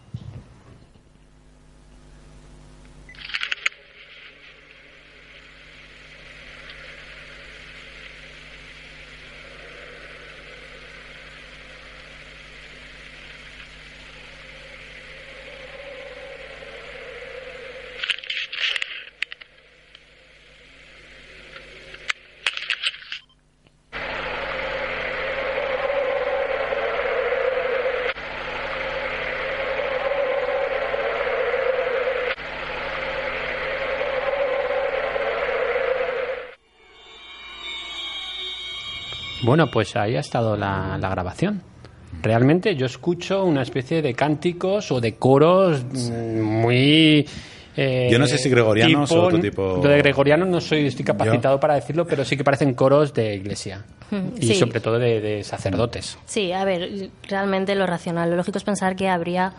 Bueno, 39.49 39.69
pues 39.71 39.95
ahí 39.95 40.15
ha 40.15 40.19
estado 40.19 40.55
la, 40.55 40.97
la 40.99 41.09
grabación. 41.09 41.61
Realmente 42.21 42.75
yo 42.75 42.85
escucho 42.85 43.43
una 43.45 43.61
especie 43.61 44.01
de 44.01 44.13
cánticos 44.13 44.91
o 44.91 44.99
de 45.01 45.15
coros 45.15 45.83
mm, 45.83 46.41
muy... 46.41 47.27
eh, 47.77 48.09
Yo 48.11 48.19
no 48.19 48.25
sé 48.27 48.37
si 48.37 48.49
gregorianos 48.49 49.11
o 49.11 49.23
otro 49.23 49.39
tipo- 49.39 49.79
Lo 49.83 49.89
de 49.89 49.97
gregoriano 49.99 50.45
no 50.45 50.59
soy 50.59 50.87
estoy 50.87 51.05
capacitado 51.05 51.59
para 51.59 51.75
decirlo, 51.75 52.05
pero 52.05 52.25
sí 52.25 52.35
que 52.35 52.43
parecen 52.43 52.73
coros 52.73 53.13
de 53.13 53.35
iglesia. 53.35 53.83
Y 54.39 54.47
Sí. 54.47 54.55
sobre 54.55 54.79
todo 54.81 54.97
de, 54.97 55.21
de 55.21 55.43
sacerdotes. 55.43 56.17
Sí, 56.25 56.51
a 56.51 56.65
ver, 56.65 57.09
realmente 57.27 57.75
lo 57.75 57.85
racional, 57.85 58.29
lo 58.31 58.35
lógico 58.37 58.57
es 58.57 58.63
pensar 58.63 58.95
que 58.95 59.07
habría 59.07 59.53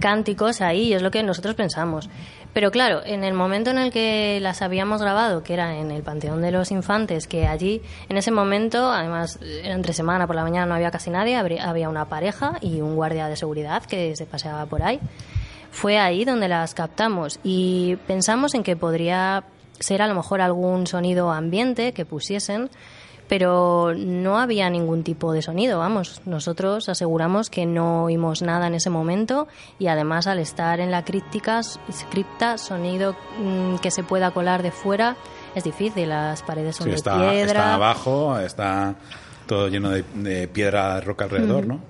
cánticos 0.00 0.60
ahí, 0.60 0.88
y 0.88 0.92
es 0.94 1.02
lo 1.02 1.10
que 1.10 1.22
nosotros 1.22 1.54
pensamos. 1.54 2.10
Pero 2.56 2.70
claro, 2.70 3.02
en 3.04 3.22
el 3.22 3.34
momento 3.34 3.68
en 3.68 3.76
el 3.76 3.92
que 3.92 4.38
las 4.40 4.62
habíamos 4.62 5.02
grabado, 5.02 5.42
que 5.42 5.52
era 5.52 5.76
en 5.76 5.90
el 5.90 6.02
Panteón 6.02 6.40
de 6.40 6.50
los 6.50 6.70
Infantes, 6.70 7.26
que 7.26 7.46
allí, 7.46 7.82
en 8.08 8.16
ese 8.16 8.30
momento, 8.30 8.90
además, 8.90 9.38
era 9.42 9.74
entre 9.74 9.92
semana, 9.92 10.26
por 10.26 10.36
la 10.36 10.42
mañana 10.42 10.64
no 10.64 10.74
había 10.74 10.90
casi 10.90 11.10
nadie, 11.10 11.36
había 11.36 11.90
una 11.90 12.06
pareja 12.06 12.56
y 12.62 12.80
un 12.80 12.94
guardia 12.94 13.28
de 13.28 13.36
seguridad 13.36 13.84
que 13.84 14.16
se 14.16 14.24
paseaba 14.24 14.64
por 14.64 14.82
ahí. 14.82 15.00
Fue 15.70 15.98
ahí 15.98 16.24
donde 16.24 16.48
las 16.48 16.72
captamos 16.72 17.40
y 17.44 17.96
pensamos 18.06 18.54
en 18.54 18.62
que 18.62 18.74
podría 18.74 19.44
ser 19.78 20.00
a 20.00 20.06
lo 20.06 20.14
mejor 20.14 20.40
algún 20.40 20.86
sonido 20.86 21.30
ambiente 21.32 21.92
que 21.92 22.06
pusiesen, 22.06 22.70
pero 23.28 23.92
no 23.96 24.38
había 24.38 24.70
ningún 24.70 25.02
tipo 25.02 25.32
de 25.32 25.42
sonido, 25.42 25.78
vamos, 25.78 26.20
nosotros 26.26 26.88
aseguramos 26.88 27.50
que 27.50 27.66
no 27.66 28.04
oímos 28.04 28.42
nada 28.42 28.66
en 28.68 28.74
ese 28.74 28.90
momento 28.90 29.48
y 29.78 29.88
además 29.88 30.26
al 30.26 30.38
estar 30.38 30.80
en 30.80 30.90
la 30.90 31.04
críptica, 31.04 31.60
cripta, 32.10 32.58
sonido 32.58 33.16
mm, 33.42 33.76
que 33.76 33.90
se 33.90 34.02
pueda 34.02 34.30
colar 34.30 34.62
de 34.62 34.70
fuera 34.70 35.16
es 35.54 35.64
difícil, 35.64 36.08
las 36.10 36.42
paredes 36.42 36.76
son 36.76 36.84
Sí, 36.84 36.90
de 36.90 36.96
está, 36.96 37.16
piedra. 37.30 37.46
está 37.46 37.74
abajo, 37.74 38.38
está 38.38 38.94
todo 39.46 39.68
lleno 39.68 39.90
de, 39.90 40.04
de 40.14 40.48
piedra, 40.48 41.00
roca 41.00 41.24
alrededor, 41.24 41.66
¿no? 41.66 41.80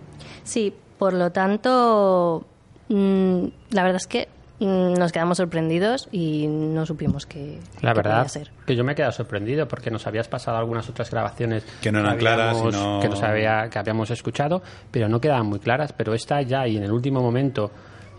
Sí, 0.45 0.73
por 0.99 1.13
lo 1.15 1.33
tanto, 1.33 2.45
mm, 2.89 3.45
la 3.71 3.83
verdad 3.83 3.97
es 3.97 4.07
que 4.07 4.29
mm, 4.29 4.36
nos 4.61 5.13
quedamos 5.13 5.37
sorprendidos 5.37 6.09
y 6.13 6.47
no 6.49 6.87
supimos 6.87 7.27
que 7.27 7.59
La 7.83 7.93
que 7.93 7.97
verdad 7.99 8.17
podía 8.19 8.29
ser. 8.29 8.51
que 8.67 8.75
yo 8.77 8.85
me 8.85 8.93
he 8.93 8.95
quedado 8.95 9.13
sorprendido 9.13 9.69
porque 9.69 9.91
nos 9.91 10.07
habías 10.07 10.29
pasado 10.29 10.57
algunas 10.57 10.89
otras 10.89 11.11
grabaciones 11.11 11.65
Que 11.83 11.93
no 11.93 12.01
eran 12.01 12.17
claras 12.17 12.57
y 12.57 12.61
habíamos- 12.61 12.75
no- 12.75 13.01
que, 13.01 13.09
nos 13.09 13.23
había, 13.23 13.69
que 13.69 13.79
habíamos 13.79 14.11
escuchado, 14.11 14.63
pero 14.91 15.09
no 15.09 15.21
quedaban 15.21 15.47
muy 15.47 15.59
claras. 15.59 15.93
Pero 15.93 16.15
esta 16.15 16.41
ya 16.43 16.67
y 16.67 16.77
en 16.77 16.85
el 16.85 16.93
último 16.93 17.21
momento, 17.21 17.71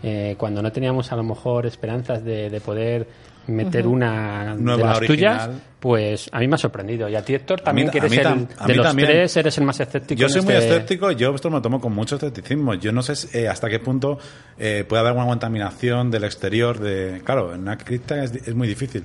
eh, 0.02 0.36
cuando 0.38 0.62
no 0.62 0.70
teníamos 0.70 1.10
a 1.12 1.16
lo 1.16 1.24
mejor 1.24 1.66
esperanzas 1.66 2.22
de, 2.24 2.50
de 2.50 2.60
poder 2.60 3.08
meter 3.48 3.86
una 3.86 4.54
de 4.54 4.62
Nueva, 4.62 4.88
las 4.90 5.00
tuyas, 5.00 5.50
pues 5.80 6.28
a 6.32 6.38
mí 6.40 6.48
me 6.48 6.54
ha 6.54 6.58
sorprendido. 6.58 7.08
Y 7.08 7.16
a 7.16 7.24
ti, 7.24 7.34
Héctor, 7.34 7.60
también 7.60 7.88
A 7.88 7.90
mí- 7.90 7.92
que 7.92 7.98
a 7.98 8.06
eres 8.06 8.10
mí 8.12 8.16
el, 8.18 8.24
tam- 8.24 8.66
de 8.66 8.74
los 8.74 8.86
también. 8.86 9.08
tres, 9.08 9.36
eres 9.36 9.58
el 9.58 9.64
más 9.64 9.80
escéptico. 9.80 10.20
Yo 10.20 10.28
soy 10.28 10.42
muy 10.42 10.54
este- 10.54 10.68
escéptico, 10.68 11.10
yo 11.12 11.34
esto 11.34 11.50
me 11.50 11.56
lo 11.56 11.62
tomo 11.62 11.80
con 11.80 11.92
mucho 11.94 12.16
escepticismo. 12.16 12.74
Yo 12.74 12.92
no 12.92 13.02
sé 13.02 13.16
si, 13.16 13.36
eh, 13.38 13.48
hasta 13.48 13.68
qué 13.68 13.78
punto 13.78 14.18
eh, 14.58 14.84
puede 14.88 15.00
haber 15.00 15.12
una 15.14 15.26
contaminación 15.26 16.10
del 16.10 16.24
exterior. 16.24 16.78
de 16.78 17.22
Claro, 17.24 17.54
en 17.54 17.62
una 17.62 17.76
cripta 17.78 18.22
es, 18.22 18.32
es 18.34 18.54
muy 18.54 18.68
difícil. 18.68 19.04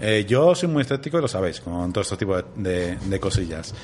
Eh, 0.00 0.24
yo 0.28 0.54
soy 0.54 0.68
muy 0.68 0.82
escéptico 0.82 1.18
y 1.18 1.22
lo 1.22 1.28
sabéis, 1.28 1.60
con 1.60 1.92
todo 1.92 2.02
este 2.02 2.16
tipo 2.16 2.36
de, 2.36 2.44
de- 2.56 2.96
de 2.96 3.20
cosillas. 3.20 3.74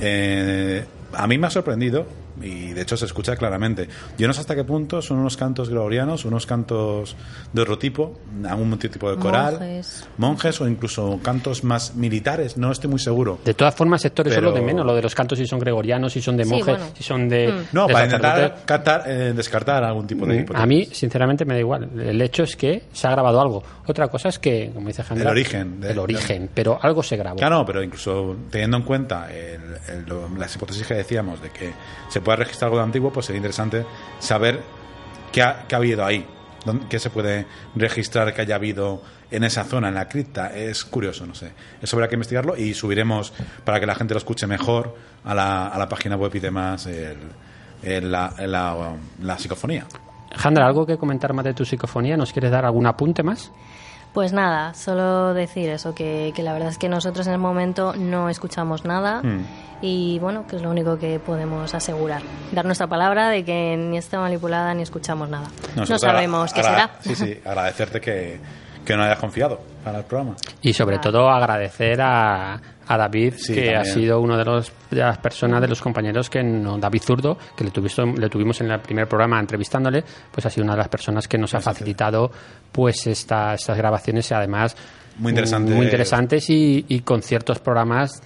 Eh, 0.00 0.84
a 1.12 1.26
mí 1.26 1.38
me 1.38 1.46
ha 1.46 1.50
sorprendido 1.50 2.06
y 2.42 2.72
de 2.72 2.82
hecho 2.82 2.96
se 2.96 3.04
escucha 3.06 3.36
claramente. 3.36 3.88
Yo 4.18 4.26
no 4.26 4.32
sé 4.32 4.40
hasta 4.40 4.54
qué 4.54 4.64
punto 4.64 5.00
son 5.02 5.18
unos 5.18 5.36
cantos 5.36 5.68
gregorianos, 5.70 6.24
unos 6.24 6.46
cantos 6.46 7.16
de 7.52 7.62
otro 7.62 7.78
tipo, 7.78 8.18
algún 8.48 8.76
tipo 8.78 9.10
de 9.10 9.16
coral, 9.16 9.54
Monjes. 9.54 10.08
monjes 10.18 10.60
o 10.60 10.68
incluso 10.68 11.18
cantos 11.22 11.64
más 11.64 11.94
militares, 11.94 12.56
no 12.56 12.70
estoy 12.72 12.90
muy 12.90 12.98
seguro. 12.98 13.38
De 13.44 13.54
todas 13.54 13.74
formas, 13.74 14.04
Héctor, 14.04 14.28
eso 14.28 14.36
es 14.38 14.42
lo 14.42 14.50
de 14.50 14.54
Pero- 14.56 14.66
menos. 14.66 14.86
Lo 14.86 14.94
de 14.94 15.02
los 15.02 15.14
cantos, 15.14 15.38
si 15.38 15.46
son 15.46 15.58
gregorianos, 15.58 16.12
si 16.12 16.20
son 16.22 16.36
de 16.36 16.44
Sí, 16.44 16.50
monjes, 16.50 16.76
bueno. 16.78 16.92
si 16.94 17.02
son 17.02 17.28
de. 17.28 17.52
No, 17.72 17.86
de 17.86 17.92
para 17.92 18.04
intentar 18.04 18.56
captar, 18.64 19.04
eh, 19.06 19.32
descartar 19.34 19.82
algún 19.84 20.06
tipo 20.06 20.26
de 20.26 20.42
Mm. 20.42 20.46
A 20.56 20.66
mí, 20.66 20.84
sinceramente, 20.92 21.44
me 21.44 21.54
da 21.54 21.60
igual. 21.60 21.88
El 21.98 22.20
hecho 22.20 22.42
es 22.42 22.56
que 22.56 22.84
se 22.92 23.06
ha 23.06 23.10
grabado 23.12 23.40
algo. 23.40 23.62
Otra 23.86 24.08
cosa 24.08 24.28
es 24.28 24.38
que, 24.38 24.70
como 24.74 24.88
dice 24.88 25.02
El 25.14 25.26
origen 25.26 25.80
de- 25.80 25.92
el 25.92 25.98
origen, 25.98 26.50
pero 26.52 26.78
algo 26.82 27.02
se 27.02 27.16
grabó. 27.16 27.36
Claro, 27.36 27.64
pero 27.64 27.82
incluso 27.82 28.36
teniendo 28.50 28.76
en 28.78 28.82
cuenta 28.82 29.28
el- 29.32 29.76
las 30.38 30.54
hipótesis 30.56 30.86
que 30.86 30.94
decíamos 30.94 31.40
de 31.40 31.50
que 31.50 31.72
se 32.08 32.20
puede 32.20 32.38
registrar 32.38 32.66
algo 32.68 32.78
de 32.78 32.84
antiguo, 32.84 33.12
pues 33.12 33.26
sería 33.26 33.38
interesante 33.38 33.84
saber 34.18 34.60
qué 35.32 35.42
ha, 35.42 35.64
qué 35.68 35.74
ha 35.74 35.78
habido 35.78 36.04
ahí, 36.04 36.26
dónde- 36.64 36.86
qué 36.88 36.98
se 36.98 37.10
puede 37.10 37.46
registrar 37.74 38.34
que 38.34 38.42
haya 38.42 38.56
habido 38.56 39.02
en 39.30 39.44
esa 39.44 39.64
zona, 39.64 39.88
en 39.88 39.94
la 39.94 40.08
cripta. 40.08 40.54
Es 40.56 40.84
curioso, 40.84 41.26
no 41.26 41.34
sé. 41.34 41.50
Eso 41.82 41.96
habrá 41.96 42.08
que 42.08 42.14
investigarlo 42.14 42.56
y 42.56 42.74
subiremos 42.74 43.32
para 43.64 43.80
que 43.80 43.86
la 43.86 43.94
gente 43.94 44.14
lo 44.14 44.18
escuche 44.18 44.46
mejor 44.46 44.94
a 45.24 45.34
la, 45.34 45.68
a 45.68 45.78
la 45.78 45.88
página 45.88 46.16
web 46.16 46.32
y 46.34 46.38
demás 46.40 46.86
el- 46.86 47.16
el- 47.82 48.10
la, 48.10 48.32
la- 48.46 48.96
la 49.22 49.38
psicofonía. 49.38 49.86
Jandra, 50.34 50.66
¿algo 50.66 50.86
que 50.86 50.96
comentar 50.98 51.32
más 51.32 51.44
de 51.44 51.54
tu 51.54 51.64
psicofonía? 51.64 52.16
¿Nos 52.16 52.32
quieres 52.32 52.50
dar 52.50 52.64
algún 52.64 52.86
apunte 52.86 53.22
más? 53.22 53.52
Pues 54.12 54.32
nada, 54.32 54.72
solo 54.72 55.34
decir 55.34 55.68
eso, 55.68 55.94
que, 55.94 56.32
que 56.34 56.42
la 56.42 56.54
verdad 56.54 56.70
es 56.70 56.78
que 56.78 56.88
nosotros 56.88 57.26
en 57.26 57.34
el 57.34 57.38
momento 57.38 57.92
no 57.94 58.30
escuchamos 58.30 58.84
nada 58.86 59.20
Hmm. 59.22 59.44
y 59.82 60.18
bueno, 60.20 60.46
que 60.46 60.56
es 60.56 60.62
lo 60.62 60.70
único 60.70 60.96
que 60.98 61.18
podemos 61.18 61.74
asegurar. 61.74 62.22
Dar 62.50 62.64
nuestra 62.64 62.86
palabra 62.86 63.28
de 63.28 63.44
que 63.44 63.76
ni 63.76 63.98
está 63.98 64.18
manipulada 64.18 64.72
ni 64.72 64.82
escuchamos 64.82 65.28
nada. 65.28 65.48
No, 65.74 65.82
Nosotros 65.82 66.00
sabemos 66.00 66.52
qué 66.54 66.62
será. 66.62 66.90
Sí, 67.00 67.14
sí, 67.14 67.38
agradecerte 67.44 68.00
que, 68.00 68.40
que 68.86 68.96
no 68.96 69.02
hayas 69.02 69.18
confiado 69.18 69.60
para 69.84 69.98
el 69.98 70.04
programa. 70.04 70.34
Y 70.62 70.72
sobre 70.72 70.98
todo 70.98 71.28
agradecer 71.28 72.00
a, 72.00 72.58
a 72.88 72.96
David, 72.96 73.34
Sí, 73.36 73.54
que 73.54 73.74
ha 73.74 73.84
sido 73.84 74.20
uno 74.20 74.36
de, 74.36 74.44
los, 74.44 74.72
de 74.90 74.98
las 75.00 75.18
personas, 75.18 75.60
de 75.60 75.68
los 75.68 75.80
compañeros 75.80 76.30
que, 76.30 76.42
no, 76.42 76.78
David 76.78 77.02
Zurdo, 77.02 77.36
que 77.56 77.64
le, 77.64 77.70
tuviste- 77.72 78.16
le 78.16 78.28
tuvimos 78.28 78.60
en 78.60 78.70
el 78.70 78.80
primer 78.80 79.08
programa 79.08 79.40
entrevistándole, 79.40 80.04
pues 80.30 80.46
ha 80.46 80.50
sido 80.50 80.64
una 80.64 80.74
de 80.74 80.78
las 80.78 80.88
personas 80.88 81.26
que 81.26 81.36
nos 81.38 81.52
ha 81.54 81.60
facilitado 81.60 82.30
pues 82.70 83.06
esta- 83.06 83.54
estas 83.54 83.76
grabaciones 83.76 84.30
y 84.30 84.34
además 84.34 84.76
Muy 85.18 85.30
interesantes. 85.30 85.74
muy 85.74 85.84
interesantes 85.86 86.48
y, 86.50 86.84
y 86.88 87.00
con 87.00 87.22
ciertos 87.22 87.58
programas 87.58 88.22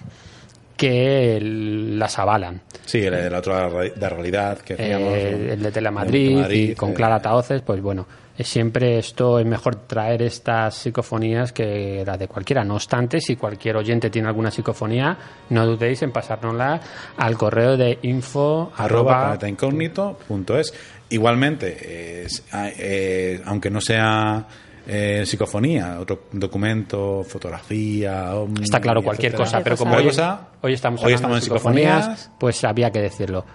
que 0.77 1.39
las 1.41 2.17
avalan. 2.17 2.61
Sí, 2.85 2.99
el, 2.99 3.13
el 3.13 3.33
otro 3.35 3.55
de 3.81 3.93
la 3.99 4.09
realidad 4.09 4.57
que 4.59 4.73
hacíamos. 4.73 5.13
Eh, 5.13 5.53
el 5.53 5.61
de 5.61 5.71
Telemadrid, 5.71 6.27
Telemadrid, 6.29 6.69
y 6.71 6.75
con 6.75 6.93
Clara 6.93 7.19
Taoces, 7.21 7.61
pues 7.61 7.81
bueno, 7.81 8.07
siempre 8.39 8.97
esto 8.97 9.39
es 9.39 9.45
mejor 9.45 9.75
traer 9.75 10.21
estas 10.23 10.75
psicofonías 10.75 11.51
que 11.51 12.03
las 12.05 12.17
de 12.17 12.27
cualquiera. 12.27 12.63
No 12.63 12.75
obstante, 12.75 13.19
si 13.21 13.35
cualquier 13.35 13.75
oyente 13.77 14.09
tiene 14.09 14.27
alguna 14.29 14.49
psicofonía, 14.51 15.17
no 15.49 15.65
dudéis 15.65 16.01
en 16.01 16.11
pasárnosla 16.11 16.79
al 17.17 17.37
correo 17.37 17.77
de 17.77 17.99
info 18.03 18.71
arroba 18.77 19.13
arroba-. 19.33 19.37
Igualmente, 21.09 22.23
es- 22.25 22.43
a- 22.51 22.69
eh, 22.69 23.41
aunque 23.45 23.69
no 23.69 23.81
sea 23.81 24.47
eh, 24.87 25.23
psicofonía, 25.27 25.99
otro 25.99 26.23
documento, 26.31 27.23
fotografía, 27.23 28.33
ovni, 28.33 28.63
Está 28.63 28.79
claro 28.79 29.03
cualquier 29.03 29.33
etcétera. 29.33 29.45
cosa, 29.51 29.63
pero 29.63 29.77
como 29.77 29.95
hoy, 29.95 30.05
cosa, 30.05 30.47
hoy 30.61 30.73
estamos 30.73 31.01
hoy 31.03 31.13
hablando 31.13 31.15
estamos 31.15 31.35
de 31.35 31.37
en 31.37 31.43
psicofonías, 31.43 32.05
psicofonías. 32.05 32.31
pues 32.39 32.63
había 32.63 32.89
que 32.91 33.01
decirlo. 33.01 33.45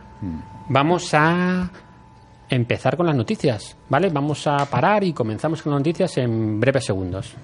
Vamos 0.68 1.10
a 1.14 1.70
empezar 2.48 2.96
con 2.96 3.06
las 3.06 3.16
noticias, 3.16 3.76
¿vale? 3.88 4.08
Vamos 4.10 4.46
a 4.46 4.64
parar 4.66 5.04
y 5.04 5.12
comenzamos 5.12 5.62
con 5.62 5.72
las 5.72 5.80
noticias 5.80 6.16
en 6.18 6.60
breves 6.60 6.84
segundos. 6.84 7.34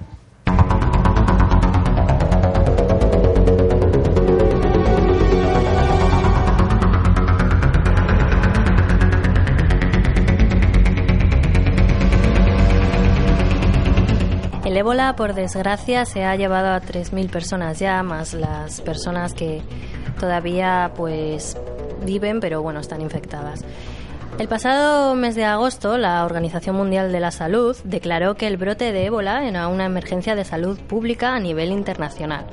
El 14.65 14.79
ébola, 14.79 15.17
por 15.17 15.35
desgracia, 15.35 16.07
se 16.07 16.25
ha 16.25 16.35
llevado 16.35 16.69
a 16.69 16.81
3.000 16.81 17.29
personas 17.29 17.79
ya, 17.79 18.03
más 18.03 18.33
las 18.33 18.81
personas 18.81 19.35
que 19.35 19.61
todavía 20.19 20.93
pues 20.97 21.59
viven, 22.07 22.41
pero 22.41 22.63
bueno, 22.63 22.81
están 22.81 23.03
infectadas. 23.03 23.63
El 24.39 24.49
pasado 24.49 25.15
mes 25.15 25.35
de 25.35 25.45
agosto, 25.45 25.99
la 25.99 26.25
Organización 26.25 26.75
Mundial 26.77 27.13
de 27.13 27.21
la 27.21 27.31
Salud 27.31 27.77
declaró 27.85 28.35
que 28.35 28.47
el 28.49 28.57
brote 28.57 28.91
de 28.93 29.07
ébola 29.07 29.47
era 29.47 29.69
una 29.69 29.85
emergencia 29.87 30.35
de 30.35 30.45
salud 30.45 30.79
pública 30.81 31.35
a 31.35 31.39
nivel 31.41 31.71
internacional. 31.71 32.47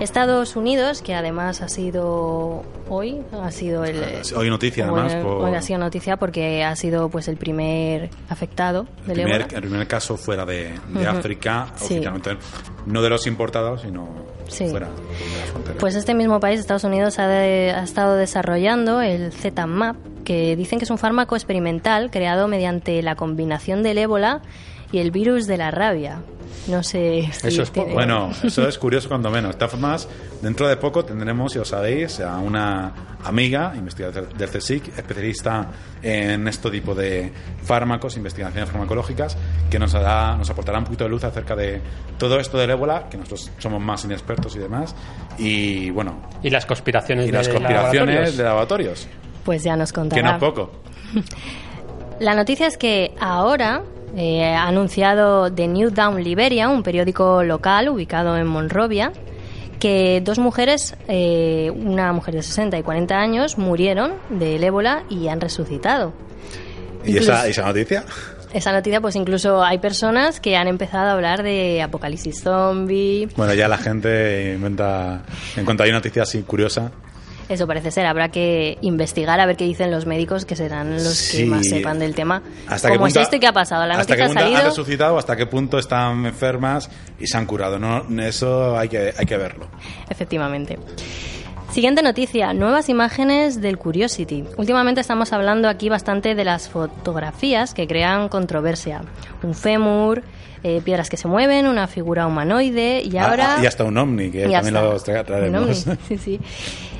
Estados 0.00 0.56
Unidos, 0.56 1.00
que 1.02 1.14
además 1.14 1.62
ha 1.62 1.68
sido 1.68 2.62
hoy, 2.88 3.22
ha 3.32 3.50
sido 3.50 3.84
el 3.84 4.02
Hoy 4.36 4.50
noticia, 4.50 4.84
además, 4.84 5.14
hoy- 5.14 5.22
por- 5.22 5.44
hoy 5.48 5.54
ha 5.54 5.62
sido 5.62 5.78
noticia 5.78 6.18
porque 6.18 6.64
ha 6.64 6.76
sido 6.76 7.08
pues 7.08 7.28
el 7.28 7.36
primer 7.38 8.10
afectado 8.28 8.86
El 9.02 9.06
del 9.08 9.14
primer, 9.16 9.40
ébola. 9.42 9.56
el 9.56 9.62
primer 9.62 9.86
caso 9.88 10.16
fuera 10.18 10.44
de, 10.44 10.74
de. 10.88 11.06
África, 11.06 11.68
Sí. 11.76 12.00
no 12.86 13.02
de 13.02 13.08
los 13.10 13.26
importados, 13.26 13.82
sino 13.82 14.06
Sí. 14.48 14.68
fuera 14.68 14.88
de 14.88 14.92
la 15.40 15.46
frontera. 15.50 15.78
Pues 15.78 15.94
este 15.94 16.14
mismo 16.14 16.40
país, 16.40 16.60
Estados 16.60 16.84
Unidos, 16.84 17.18
ha, 17.18 17.26
de- 17.28 17.72
ha 17.74 17.82
estado 17.82 18.16
desarrollando 18.16 19.00
el 19.00 19.32
ZMAP, 19.32 19.96
que 20.26 20.56
dicen 20.56 20.78
que 20.78 20.84
es 20.84 20.90
un 20.90 20.98
fármaco 20.98 21.36
experimental 21.36 22.10
creado 22.10 22.48
mediante 22.48 23.00
la 23.00 23.14
combinación 23.14 23.82
del 23.82 23.96
ébola 23.96 24.42
y 24.92 24.98
el 24.98 25.10
virus 25.10 25.46
de 25.46 25.56
la 25.56 25.70
rabia. 25.70 26.18
No 26.68 26.82
sé 26.82 27.28
si 27.32 27.46
Eso 27.46 27.62
es 27.62 27.70
tiene-. 27.70 27.92
Bueno, 27.92 28.30
eso 28.42 28.66
es 28.68 28.76
curioso 28.76 29.08
cuando 29.08 29.30
menos. 29.30 29.52
De 29.52 29.58
todas 29.58 29.70
formas, 29.70 30.08
dentro 30.42 30.66
de 30.66 30.76
poco 30.76 31.04
tendremos, 31.04 31.52
si 31.52 31.58
os 31.60 31.68
sabéis, 31.68 32.18
a 32.20 32.38
una 32.38 32.92
amiga, 33.24 33.72
investigadora 33.76 34.22
del 34.36 34.50
CSIC, 34.50 34.98
especialista 34.98 35.68
en 36.02 36.48
este 36.48 36.70
tipo 36.70 36.94
de 36.94 37.32
fármacos, 37.62 38.16
investigaciones 38.16 38.68
farmacológicas, 38.68 39.36
que 39.70 39.78
nos, 39.78 39.94
hará, 39.94 40.36
nos 40.36 40.50
aportará 40.50 40.78
un 40.78 40.84
poquito 40.84 41.04
de 41.04 41.10
luz 41.10 41.22
acerca 41.24 41.54
de 41.54 41.80
todo 42.18 42.40
esto 42.40 42.58
del 42.58 42.70
ébola, 42.70 43.08
que 43.08 43.16
nosotros 43.16 43.50
somos 43.58 43.80
más 43.80 44.04
inexpertos 44.04 44.56
y 44.56 44.58
demás. 44.58 44.94
Y 45.38 45.90
bueno, 45.90 46.20
Y 46.42 46.50
las 46.50 46.66
conspiraciones 46.66 47.28
y 47.28 47.32
las 47.32 47.46
de 47.46 47.52
conspiraciones 47.52 47.94
laboratorios. 47.94 48.36
de 48.36 48.44
laboratorios, 48.44 49.08
Pues 49.46 49.62
ya 49.62 49.76
nos 49.76 49.92
que 49.92 50.00
contará. 50.00 50.22
no 50.32 50.36
es 50.36 50.40
poco. 50.40 50.70
La 52.20 52.34
noticia 52.34 52.66
es 52.66 52.76
que 52.76 53.14
ahora 53.20 53.82
eh, 54.16 54.44
ha 54.44 54.66
anunciado 54.66 55.52
The 55.52 55.68
New 55.68 55.90
Dawn 55.90 56.22
Liberia, 56.22 56.68
un 56.68 56.82
periódico 56.82 57.42
local 57.42 57.88
ubicado 57.90 58.36
en 58.36 58.46
Monrovia, 58.46 59.12
que 59.78 60.22
dos 60.24 60.38
mujeres, 60.38 60.96
eh, 61.08 61.70
una 61.74 62.12
mujer 62.14 62.34
de 62.34 62.42
60 62.42 62.78
y 62.78 62.82
40 62.82 63.14
años, 63.18 63.58
murieron 63.58 64.14
del 64.30 64.64
ébola 64.64 65.04
y 65.10 65.28
han 65.28 65.40
resucitado. 65.40 66.12
¿Y 67.04 67.18
esa, 67.18 67.32
Incluso- 67.32 67.46
esa 67.46 67.62
noticia? 67.66 68.04
Esa 68.54 68.72
noticia, 68.72 69.02
pues 69.02 69.16
incluso 69.16 69.62
hay 69.62 69.76
personas 69.78 70.40
que 70.40 70.56
han 70.56 70.66
empezado 70.66 71.08
a 71.08 71.12
hablar 71.12 71.42
de 71.42 71.82
apocalipsis 71.82 72.40
zombie. 72.42 73.28
Bueno, 73.36 73.52
ya 73.52 73.68
la 73.68 73.76
gente 73.76 74.54
inventa. 74.54 75.24
En 75.56 75.66
cuanto 75.66 75.82
hay 75.82 75.92
noticia 75.92 76.22
así 76.22 76.40
curiosa, 76.42 76.90
Eso 77.48 77.66
parece 77.66 77.90
ser. 77.92 78.06
Habrá 78.06 78.28
que 78.30 78.76
investigar 78.80 79.38
a 79.38 79.46
ver 79.46 79.56
qué 79.56 79.64
dicen 79.64 79.90
los 79.90 80.04
médicos, 80.06 80.44
que 80.44 80.56
serán 80.56 80.94
los 80.94 81.14
Sí. 81.14 81.38
que 81.38 81.46
más 81.46 81.68
sepan 81.68 81.98
del 81.98 82.14
tema. 82.14 82.42
¿Hasta 82.66 82.88
qué 82.88 82.94
¿Cómo 82.94 83.06
punto, 83.06 83.20
es 83.20 83.24
esto 83.26 83.36
y 83.36 83.40
qué 83.40 83.46
ha 83.46 83.52
pasado? 83.52 83.86
La 83.86 83.98
hasta 83.98 84.16
qué 84.16 84.22
ha 84.22 84.26
punto 84.26 84.40
han 84.40 84.46
salido. 84.50 84.68
resucitado, 84.68 85.18
hasta 85.18 85.36
qué 85.36 85.46
punto 85.46 85.78
están 85.78 86.26
enfermas 86.26 86.90
y 87.20 87.26
se 87.28 87.36
han 87.38 87.46
curado. 87.46 87.78
No, 87.78 88.04
eso 88.20 88.76
hay 88.76 88.88
que, 88.88 89.12
hay 89.16 89.26
que 89.26 89.36
verlo. 89.36 89.68
Efectivamente. 90.10 90.78
Siguiente 91.70 92.02
noticia, 92.02 92.52
nuevas 92.54 92.88
imágenes 92.88 93.60
del 93.60 93.76
Curiosity. 93.76 94.44
Últimamente 94.56 95.00
estamos 95.00 95.32
hablando 95.32 95.68
aquí 95.68 95.88
bastante 95.88 96.34
de 96.34 96.44
las 96.44 96.68
fotografías 96.68 97.74
que 97.74 97.86
crean 97.86 98.28
controversia. 98.28 99.02
Un 99.42 99.54
fémur, 99.54 100.22
eh, 100.62 100.80
piedras 100.82 101.10
que 101.10 101.16
se 101.18 101.28
mueven, 101.28 101.66
una 101.66 101.86
figura 101.86 102.26
humanoide 102.26 103.02
y 103.04 103.16
Ah, 103.18 103.28
ahora... 103.28 103.56
ah, 103.58 103.62
y 103.62 103.66
hasta 103.66 103.84
un 103.84 103.98
ovni, 103.98 104.30
que 104.30 104.48
también 104.48 104.74
lo 104.74 104.98
traeremos. 105.00 105.86
sí, 106.08 106.16
sí. 106.18 106.40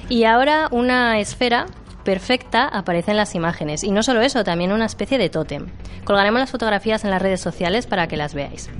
Y 0.08 0.24
ahora 0.24 0.68
una 0.70 1.18
esfera 1.18 1.66
perfecta 2.04 2.68
aparece 2.68 3.10
en 3.10 3.16
las 3.16 3.34
imágenes. 3.34 3.82
Y 3.82 3.90
no 3.90 4.02
solo 4.02 4.22
eso, 4.22 4.44
también 4.44 4.72
una 4.72 4.86
especie 4.86 5.18
de 5.18 5.28
tótem. 5.28 5.66
Colgaremos 6.04 6.38
las 6.38 6.50
fotografías 6.50 7.04
en 7.04 7.10
las 7.10 7.20
redes 7.20 7.40
sociales 7.40 7.86
para 7.86 8.06
que 8.06 8.16
las 8.16 8.32
veáis. 8.32 8.70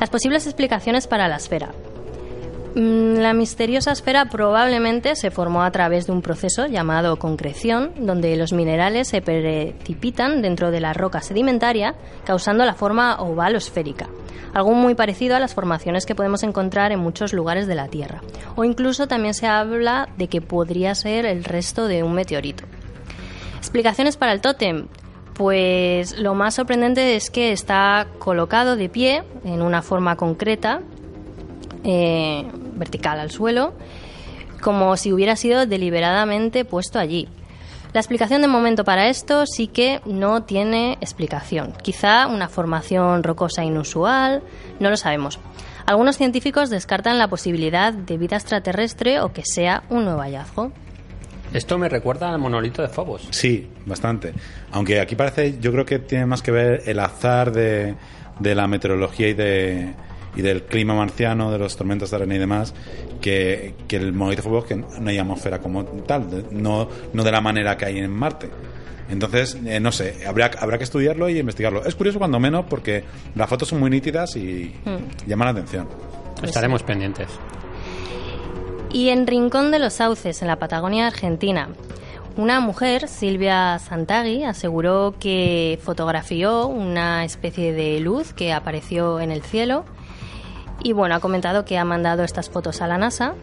Las 0.00 0.08
posibles 0.08 0.46
explicaciones 0.46 1.06
para 1.06 1.28
la 1.28 1.36
esfera. 1.36 1.72
Mm, 2.74 3.18
La 3.18 3.34
misteriosa 3.34 3.90
esfera 3.90 4.26
probablemente 4.26 5.16
se 5.16 5.30
formó 5.30 5.62
a 5.62 5.70
través 5.72 6.06
de 6.06 6.12
un 6.12 6.22
proceso 6.22 6.66
llamado 6.66 7.18
concreción, 7.18 7.92
donde 7.98 8.36
los 8.36 8.52
minerales 8.52 9.08
se 9.08 9.20
precipitan 9.20 10.40
dentro 10.40 10.70
de 10.70 10.80
la 10.80 10.92
roca 10.92 11.20
sedimentaria, 11.20 11.94
causando 12.24 12.64
la 12.64 12.74
forma 12.74 13.20
oval 13.20 13.54
o 13.54 13.58
esférica, 13.58 14.08
algo 14.54 14.72
muy 14.72 14.94
parecido 14.94 15.34
a 15.34 15.40
las 15.40 15.54
formaciones 15.54 16.06
que 16.06 16.14
podemos 16.14 16.44
encontrar 16.44 16.92
en 16.92 17.00
muchos 17.00 17.32
lugares 17.32 17.66
de 17.66 17.74
la 17.74 17.88
Tierra. 17.88 18.22
O 18.54 18.64
incluso 18.64 19.08
también 19.08 19.34
se 19.34 19.48
habla 19.48 20.08
de 20.16 20.28
que 20.28 20.40
podría 20.40 20.94
ser 20.94 21.26
el 21.26 21.42
resto 21.42 21.88
de 21.88 22.04
un 22.04 22.14
meteorito. 22.14 22.64
Explicaciones 23.58 24.16
para 24.16 24.32
el 24.32 24.40
tótem. 24.40 24.86
Pues 25.34 26.18
lo 26.18 26.34
más 26.34 26.54
sorprendente 26.54 27.16
es 27.16 27.30
que 27.30 27.50
está 27.50 28.06
colocado 28.18 28.76
de 28.76 28.90
pie 28.90 29.22
en 29.44 29.62
una 29.62 29.80
forma 29.80 30.16
concreta 30.16 30.82
eh, 31.84 32.44
vertical 32.80 33.20
al 33.20 33.30
suelo, 33.30 33.74
como 34.60 34.96
si 34.96 35.12
hubiera 35.12 35.36
sido 35.36 35.66
deliberadamente 35.66 36.64
puesto 36.64 36.98
allí. 36.98 37.28
La 37.92 38.00
explicación 38.00 38.40
de 38.40 38.48
momento 38.48 38.84
para 38.84 39.08
esto 39.08 39.46
sí 39.46 39.66
que 39.66 40.00
no 40.04 40.44
tiene 40.44 40.92
explicación. 41.00 41.72
Quizá 41.82 42.28
una 42.28 42.48
formación 42.48 43.24
rocosa 43.24 43.64
inusual, 43.64 44.42
no 44.78 44.90
lo 44.90 44.96
sabemos. 44.96 45.40
Algunos 45.86 46.16
científicos 46.16 46.70
descartan 46.70 47.18
la 47.18 47.26
posibilidad 47.26 47.92
de 47.92 48.16
vida 48.16 48.36
extraterrestre 48.36 49.20
o 49.20 49.32
que 49.32 49.42
sea 49.44 49.82
un 49.88 50.04
nuevo 50.04 50.20
hallazgo. 50.20 50.70
Esto 51.52 51.78
me 51.78 51.88
recuerda 51.88 52.30
al 52.30 52.38
monolito 52.38 52.80
de 52.80 52.86
Phobos. 52.86 53.26
Sí, 53.30 53.68
bastante. 53.86 54.34
Aunque 54.70 55.00
aquí 55.00 55.16
parece, 55.16 55.58
yo 55.58 55.72
creo 55.72 55.84
que 55.84 55.98
tiene 55.98 56.26
más 56.26 56.42
que 56.42 56.52
ver 56.52 56.84
el 56.86 57.00
azar 57.00 57.50
de, 57.50 57.96
de 58.38 58.54
la 58.54 58.68
meteorología 58.68 59.28
y 59.28 59.34
de 59.34 59.94
y 60.36 60.42
del 60.42 60.62
clima 60.64 60.94
marciano, 60.94 61.50
de 61.50 61.58
los 61.58 61.76
tormentas 61.76 62.10
de 62.10 62.16
arena 62.16 62.34
y 62.34 62.38
demás, 62.38 62.74
que, 63.20 63.74
que 63.88 63.96
el 63.96 64.12
monolito 64.12 64.42
de 64.42 64.48
Phobos 64.48 64.64
que 64.64 64.76
no 64.76 64.86
hay 65.10 65.18
atmósfera 65.18 65.58
como 65.58 65.84
tal, 65.84 66.30
de- 66.30 66.44
no, 66.52 66.88
no 67.12 67.22
de 67.24 67.32
la 67.32 67.40
manera 67.40 67.76
que 67.76 67.84
hay 67.86 67.98
en 67.98 68.10
Marte. 68.10 68.48
Entonces, 69.10 69.58
eh, 69.66 69.80
no 69.80 69.90
sé, 69.90 70.24
habrá, 70.26 70.50
habrá 70.60 70.78
que 70.78 70.84
estudiarlo 70.84 71.28
y 71.28 71.38
investigarlo. 71.38 71.84
Es 71.84 71.96
curioso 71.96 72.18
cuando 72.18 72.38
menos 72.38 72.66
porque 72.70 73.02
las 73.34 73.48
fotos 73.48 73.68
son 73.68 73.80
muy 73.80 73.90
nítidas 73.90 74.36
y 74.36 74.72
llaman 75.26 75.46
la 75.46 75.50
atención. 75.52 75.88
Estaremos 76.44 76.82
pendientes. 76.84 77.28
Y 78.92 79.08
en 79.10 79.26
Rincón 79.26 79.70
de 79.70 79.78
los 79.78 79.94
Sauces, 79.94 80.42
en 80.42 80.48
la 80.48 80.56
Patagonia 80.60 81.06
Argentina, 81.06 81.68
una 82.36 82.60
mujer, 82.60 83.08
Silvia 83.08 83.78
Santagui, 83.78 84.44
aseguró 84.44 85.14
que 85.20 85.78
fotografió 85.82 86.66
una 86.66 87.24
especie 87.24 87.72
de 87.72 88.00
luz 88.00 88.32
que 88.32 88.52
apareció 88.52 89.20
en 89.20 89.30
el 89.30 89.42
cielo 89.42 89.84
y 90.82 90.92
bueno, 90.92 91.14
ha 91.14 91.20
comentado 91.20 91.64
que 91.64 91.78
ha 91.78 91.84
mandado 91.84 92.22
estas 92.24 92.50
fotos 92.50 92.80
a 92.82 92.86
la 92.86 92.98
NASA 92.98 93.34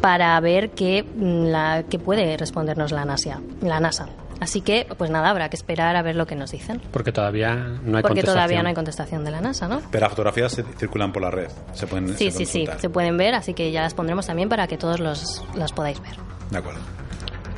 para 0.00 0.38
ver 0.40 0.70
qué, 0.70 1.02
mm, 1.02 1.44
la, 1.46 1.84
qué 1.88 1.98
puede 1.98 2.36
respondernos 2.36 2.92
la 2.92 3.04
NASA. 3.04 3.40
La 3.62 3.80
NASA. 3.80 4.06
Así 4.40 4.60
que, 4.60 4.86
pues 4.98 5.10
nada, 5.10 5.30
habrá 5.30 5.48
que 5.48 5.56
esperar 5.56 5.96
a 5.96 6.02
ver 6.02 6.16
lo 6.16 6.26
que 6.26 6.34
nos 6.34 6.50
dicen. 6.50 6.82
Porque 6.90 7.12
todavía 7.12 7.54
no 7.54 7.96
hay 7.96 8.02
Porque 8.02 8.02
contestación. 8.02 8.24
todavía 8.34 8.62
no 8.62 8.68
hay 8.68 8.74
contestación 8.74 9.24
de 9.24 9.30
la 9.30 9.40
NASA, 9.40 9.68
¿no? 9.68 9.80
Pero 9.90 10.02
las 10.02 10.10
fotografías 10.10 10.52
se 10.52 10.64
circulan 10.76 11.12
por 11.12 11.22
la 11.22 11.30
red. 11.30 11.48
Se 11.72 11.86
pueden 11.86 12.08
Sí, 12.18 12.30
se 12.30 12.38
sí, 12.38 12.46
sí, 12.46 12.68
se 12.78 12.90
pueden 12.90 13.16
ver, 13.16 13.34
así 13.34 13.54
que 13.54 13.70
ya 13.70 13.80
las 13.82 13.94
pondremos 13.94 14.26
también 14.26 14.48
para 14.48 14.66
que 14.66 14.76
todos 14.76 15.00
los, 15.00 15.42
las 15.54 15.72
podáis 15.72 16.00
ver. 16.02 16.16
De 16.50 16.58
acuerdo. 16.58 16.80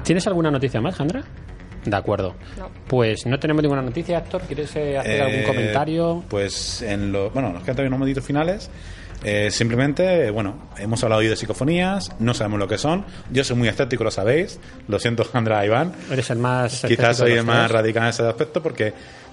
¿Tienes 0.04 0.26
alguna 0.28 0.50
noticia 0.50 0.80
más, 0.80 0.94
Jandra? 0.94 1.24
De 1.86 1.96
acuerdo. 1.96 2.34
No. 2.58 2.68
Pues 2.86 3.24
no 3.26 3.38
tenemos 3.38 3.62
ninguna 3.62 3.80
noticia, 3.82 4.18
Héctor. 4.18 4.42
¿Quieres 4.42 4.74
eh, 4.76 4.98
hacer 4.98 5.22
algún 5.22 5.40
Eh, 5.40 5.44
comentario? 5.44 6.24
Pues 6.28 6.82
en 6.82 7.12
lo, 7.12 7.30
bueno, 7.30 7.48
nos 7.52 7.62
quedan 7.62 7.76
todavía 7.76 7.88
unos 7.88 8.00
momentos 8.00 8.24
finales. 8.24 8.70
Eh, 9.24 9.50
simplemente, 9.50 10.30
bueno, 10.30 10.68
hemos 10.78 11.02
hablado 11.02 11.20
hoy 11.20 11.28
de 11.28 11.36
psicofonías, 11.36 12.12
no 12.18 12.34
sabemos 12.34 12.58
lo 12.58 12.68
que 12.68 12.76
son. 12.76 13.04
Yo 13.30 13.44
soy 13.44 13.56
muy 13.56 13.68
escéptico, 13.68 14.04
lo 14.04 14.10
sabéis. 14.10 14.60
Lo 14.88 14.98
siento, 14.98 15.24
Jandra 15.32 15.64
Iván. 15.64 15.92
Eres 16.10 16.28
el 16.30 16.38
más. 16.38 16.84
Quizás 16.86 17.16
soy 17.18 17.32
el 17.32 17.44
más 17.44 17.68
tres. 17.68 17.70
radical 17.72 18.02
en 18.04 18.08
ese 18.10 18.22
aspecto 18.24 18.62
porque 18.62 18.92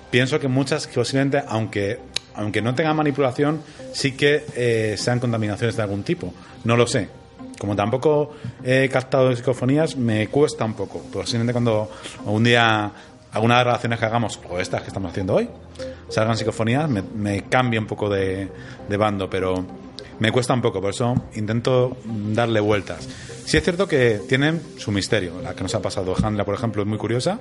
pienso 0.10 0.40
que 0.40 0.48
muchas, 0.48 0.88
que 0.88 0.94
posiblemente, 0.96 1.44
aunque, 1.48 2.00
aunque 2.36 2.62
no 2.62 2.74
tengan 2.76 2.96
manipulación, 2.96 3.62
sí 3.92 4.14
que 4.14 4.46
eh, 4.56 4.96
sean 4.98 5.20
contaminaciones 5.20 5.76
de 5.76 5.82
algún 5.84 6.04
tipo. 6.04 6.34
No 6.64 6.78
lo 6.78 6.88
sé. 6.88 7.10
Como 7.64 7.78
tampoco 7.78 8.32
he 8.62 8.90
captado 8.90 9.34
psicofonías, 9.34 9.96
me 9.96 10.28
cuesta 10.28 10.66
un 10.66 10.74
poco. 10.74 11.00
Posiblemente 11.14 11.54
cuando 11.54 11.90
un 12.26 12.44
día 12.44 12.92
algunas 13.32 13.58
de 13.60 13.60
las 13.60 13.66
relaciones 13.68 14.00
que 14.00 14.06
hagamos, 14.06 14.38
o 14.50 14.60
estas 14.60 14.82
que 14.82 14.88
estamos 14.88 15.12
haciendo 15.12 15.36
hoy, 15.36 15.50
salgan 16.10 16.36
psicofonías, 16.36 16.90
me, 16.90 17.02
me 17.02 17.44
cambia 17.44 17.80
un 17.80 17.88
poco 17.88 18.10
de, 18.10 18.50
de 18.90 18.98
bando, 18.98 19.30
pero 19.30 19.64
me 20.20 20.30
cuesta 20.34 20.54
un 20.54 20.62
poco, 20.62 20.82
por 20.82 20.90
eso 20.90 21.16
intento 21.36 21.96
darle 22.06 22.60
vueltas. 22.60 23.08
Sí 23.46 23.56
es 23.56 23.64
cierto 23.64 23.88
que 23.88 24.20
tienen 24.28 24.62
su 24.78 24.92
misterio. 24.92 25.42
La 25.42 25.54
que 25.56 25.64
nos 25.64 25.74
ha 25.74 25.82
pasado 25.82 26.14
Handla, 26.22 26.44
por 26.44 26.56
ejemplo, 26.56 26.82
es 26.82 26.88
muy 26.90 26.98
curiosa. 26.98 27.40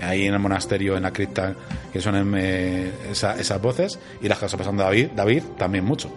Ahí 0.00 0.24
en 0.26 0.34
el 0.34 0.38
monasterio, 0.38 0.96
en 0.96 1.02
la 1.02 1.12
cripta, 1.12 1.52
que 1.92 2.00
suenan 2.00 2.32
eh, 2.38 2.92
esa- 3.10 3.34
esas 3.40 3.60
voces. 3.60 3.98
Y 4.22 4.28
las 4.28 4.38
que 4.38 4.44
nos 4.44 4.54
ha 4.54 4.56
pasado 4.58 4.76
David, 4.76 5.08
David 5.16 5.42
también 5.58 5.84
mucho. 5.84 6.08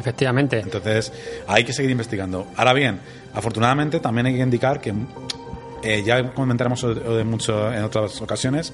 Efectivamente. 0.00 0.58
Entonces, 0.58 1.12
hay 1.46 1.64
que 1.64 1.72
seguir 1.72 1.90
investigando. 1.90 2.46
Ahora 2.56 2.72
bien, 2.72 3.00
afortunadamente 3.34 4.00
también 4.00 4.26
hay 4.26 4.34
que 4.34 4.42
indicar 4.42 4.80
que 4.80 4.94
eh, 5.82 6.02
ya 6.04 6.32
comentaremos 6.32 6.82
de, 6.82 7.24
mucho 7.24 7.72
en 7.72 7.84
otras 7.84 8.20
ocasiones, 8.22 8.72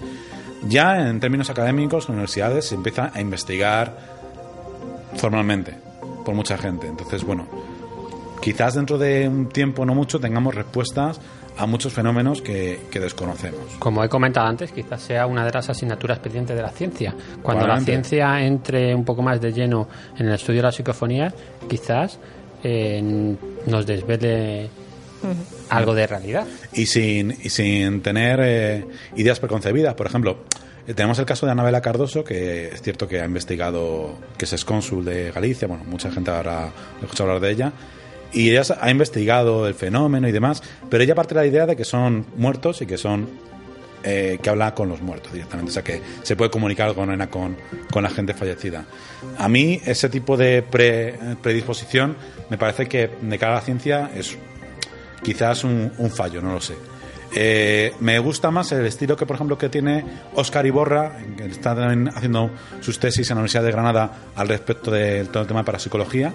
ya 0.69 1.09
en 1.09 1.21
términos 1.21 1.51
académicos, 1.51 2.09
universidades 2.09 2.67
se 2.67 2.77
empieza 2.77 3.11
a 3.13 3.21
investigar 3.21 3.97
formalmente 5.17 5.75
por 6.25 6.35
mucha 6.35 6.57
gente. 6.57 6.87
Entonces, 6.87 7.25
bueno, 7.25 7.47
quizás 8.41 8.75
dentro 8.75 8.99
de 8.99 9.29
un 9.29 9.49
tiempo 9.49 9.85
no 9.85 9.95
mucho 9.95 10.21
tengamos 10.21 10.55
respuestas 10.55 11.21
a 11.59 11.67
muchos 11.67 11.93
fenómenos 11.93 12.43
que, 12.43 12.81
que 12.91 13.01
desconocemos. 13.01 13.61
Como 13.79 14.05
he 14.05 14.09
comentado 14.09 14.47
antes, 14.47 14.73
quizás 14.73 15.01
sea 15.03 15.27
una 15.27 15.45
de 15.45 15.53
las 15.53 15.69
asignaturas 15.69 16.19
pendientes 16.19 16.55
de 16.57 16.63
la 16.63 16.71
ciencia. 16.71 17.15
Cuando 17.43 17.67
la 17.67 17.75
Probablemente. 17.75 17.93
ciencia 17.93 18.41
entre 18.45 18.95
un 18.95 19.05
poco 19.05 19.23
más 19.23 19.41
de 19.41 19.53
lleno 19.53 19.89
en 20.19 20.27
el 20.27 20.35
estudio 20.35 20.59
de 20.59 20.65
la 20.65 20.73
psicofonía, 20.73 21.33
quizás 21.69 22.19
eh, 22.63 23.01
nos 23.67 23.87
desvele 23.87 24.69
algo 25.71 25.95
de 25.95 26.07
realidad. 26.07 26.47
y 26.73 26.87
sin, 26.87 27.31
y 27.31 27.49
sin 27.49 28.01
tener 28.03 28.41
eh, 28.43 28.87
ideas 29.17 29.41
preconcebidas. 29.41 29.95
Por 29.95 30.07
ejemplo, 30.07 30.39
eh, 30.87 30.95
tenemos 30.95 31.19
el 31.19 31.27
caso 31.27 31.47
de 31.47 31.53
Anabela 31.53 31.81
Cardoso, 31.81 32.23
que 32.23 32.69
es 32.69 32.83
cierto 32.83 33.09
que 33.09 33.21
ha 33.21 33.25
investigado, 33.25 34.19
que 34.39 34.45
es 34.45 34.53
excónsul 34.53 35.05
de 35.05 35.33
Galicia, 35.33 35.67
bueno, 35.67 35.85
mucha 35.85 36.11
gente 36.11 36.31
habrá 36.31 36.69
escuchado 37.03 37.31
hablar 37.31 37.43
de 37.43 37.51
ella, 37.51 37.73
y 38.37 38.51
ella 38.51 38.63
ha 38.81 38.91
investigado 38.91 39.67
el 39.67 39.75
fenómeno 39.75 40.29
y 40.29 40.33
demás, 40.33 40.63
pero 40.91 41.03
ella 41.03 41.15
parte 41.15 41.35
de 41.35 41.41
la 41.41 41.47
idea 41.47 41.67
de 41.67 41.75
que 41.75 41.85
son 41.85 42.27
muertos 42.37 42.83
y 42.83 42.87
que 42.87 42.99
son 42.99 43.29
eh, 44.05 44.39
que 44.41 44.51
habla 44.51 44.75
con 44.75 44.89
los 44.89 45.01
muertos 45.01 45.33
directamente, 45.33 45.71
o 45.71 45.73
sea 45.73 45.83
que 45.83 46.01
se 46.23 46.37
puede 46.37 46.51
comunicar 46.51 46.95
con, 46.95 47.09
con, 47.27 47.57
con 47.91 48.03
la 48.03 48.11
gente 48.11 48.35
fallecida. 48.35 48.85
A 49.39 49.49
mí 49.49 49.81
ese 49.85 50.09
tipo 50.09 50.37
de 50.37 50.63
pre- 50.63 51.15
predisposición 51.43 52.15
me 52.51 52.59
parece 52.59 52.87
que 52.87 53.11
de 53.21 53.39
cara 53.39 53.53
a 53.53 53.55
la 53.57 53.61
ciencia 53.63 54.11
es 54.15 54.37
quizás 55.23 55.65
un, 55.65 55.91
fallo, 56.15 56.41
no 56.41 56.53
lo 56.53 56.61
sé. 56.61 56.75
Eh, 57.35 57.93
me 57.99 58.19
gusta 58.21 58.53
más 58.53 58.71
el 58.71 58.87
estilo 58.87 59.17
que, 59.17 59.27
por 59.27 59.35
ejemplo, 59.35 59.59
que 59.59 59.69
tiene 59.69 60.05
Oscar 60.35 60.65
Iborra, 60.65 61.19
que 61.37 61.47
está 61.47 61.73
haciendo 62.15 62.51
sus 62.81 63.01
tesis 63.01 63.29
en 63.31 63.35
la 63.35 63.41
Universidad 63.41 63.65
de 63.65 63.73
Granada 63.73 64.11
al 64.37 64.47
respecto 64.49 64.93
de 64.93 65.25
todo 65.25 65.43
el 65.43 65.49
tema 65.49 65.61
de 65.61 65.67
parapsicología, 65.67 66.33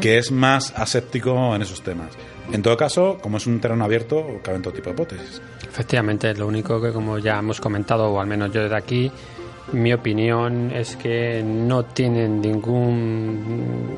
que 0.00 0.18
es 0.18 0.30
más 0.30 0.72
aséptico 0.76 1.54
en 1.54 1.62
esos 1.62 1.82
temas. 1.82 2.10
En 2.52 2.62
todo 2.62 2.76
caso, 2.76 3.18
como 3.20 3.36
es 3.36 3.46
un 3.46 3.60
terreno 3.60 3.84
abierto, 3.84 4.40
caben 4.42 4.62
todo 4.62 4.74
tipo 4.74 4.90
de 4.90 4.94
hipótesis. 4.94 5.40
Efectivamente, 5.66 6.34
lo 6.34 6.46
único 6.46 6.80
que, 6.80 6.92
como 6.92 7.18
ya 7.18 7.38
hemos 7.38 7.60
comentado, 7.60 8.10
o 8.10 8.20
al 8.20 8.26
menos 8.26 8.52
yo 8.52 8.62
desde 8.62 8.76
aquí, 8.76 9.10
mi 9.72 9.92
opinión 9.92 10.70
es 10.70 10.96
que 10.96 11.42
no 11.42 11.84
tienen 11.84 12.40
ningún. 12.40 13.96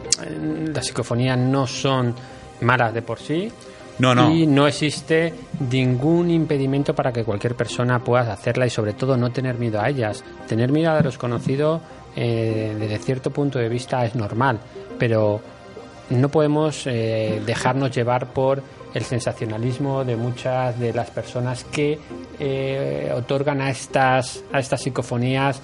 Las 0.72 0.87
psicofonías 0.87 1.39
no 1.39 1.66
son 1.66 2.14
malas 2.61 2.95
de 2.95 3.03
por 3.03 3.18
sí. 3.18 3.51
No, 3.99 4.14
no. 4.14 4.30
Y 4.30 4.47
no 4.47 4.66
existe 4.66 5.32
ningún 5.70 6.30
impedimento 6.30 6.95
para 6.95 7.12
que 7.12 7.24
cualquier 7.24 7.55
persona 7.55 7.99
pueda 8.03 8.32
hacerla 8.32 8.66
y, 8.66 8.70
sobre 8.70 8.93
todo, 8.93 9.16
no 9.16 9.30
tener 9.30 9.57
miedo 9.57 9.80
a 9.80 9.89
ellas. 9.89 10.22
Tener 10.49 10.70
miedo 10.70 10.91
a 10.91 10.97
lo 10.97 11.03
desconocido, 11.03 11.80
eh, 12.16 12.76
desde 12.78 12.99
cierto 12.99 13.30
punto 13.30 13.59
de 13.59 13.68
vista, 13.68 14.05
es 14.05 14.14
normal, 14.14 14.59
pero 14.99 15.41
no 16.11 16.28
podemos 16.28 16.86
eh, 16.86 17.40
dejarnos 17.46 17.90
llevar 17.94 18.32
por 18.32 18.62
el 18.94 19.02
sensacionalismo 19.05 20.05
de 20.05 20.16
muchas 20.16 20.78
de 20.78 20.92
las 20.92 21.11
personas 21.11 21.64
que 21.64 21.98
eh, 22.38 23.12
otorgan 23.14 23.61
a 23.61 23.70
estas 23.70 24.42
a 24.52 24.59
estas 24.61 24.82
psicofonías 24.82 25.61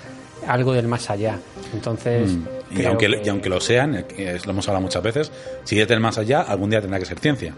algo 0.47 0.72
del 0.72 0.88
más 0.88 1.11
allá. 1.11 1.38
Entonces, 1.74 2.30
Mm. 2.32 2.47
Y 2.72 2.84
aunque, 2.84 3.09
que- 3.09 3.22
y 3.24 3.28
aunque 3.28 3.49
lo 3.49 3.61
sean, 3.61 3.97
eh, 4.16 4.38
lo 4.45 4.53
hemos 4.53 4.68
hablado 4.68 4.82
muchas 4.82 5.03
veces, 5.03 5.32
si 5.64 5.80
es 5.80 5.88
del 5.88 5.99
más 5.99 6.18
allá, 6.18 6.43
algún 6.43 6.70
día 6.70 6.80
tendrá 6.80 7.01
que 7.01 7.05
ser 7.05 7.18
ciencia. 7.18 7.53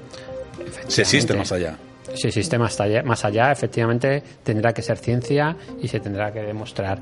Si 0.88 1.02
existe 1.02 1.34
más 1.34 1.52
allá. 1.52 1.76
si 2.14 2.28
existe 2.28 2.58
más 2.58 2.80
allá, 2.80 3.02
más 3.02 3.22
allá, 3.24 3.52
efectivamente 3.52 4.22
tendrá 4.42 4.72
que 4.72 4.80
ser 4.82 4.96
ciencia 4.96 5.54
y 5.82 5.88
se 5.88 6.00
tendrá 6.00 6.32
que 6.32 6.40
demostrar. 6.40 6.98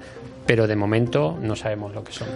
Pero 0.46 0.66
de 0.66 0.74
momento 0.76 1.38
no 1.40 1.54
sabemos 1.54 1.94
lo 1.94 2.02
que 2.02 2.12
son. 2.12 2.28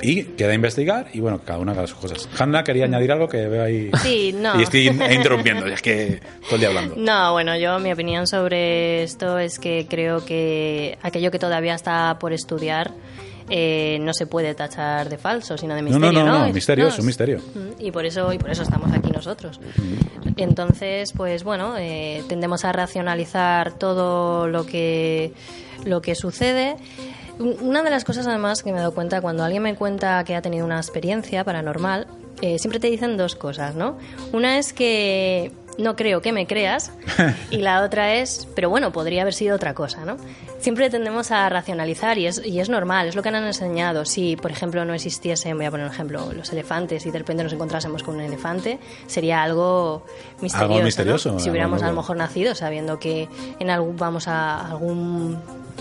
Y 0.00 0.24
queda 0.24 0.52
investigar 0.52 1.06
y 1.12 1.20
bueno, 1.20 1.40
cada 1.44 1.60
una 1.60 1.72
haga 1.72 1.86
sus 1.86 1.96
cosas. 1.98 2.28
Hanna 2.36 2.64
quería 2.64 2.86
añadir 2.86 3.12
algo 3.12 3.28
que 3.28 3.46
veo 3.46 3.62
ahí. 3.62 3.90
Sí, 4.02 4.34
no. 4.36 4.54
Y 4.58 4.62
estoy 4.64 4.88
in- 4.88 5.00
interrumpiendo, 5.12 5.68
y 5.68 5.72
es 5.72 5.82
que 5.82 6.20
todo 6.44 6.54
el 6.56 6.60
día 6.60 6.68
hablando. 6.70 6.94
No, 6.96 7.32
bueno, 7.32 7.56
yo 7.56 7.78
mi 7.78 7.92
opinión 7.92 8.26
sobre 8.26 9.04
esto 9.04 9.38
es 9.38 9.58
que 9.60 9.86
creo 9.88 10.24
que 10.24 10.98
aquello 11.02 11.30
que 11.30 11.38
todavía 11.38 11.74
está 11.74 12.16
por 12.18 12.32
estudiar 12.32 12.90
eh, 13.48 13.98
no 14.00 14.12
se 14.14 14.26
puede 14.26 14.54
tachar 14.54 15.08
de 15.08 15.18
falso, 15.18 15.56
sino 15.58 15.74
de 15.76 15.82
No, 15.82 15.90
no, 15.90 15.98
misterio, 16.00 16.24
no, 16.24 16.32
¿no? 16.38 16.46
no, 16.48 16.52
misterio, 16.52 16.88
es 16.88 16.98
un 16.98 17.06
misterio. 17.06 17.38
Mm, 17.38 17.84
Y 17.84 17.90
por 17.92 18.04
eso 18.06 18.32
y 18.32 18.38
por 18.38 18.50
eso 18.50 18.62
estamos 18.62 18.90
aquí 18.92 19.10
nosotros. 19.10 19.60
Entonces, 20.36 21.12
pues 21.12 21.44
bueno, 21.44 21.74
eh, 21.78 22.22
tendemos 22.28 22.64
a 22.64 22.72
racionalizar 22.72 23.72
todo 23.74 24.48
lo 24.48 24.64
que 24.66 25.32
lo 25.84 26.00
que 26.00 26.14
sucede. 26.14 26.76
Un- 27.38 27.56
Una 27.60 27.82
de 27.82 27.90
las 27.90 28.04
cosas 28.04 28.26
además 28.26 28.62
que 28.62 28.70
me 28.72 28.78
he 28.78 28.80
dado 28.80 28.92
cuenta 28.94 29.20
cuando 29.20 29.44
alguien 29.44 29.62
me 29.62 29.74
cuenta 29.74 30.22
que 30.24 30.34
ha 30.36 30.42
tenido 30.42 30.64
una 30.66 30.76
experiencia 30.78 31.44
paranormal, 31.44 32.06
eh, 32.40 32.58
siempre 32.58 32.80
te 32.80 32.88
dicen 32.90 33.16
dos 33.16 33.34
cosas, 33.36 33.74
¿no? 33.74 33.96
Una 34.32 34.58
es 34.58 34.72
que 34.72 35.52
no 35.78 35.96
creo 35.96 36.20
que 36.20 36.32
me 36.32 36.46
creas 36.46 36.92
y 37.50 37.58
la 37.58 37.82
otra 37.82 38.14
es, 38.14 38.46
pero 38.54 38.68
bueno, 38.68 38.92
podría 38.92 39.22
haber 39.22 39.32
sido 39.34 39.56
otra 39.56 39.74
cosa, 39.74 40.04
¿no? 40.04 40.16
Siempre 40.60 40.90
tendemos 40.90 41.30
a 41.32 41.48
racionalizar 41.48 42.18
y 42.18 42.26
es, 42.26 42.40
y 42.44 42.60
es 42.60 42.68
normal, 42.68 43.08
es 43.08 43.16
lo 43.16 43.22
que 43.22 43.30
han 43.30 43.34
enseñado. 43.36 44.04
Si, 44.04 44.36
por 44.36 44.52
ejemplo, 44.52 44.84
no 44.84 44.94
existiesen, 44.94 45.56
voy 45.56 45.66
a 45.66 45.70
poner 45.72 45.86
un 45.86 45.92
ejemplo, 45.92 46.32
los 46.32 46.52
elefantes 46.52 47.04
y 47.06 47.10
de 47.10 47.18
repente 47.18 47.42
nos 47.42 47.52
encontrásemos 47.52 48.04
con 48.04 48.14
un 48.16 48.20
elefante, 48.20 48.78
sería 49.08 49.42
algo 49.42 50.04
misterioso. 50.40 50.78
¿no? 50.78 50.84
misterioso, 50.84 51.30
Si 51.30 51.34
algo 51.36 51.50
hubiéramos 51.50 51.82
a 51.82 51.88
lo 51.88 51.94
mejor 51.96 52.16
nacido 52.16 52.54
sabiendo 52.54 53.00
que 53.00 53.28
en 53.58 53.70
algún, 53.70 53.96
vamos 53.96 54.28
a 54.28 54.66
algún 54.68 55.38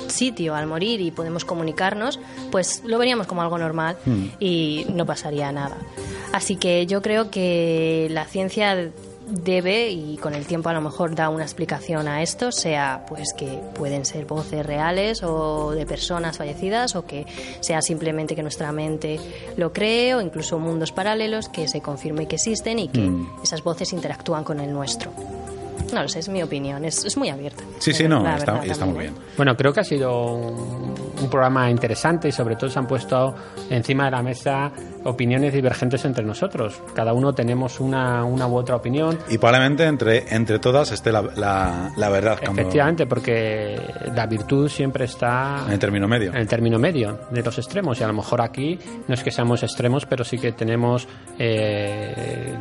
sitio 0.07 0.55
al 0.55 0.67
morir 0.67 1.01
y 1.01 1.11
podemos 1.11 1.45
comunicarnos, 1.45 2.19
pues 2.51 2.81
lo 2.85 2.97
veríamos 2.97 3.27
como 3.27 3.41
algo 3.41 3.57
normal 3.57 3.97
Hmm. 4.05 4.25
y 4.39 4.85
no 4.93 5.05
pasaría 5.05 5.51
nada. 5.51 5.77
Así 6.33 6.55
que 6.55 6.85
yo 6.87 7.01
creo 7.01 7.29
que 7.29 8.07
la 8.11 8.25
ciencia 8.25 8.89
debe 9.27 9.89
y 9.91 10.17
con 10.17 10.33
el 10.33 10.45
tiempo 10.45 10.67
a 10.67 10.73
lo 10.73 10.81
mejor 10.81 11.15
da 11.15 11.29
una 11.29 11.43
explicación 11.43 12.07
a 12.09 12.21
esto, 12.21 12.51
sea 12.51 13.05
pues 13.07 13.33
que 13.33 13.59
pueden 13.75 14.03
ser 14.03 14.25
voces 14.25 14.65
reales 14.65 15.23
o 15.23 15.71
de 15.71 15.85
personas 15.85 16.37
fallecidas 16.37 16.97
o 16.97 17.05
que 17.05 17.25
sea 17.61 17.81
simplemente 17.81 18.35
que 18.35 18.43
nuestra 18.43 18.73
mente 18.73 19.19
lo 19.55 19.71
cree 19.71 20.15
o 20.15 20.21
incluso 20.21 20.59
mundos 20.59 20.91
paralelos 20.91 21.47
que 21.47 21.69
se 21.69 21.79
confirme 21.79 22.27
que 22.27 22.35
existen 22.35 22.79
y 22.79 22.89
que 22.89 23.01
Mm. 23.01 23.29
esas 23.43 23.63
voces 23.63 23.93
interactúan 23.93 24.43
con 24.43 24.59
el 24.59 24.73
nuestro. 24.73 25.11
No 25.93 26.01
lo 26.03 26.07
sé, 26.07 26.19
es 26.19 26.29
mi 26.29 26.41
opinión, 26.41 26.85
es, 26.85 27.03
es 27.03 27.17
muy 27.17 27.29
abierta. 27.29 27.63
Sí, 27.79 27.91
sí, 27.93 28.07
no, 28.07 28.23
verdad 28.23 28.37
está, 28.37 28.65
está 28.65 28.85
también, 28.85 28.95
muy 28.95 29.05
¿eh? 29.05 29.09
bien. 29.09 29.23
Bueno, 29.35 29.57
creo 29.57 29.73
que 29.73 29.81
ha 29.81 29.83
sido 29.83 30.33
un, 30.35 30.95
un 31.21 31.29
programa 31.29 31.69
interesante 31.69 32.29
y 32.29 32.31
sobre 32.31 32.55
todo 32.55 32.69
se 32.69 32.79
han 32.79 32.87
puesto 32.87 33.35
encima 33.69 34.05
de 34.05 34.11
la 34.11 34.21
mesa 34.23 34.71
opiniones 35.03 35.53
divergentes 35.53 36.05
entre 36.05 36.23
nosotros. 36.23 36.79
Cada 36.93 37.11
uno 37.13 37.33
tenemos 37.33 37.79
una, 37.79 38.23
una 38.23 38.47
u 38.47 38.55
otra 38.55 38.75
opinión. 38.75 39.17
Y 39.29 39.37
probablemente 39.37 39.83
entre, 39.85 40.33
entre 40.33 40.59
todas 40.59 40.91
esté 40.91 41.11
la, 41.11 41.23
la, 41.35 41.91
la 41.97 42.09
verdad. 42.09 42.37
Efectivamente, 42.41 43.05
porque 43.07 43.81
la 44.15 44.27
virtud 44.27 44.69
siempre 44.69 45.05
está 45.05 45.63
En 45.65 45.73
el 45.73 45.79
término 45.79 46.07
medio. 46.07 46.29
en 46.31 46.37
el 46.37 46.47
término 46.47 46.77
medio 46.79 47.19
de 47.31 47.41
los 47.43 47.57
extremos. 47.57 47.99
Y 47.99 48.03
a 48.03 48.07
lo 48.07 48.13
mejor 48.13 48.41
aquí 48.41 48.79
no 49.07 49.13
es 49.13 49.23
que 49.23 49.31
seamos 49.31 49.63
extremos, 49.63 50.05
pero 50.05 50.23
sí 50.23 50.37
que 50.37 50.51
tenemos 50.51 51.07
eh, 51.39 52.55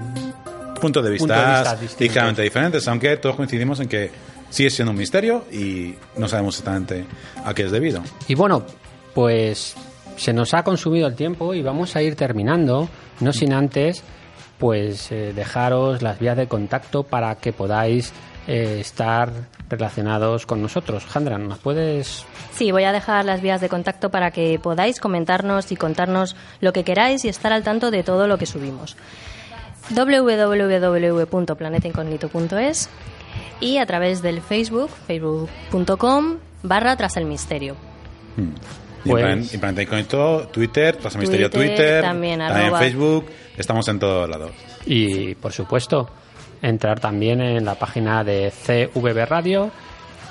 puntos 0.81 1.05
de 1.05 1.11
vista, 1.11 1.77
de 1.77 1.89
ligeramente 1.99 2.43
diferentes, 2.43 2.87
aunque 2.89 3.17
todos 3.17 3.37
coincidimos 3.37 3.81
en 3.81 3.89
que 3.89 4.11
sigue 4.49 4.71
siendo 4.71 4.93
un 4.93 4.99
misterio 4.99 5.45
y 5.53 5.95
no 6.17 6.29
sabemos 6.29 6.59
exactamente 6.59 7.07
a 7.45 7.55
qué 7.55 7.65
es 7.65 7.71
debido. 7.71 8.03
Y 8.29 8.35
bueno, 8.35 8.65
pues 9.15 9.77
se 10.17 10.33
nos 10.33 10.55
ha 10.55 10.63
consumido 10.63 11.07
el 11.07 11.15
tiempo 11.15 11.55
y 11.55 11.63
vamos 11.63 11.97
a 11.97 12.03
ir 12.03 12.17
terminando, 12.17 12.89
no 13.21 13.33
sin 13.33 13.53
antes, 13.53 14.03
pues 14.59 15.11
eh, 15.13 15.33
dejaros 15.35 16.03
las 16.03 16.19
vías 16.19 16.37
de 16.37 16.47
contacto 16.47 17.05
para 17.05 17.35
que 17.37 17.53
podáis 17.53 18.13
eh, 18.47 18.79
estar 18.81 19.33
relacionados 19.69 20.45
con 20.45 20.61
nosotros. 20.61 21.07
Jandra, 21.07 21.39
¿nos 21.39 21.59
puedes 21.59 22.27
Sí, 22.53 22.73
voy 22.73 22.85
a 22.85 22.93
dejar 22.93 23.25
las 23.25 23.41
vías 23.41 23.61
de 23.61 23.69
contacto 23.69 24.11
para 24.11 24.31
que 24.33 24.59
podáis 24.59 25.01
comentarnos 25.01 25.73
y 25.73 25.77
contarnos 25.77 26.37
lo 26.61 26.73
que 26.73 26.85
queráis 26.85 27.25
y 27.25 27.29
estar 27.29 27.53
al 27.53 27.63
tanto 27.63 27.91
de 27.91 28.03
todo 28.03 28.27
lo 28.27 28.37
que 28.37 28.47
subimos. 28.47 28.97
www.planetaincognito.es 29.95 32.89
y 33.61 33.77
a 33.79 33.87
través 33.87 34.23
del 34.23 34.41
Facebook, 34.41 34.91
facebook.com 35.07 36.37
barra 36.63 36.97
tras 36.97 37.17
el 37.17 37.27
misterio. 37.27 37.77
Y 39.05 39.11
Pues- 39.11 39.25
plan- 39.25 39.45
y 39.53 39.59
Planeta 39.59 39.83
Incógnito, 39.83 40.49
Twitter, 40.53 40.97
Tras 40.97 41.15
el 41.15 41.21
Misterio 41.21 41.51
Twitter, 41.51 41.69
Twitter, 41.77 42.03
también, 42.03 42.41
arroba. 42.43 42.79
Facebook, 42.79 43.27
estamos 43.57 43.87
en 43.89 43.99
todos 43.99 44.29
lados. 44.29 44.51
Y, 44.87 45.35
por 45.37 45.53
supuesto, 45.53 46.09
entrar 46.63 47.01
también 47.01 47.41
en 47.41 47.65
la 47.65 47.75
página 47.77 48.23
de 48.25 48.51
CVB 48.51 49.25
Radio. 49.27 49.71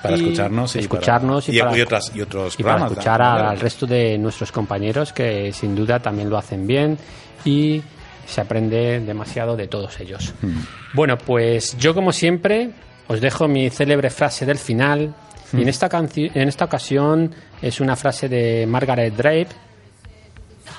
Para 0.04 0.16
y 0.16 0.20
escucharnos 0.22 0.76
y 0.76 0.80
escucharnos 0.80 1.46
para- 1.48 1.58
y, 1.58 1.60
para, 1.60 1.78
y 1.78 1.82
otras- 1.82 2.12
y 2.16 2.22
otros 2.22 2.54
y 2.58 2.64
para 2.64 2.76
programas, 2.76 2.92
escuchar 2.94 3.18
claro. 3.18 3.50
al 3.50 3.60
resto 3.60 3.86
de 3.86 4.18
nuestros 4.18 4.50
compañeros 4.52 5.12
que 5.12 5.52
sin 5.52 5.76
duda 5.76 6.00
también 6.00 6.30
lo 6.30 6.38
hacen 6.38 6.66
bien 6.66 6.98
y 7.44 7.82
se 8.30 8.42
aprende 8.42 9.00
demasiado 9.00 9.56
de 9.56 9.68
todos 9.68 10.00
ellos. 10.00 10.34
Hmm. 10.42 10.60
Bueno, 10.94 11.18
pues 11.18 11.78
yo 11.78 11.94
como 11.94 12.12
siempre 12.12 12.72
os 13.08 13.20
dejo 13.22 13.48
mi 13.48 13.70
célebre 13.70 14.10
frase 14.10 14.46
del 14.46 14.58
final 14.58 15.14
y 15.52 15.58
en 15.58 15.64
Hmm. 15.66 15.68
esta, 15.70 15.90
en 16.16 16.48
esta 16.48 16.66
ocasión 16.66 17.34
es 17.62 17.80
una 17.82 17.96
frase 17.96 18.30
de 18.30 18.66
Margaret 18.68 19.14
Drape 19.16 19.48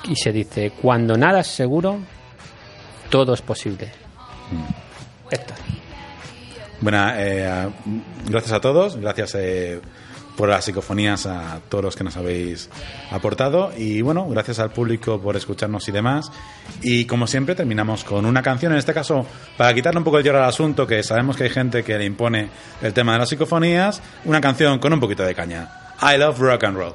y 0.09 0.15
se 0.15 0.31
dice, 0.31 0.71
cuando 0.81 1.17
nada 1.17 1.41
es 1.41 1.47
seguro, 1.47 1.99
todo 3.09 3.33
es 3.33 3.41
posible. 3.41 3.89
Hmm. 4.51 5.33
Héctor. 5.33 5.57
Bueno, 6.81 7.09
eh, 7.15 7.45
a- 7.45 7.69
gracias 8.27 8.53
a 8.53 8.59
todos, 8.59 8.97
gracias 8.97 9.35
eh, 9.35 9.79
por 10.35 10.49
las 10.49 10.65
psicofonías 10.65 11.25
a 11.25 11.59
todos 11.69 11.83
los 11.83 11.95
que 11.95 12.03
nos 12.03 12.17
habéis 12.17 12.69
aportado 13.11 13.71
y 13.77 14.01
bueno, 14.01 14.27
gracias 14.29 14.59
al 14.59 14.71
público 14.71 15.21
por 15.21 15.35
escucharnos 15.35 15.87
y 15.87 15.91
demás. 15.91 16.31
Y 16.81 17.05
como 17.05 17.27
siempre 17.27 17.55
terminamos 17.55 18.03
con 18.03 18.25
una 18.25 18.41
canción, 18.41 18.71
en 18.71 18.79
este 18.79 18.93
caso 18.93 19.25
para 19.57 19.73
quitarle 19.73 19.99
un 19.99 20.03
poco 20.03 20.17
el 20.17 20.23
lloro 20.23 20.39
al 20.39 20.49
asunto, 20.49 20.87
que 20.87 21.03
sabemos 21.03 21.35
que 21.37 21.43
hay 21.45 21.49
gente 21.49 21.83
que 21.83 21.97
le 21.97 22.05
impone 22.05 22.49
el 22.81 22.93
tema 22.93 23.13
de 23.13 23.19
las 23.19 23.29
psicofonías, 23.29 24.01
una 24.25 24.41
canción 24.41 24.79
con 24.79 24.93
un 24.93 24.99
poquito 24.99 25.23
de 25.23 25.35
caña. 25.35 25.69
I 26.01 26.17
love 26.17 26.39
rock 26.39 26.63
and 26.63 26.77
roll. 26.77 26.93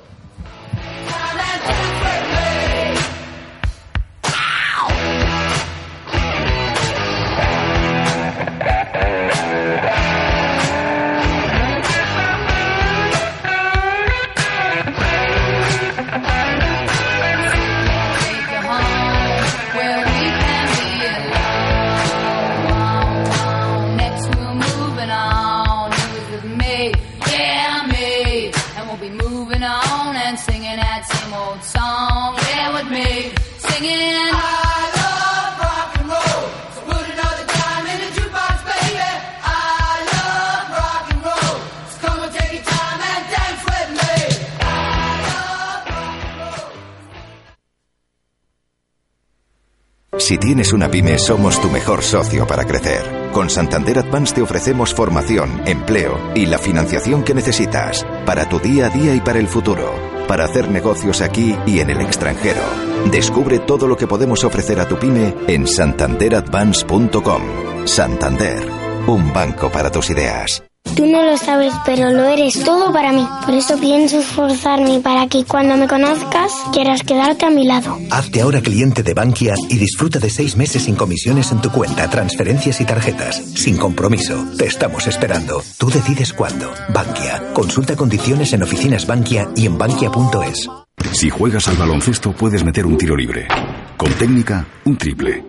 Tienes 50.46 50.72
una 50.72 50.88
pyme, 50.88 51.18
somos 51.18 51.60
tu 51.60 51.68
mejor 51.68 52.04
socio 52.04 52.46
para 52.46 52.64
crecer. 52.64 53.02
Con 53.32 53.50
Santander 53.50 53.98
Advance 53.98 54.32
te 54.32 54.42
ofrecemos 54.42 54.94
formación, 54.94 55.60
empleo 55.66 56.20
y 56.36 56.46
la 56.46 56.56
financiación 56.58 57.24
que 57.24 57.34
necesitas 57.34 58.06
para 58.24 58.48
tu 58.48 58.60
día 58.60 58.86
a 58.86 58.90
día 58.90 59.12
y 59.12 59.20
para 59.20 59.40
el 59.40 59.48
futuro, 59.48 59.92
para 60.28 60.44
hacer 60.44 60.70
negocios 60.70 61.20
aquí 61.20 61.56
y 61.66 61.80
en 61.80 61.90
el 61.90 62.00
extranjero. 62.00 62.62
Descubre 63.10 63.58
todo 63.58 63.88
lo 63.88 63.96
que 63.96 64.06
podemos 64.06 64.44
ofrecer 64.44 64.78
a 64.78 64.86
tu 64.86 64.96
pyme 65.00 65.34
en 65.48 65.66
santanderadvance.com. 65.66 67.42
Santander, 67.84 68.68
un 69.08 69.32
banco 69.32 69.68
para 69.68 69.90
tus 69.90 70.10
ideas. 70.10 70.65
Tú 70.94 71.06
no 71.06 71.22
lo 71.22 71.36
sabes, 71.36 71.72
pero 71.84 72.10
lo 72.10 72.24
eres 72.24 72.62
todo 72.64 72.92
para 72.92 73.12
mí. 73.12 73.26
Por 73.44 73.54
eso 73.54 73.78
pienso 73.78 74.18
esforzarme 74.20 75.00
para 75.00 75.26
que 75.26 75.44
cuando 75.44 75.76
me 75.76 75.88
conozcas 75.88 76.52
quieras 76.72 77.02
quedarte 77.02 77.46
a 77.46 77.50
mi 77.50 77.66
lado. 77.66 77.98
Hazte 78.10 78.40
ahora 78.40 78.60
cliente 78.60 79.02
de 79.02 79.14
Bankia 79.14 79.54
y 79.68 79.76
disfruta 79.76 80.18
de 80.18 80.30
seis 80.30 80.56
meses 80.56 80.84
sin 80.84 80.94
comisiones 80.94 81.50
en 81.52 81.60
tu 81.60 81.70
cuenta, 81.70 82.08
transferencias 82.08 82.80
y 82.80 82.84
tarjetas. 82.84 83.36
Sin 83.54 83.76
compromiso. 83.76 84.46
Te 84.56 84.66
estamos 84.66 85.06
esperando. 85.06 85.62
Tú 85.78 85.90
decides 85.90 86.32
cuándo. 86.32 86.72
Bankia. 86.94 87.52
Consulta 87.52 87.96
condiciones 87.96 88.52
en 88.52 88.62
oficinas 88.62 89.06
Bankia 89.06 89.48
y 89.56 89.66
en 89.66 89.76
bankia.es. 89.78 90.68
Si 91.12 91.30
juegas 91.30 91.68
al 91.68 91.76
baloncesto 91.76 92.32
puedes 92.32 92.64
meter 92.64 92.86
un 92.86 92.96
tiro 92.96 93.16
libre. 93.16 93.48
Con 93.96 94.12
técnica, 94.12 94.66
un 94.84 94.96
triple. 94.96 95.44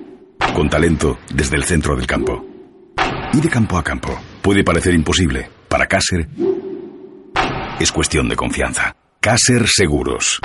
Con 0.53 0.69
talento, 0.69 1.17
desde 1.33 1.55
el 1.57 1.63
centro 1.63 1.95
del 1.95 2.07
campo. 2.07 2.56
Y 3.37 3.39
de 3.39 3.49
campo 3.49 3.77
a 3.77 3.83
campo. 3.83 4.19
Puede 4.41 4.63
parecer 4.63 4.95
imposible. 4.95 5.47
Para 5.69 5.85
Caser 5.85 6.27
es 7.79 7.91
cuestión 7.91 8.27
de 8.27 8.35
confianza. 8.35 8.95
Caser 9.19 9.67
Seguros. 9.67 10.39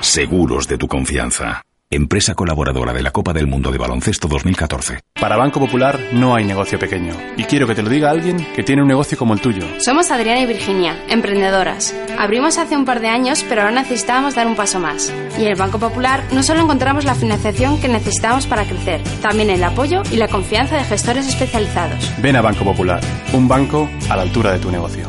Seguros 0.00 0.66
de 0.66 0.78
tu 0.78 0.88
confianza. 0.88 1.67
Empresa 1.90 2.34
colaboradora 2.34 2.92
de 2.92 3.02
la 3.02 3.12
Copa 3.12 3.32
del 3.32 3.46
Mundo 3.46 3.70
de 3.70 3.78
Baloncesto 3.78 4.28
2014. 4.28 5.00
Para 5.18 5.38
Banco 5.38 5.58
Popular 5.58 5.98
no 6.12 6.34
hay 6.34 6.44
negocio 6.44 6.78
pequeño. 6.78 7.14
Y 7.38 7.44
quiero 7.44 7.66
que 7.66 7.74
te 7.74 7.82
lo 7.82 7.88
diga 7.88 8.10
alguien 8.10 8.46
que 8.54 8.62
tiene 8.62 8.82
un 8.82 8.88
negocio 8.88 9.16
como 9.16 9.32
el 9.32 9.40
tuyo. 9.40 9.62
Somos 9.78 10.10
Adriana 10.10 10.42
y 10.42 10.46
Virginia, 10.46 11.02
emprendedoras. 11.08 11.94
Abrimos 12.18 12.58
hace 12.58 12.76
un 12.76 12.84
par 12.84 13.00
de 13.00 13.08
años, 13.08 13.42
pero 13.48 13.62
ahora 13.62 13.72
necesitábamos 13.72 14.34
dar 14.34 14.46
un 14.46 14.54
paso 14.54 14.78
más. 14.78 15.10
Y 15.38 15.46
en 15.46 15.48
el 15.48 15.56
Banco 15.56 15.78
Popular 15.78 16.22
no 16.30 16.42
solo 16.42 16.60
encontramos 16.60 17.06
la 17.06 17.14
financiación 17.14 17.80
que 17.80 17.88
necesitamos 17.88 18.46
para 18.46 18.66
crecer, 18.66 19.02
también 19.22 19.48
el 19.48 19.64
apoyo 19.64 20.02
y 20.12 20.16
la 20.16 20.28
confianza 20.28 20.76
de 20.76 20.84
gestores 20.84 21.26
especializados. 21.26 22.12
Ven 22.20 22.36
a 22.36 22.42
Banco 22.42 22.64
Popular, 22.64 23.00
un 23.32 23.48
banco 23.48 23.88
a 24.10 24.16
la 24.16 24.22
altura 24.22 24.52
de 24.52 24.58
tu 24.58 24.70
negocio. 24.70 25.08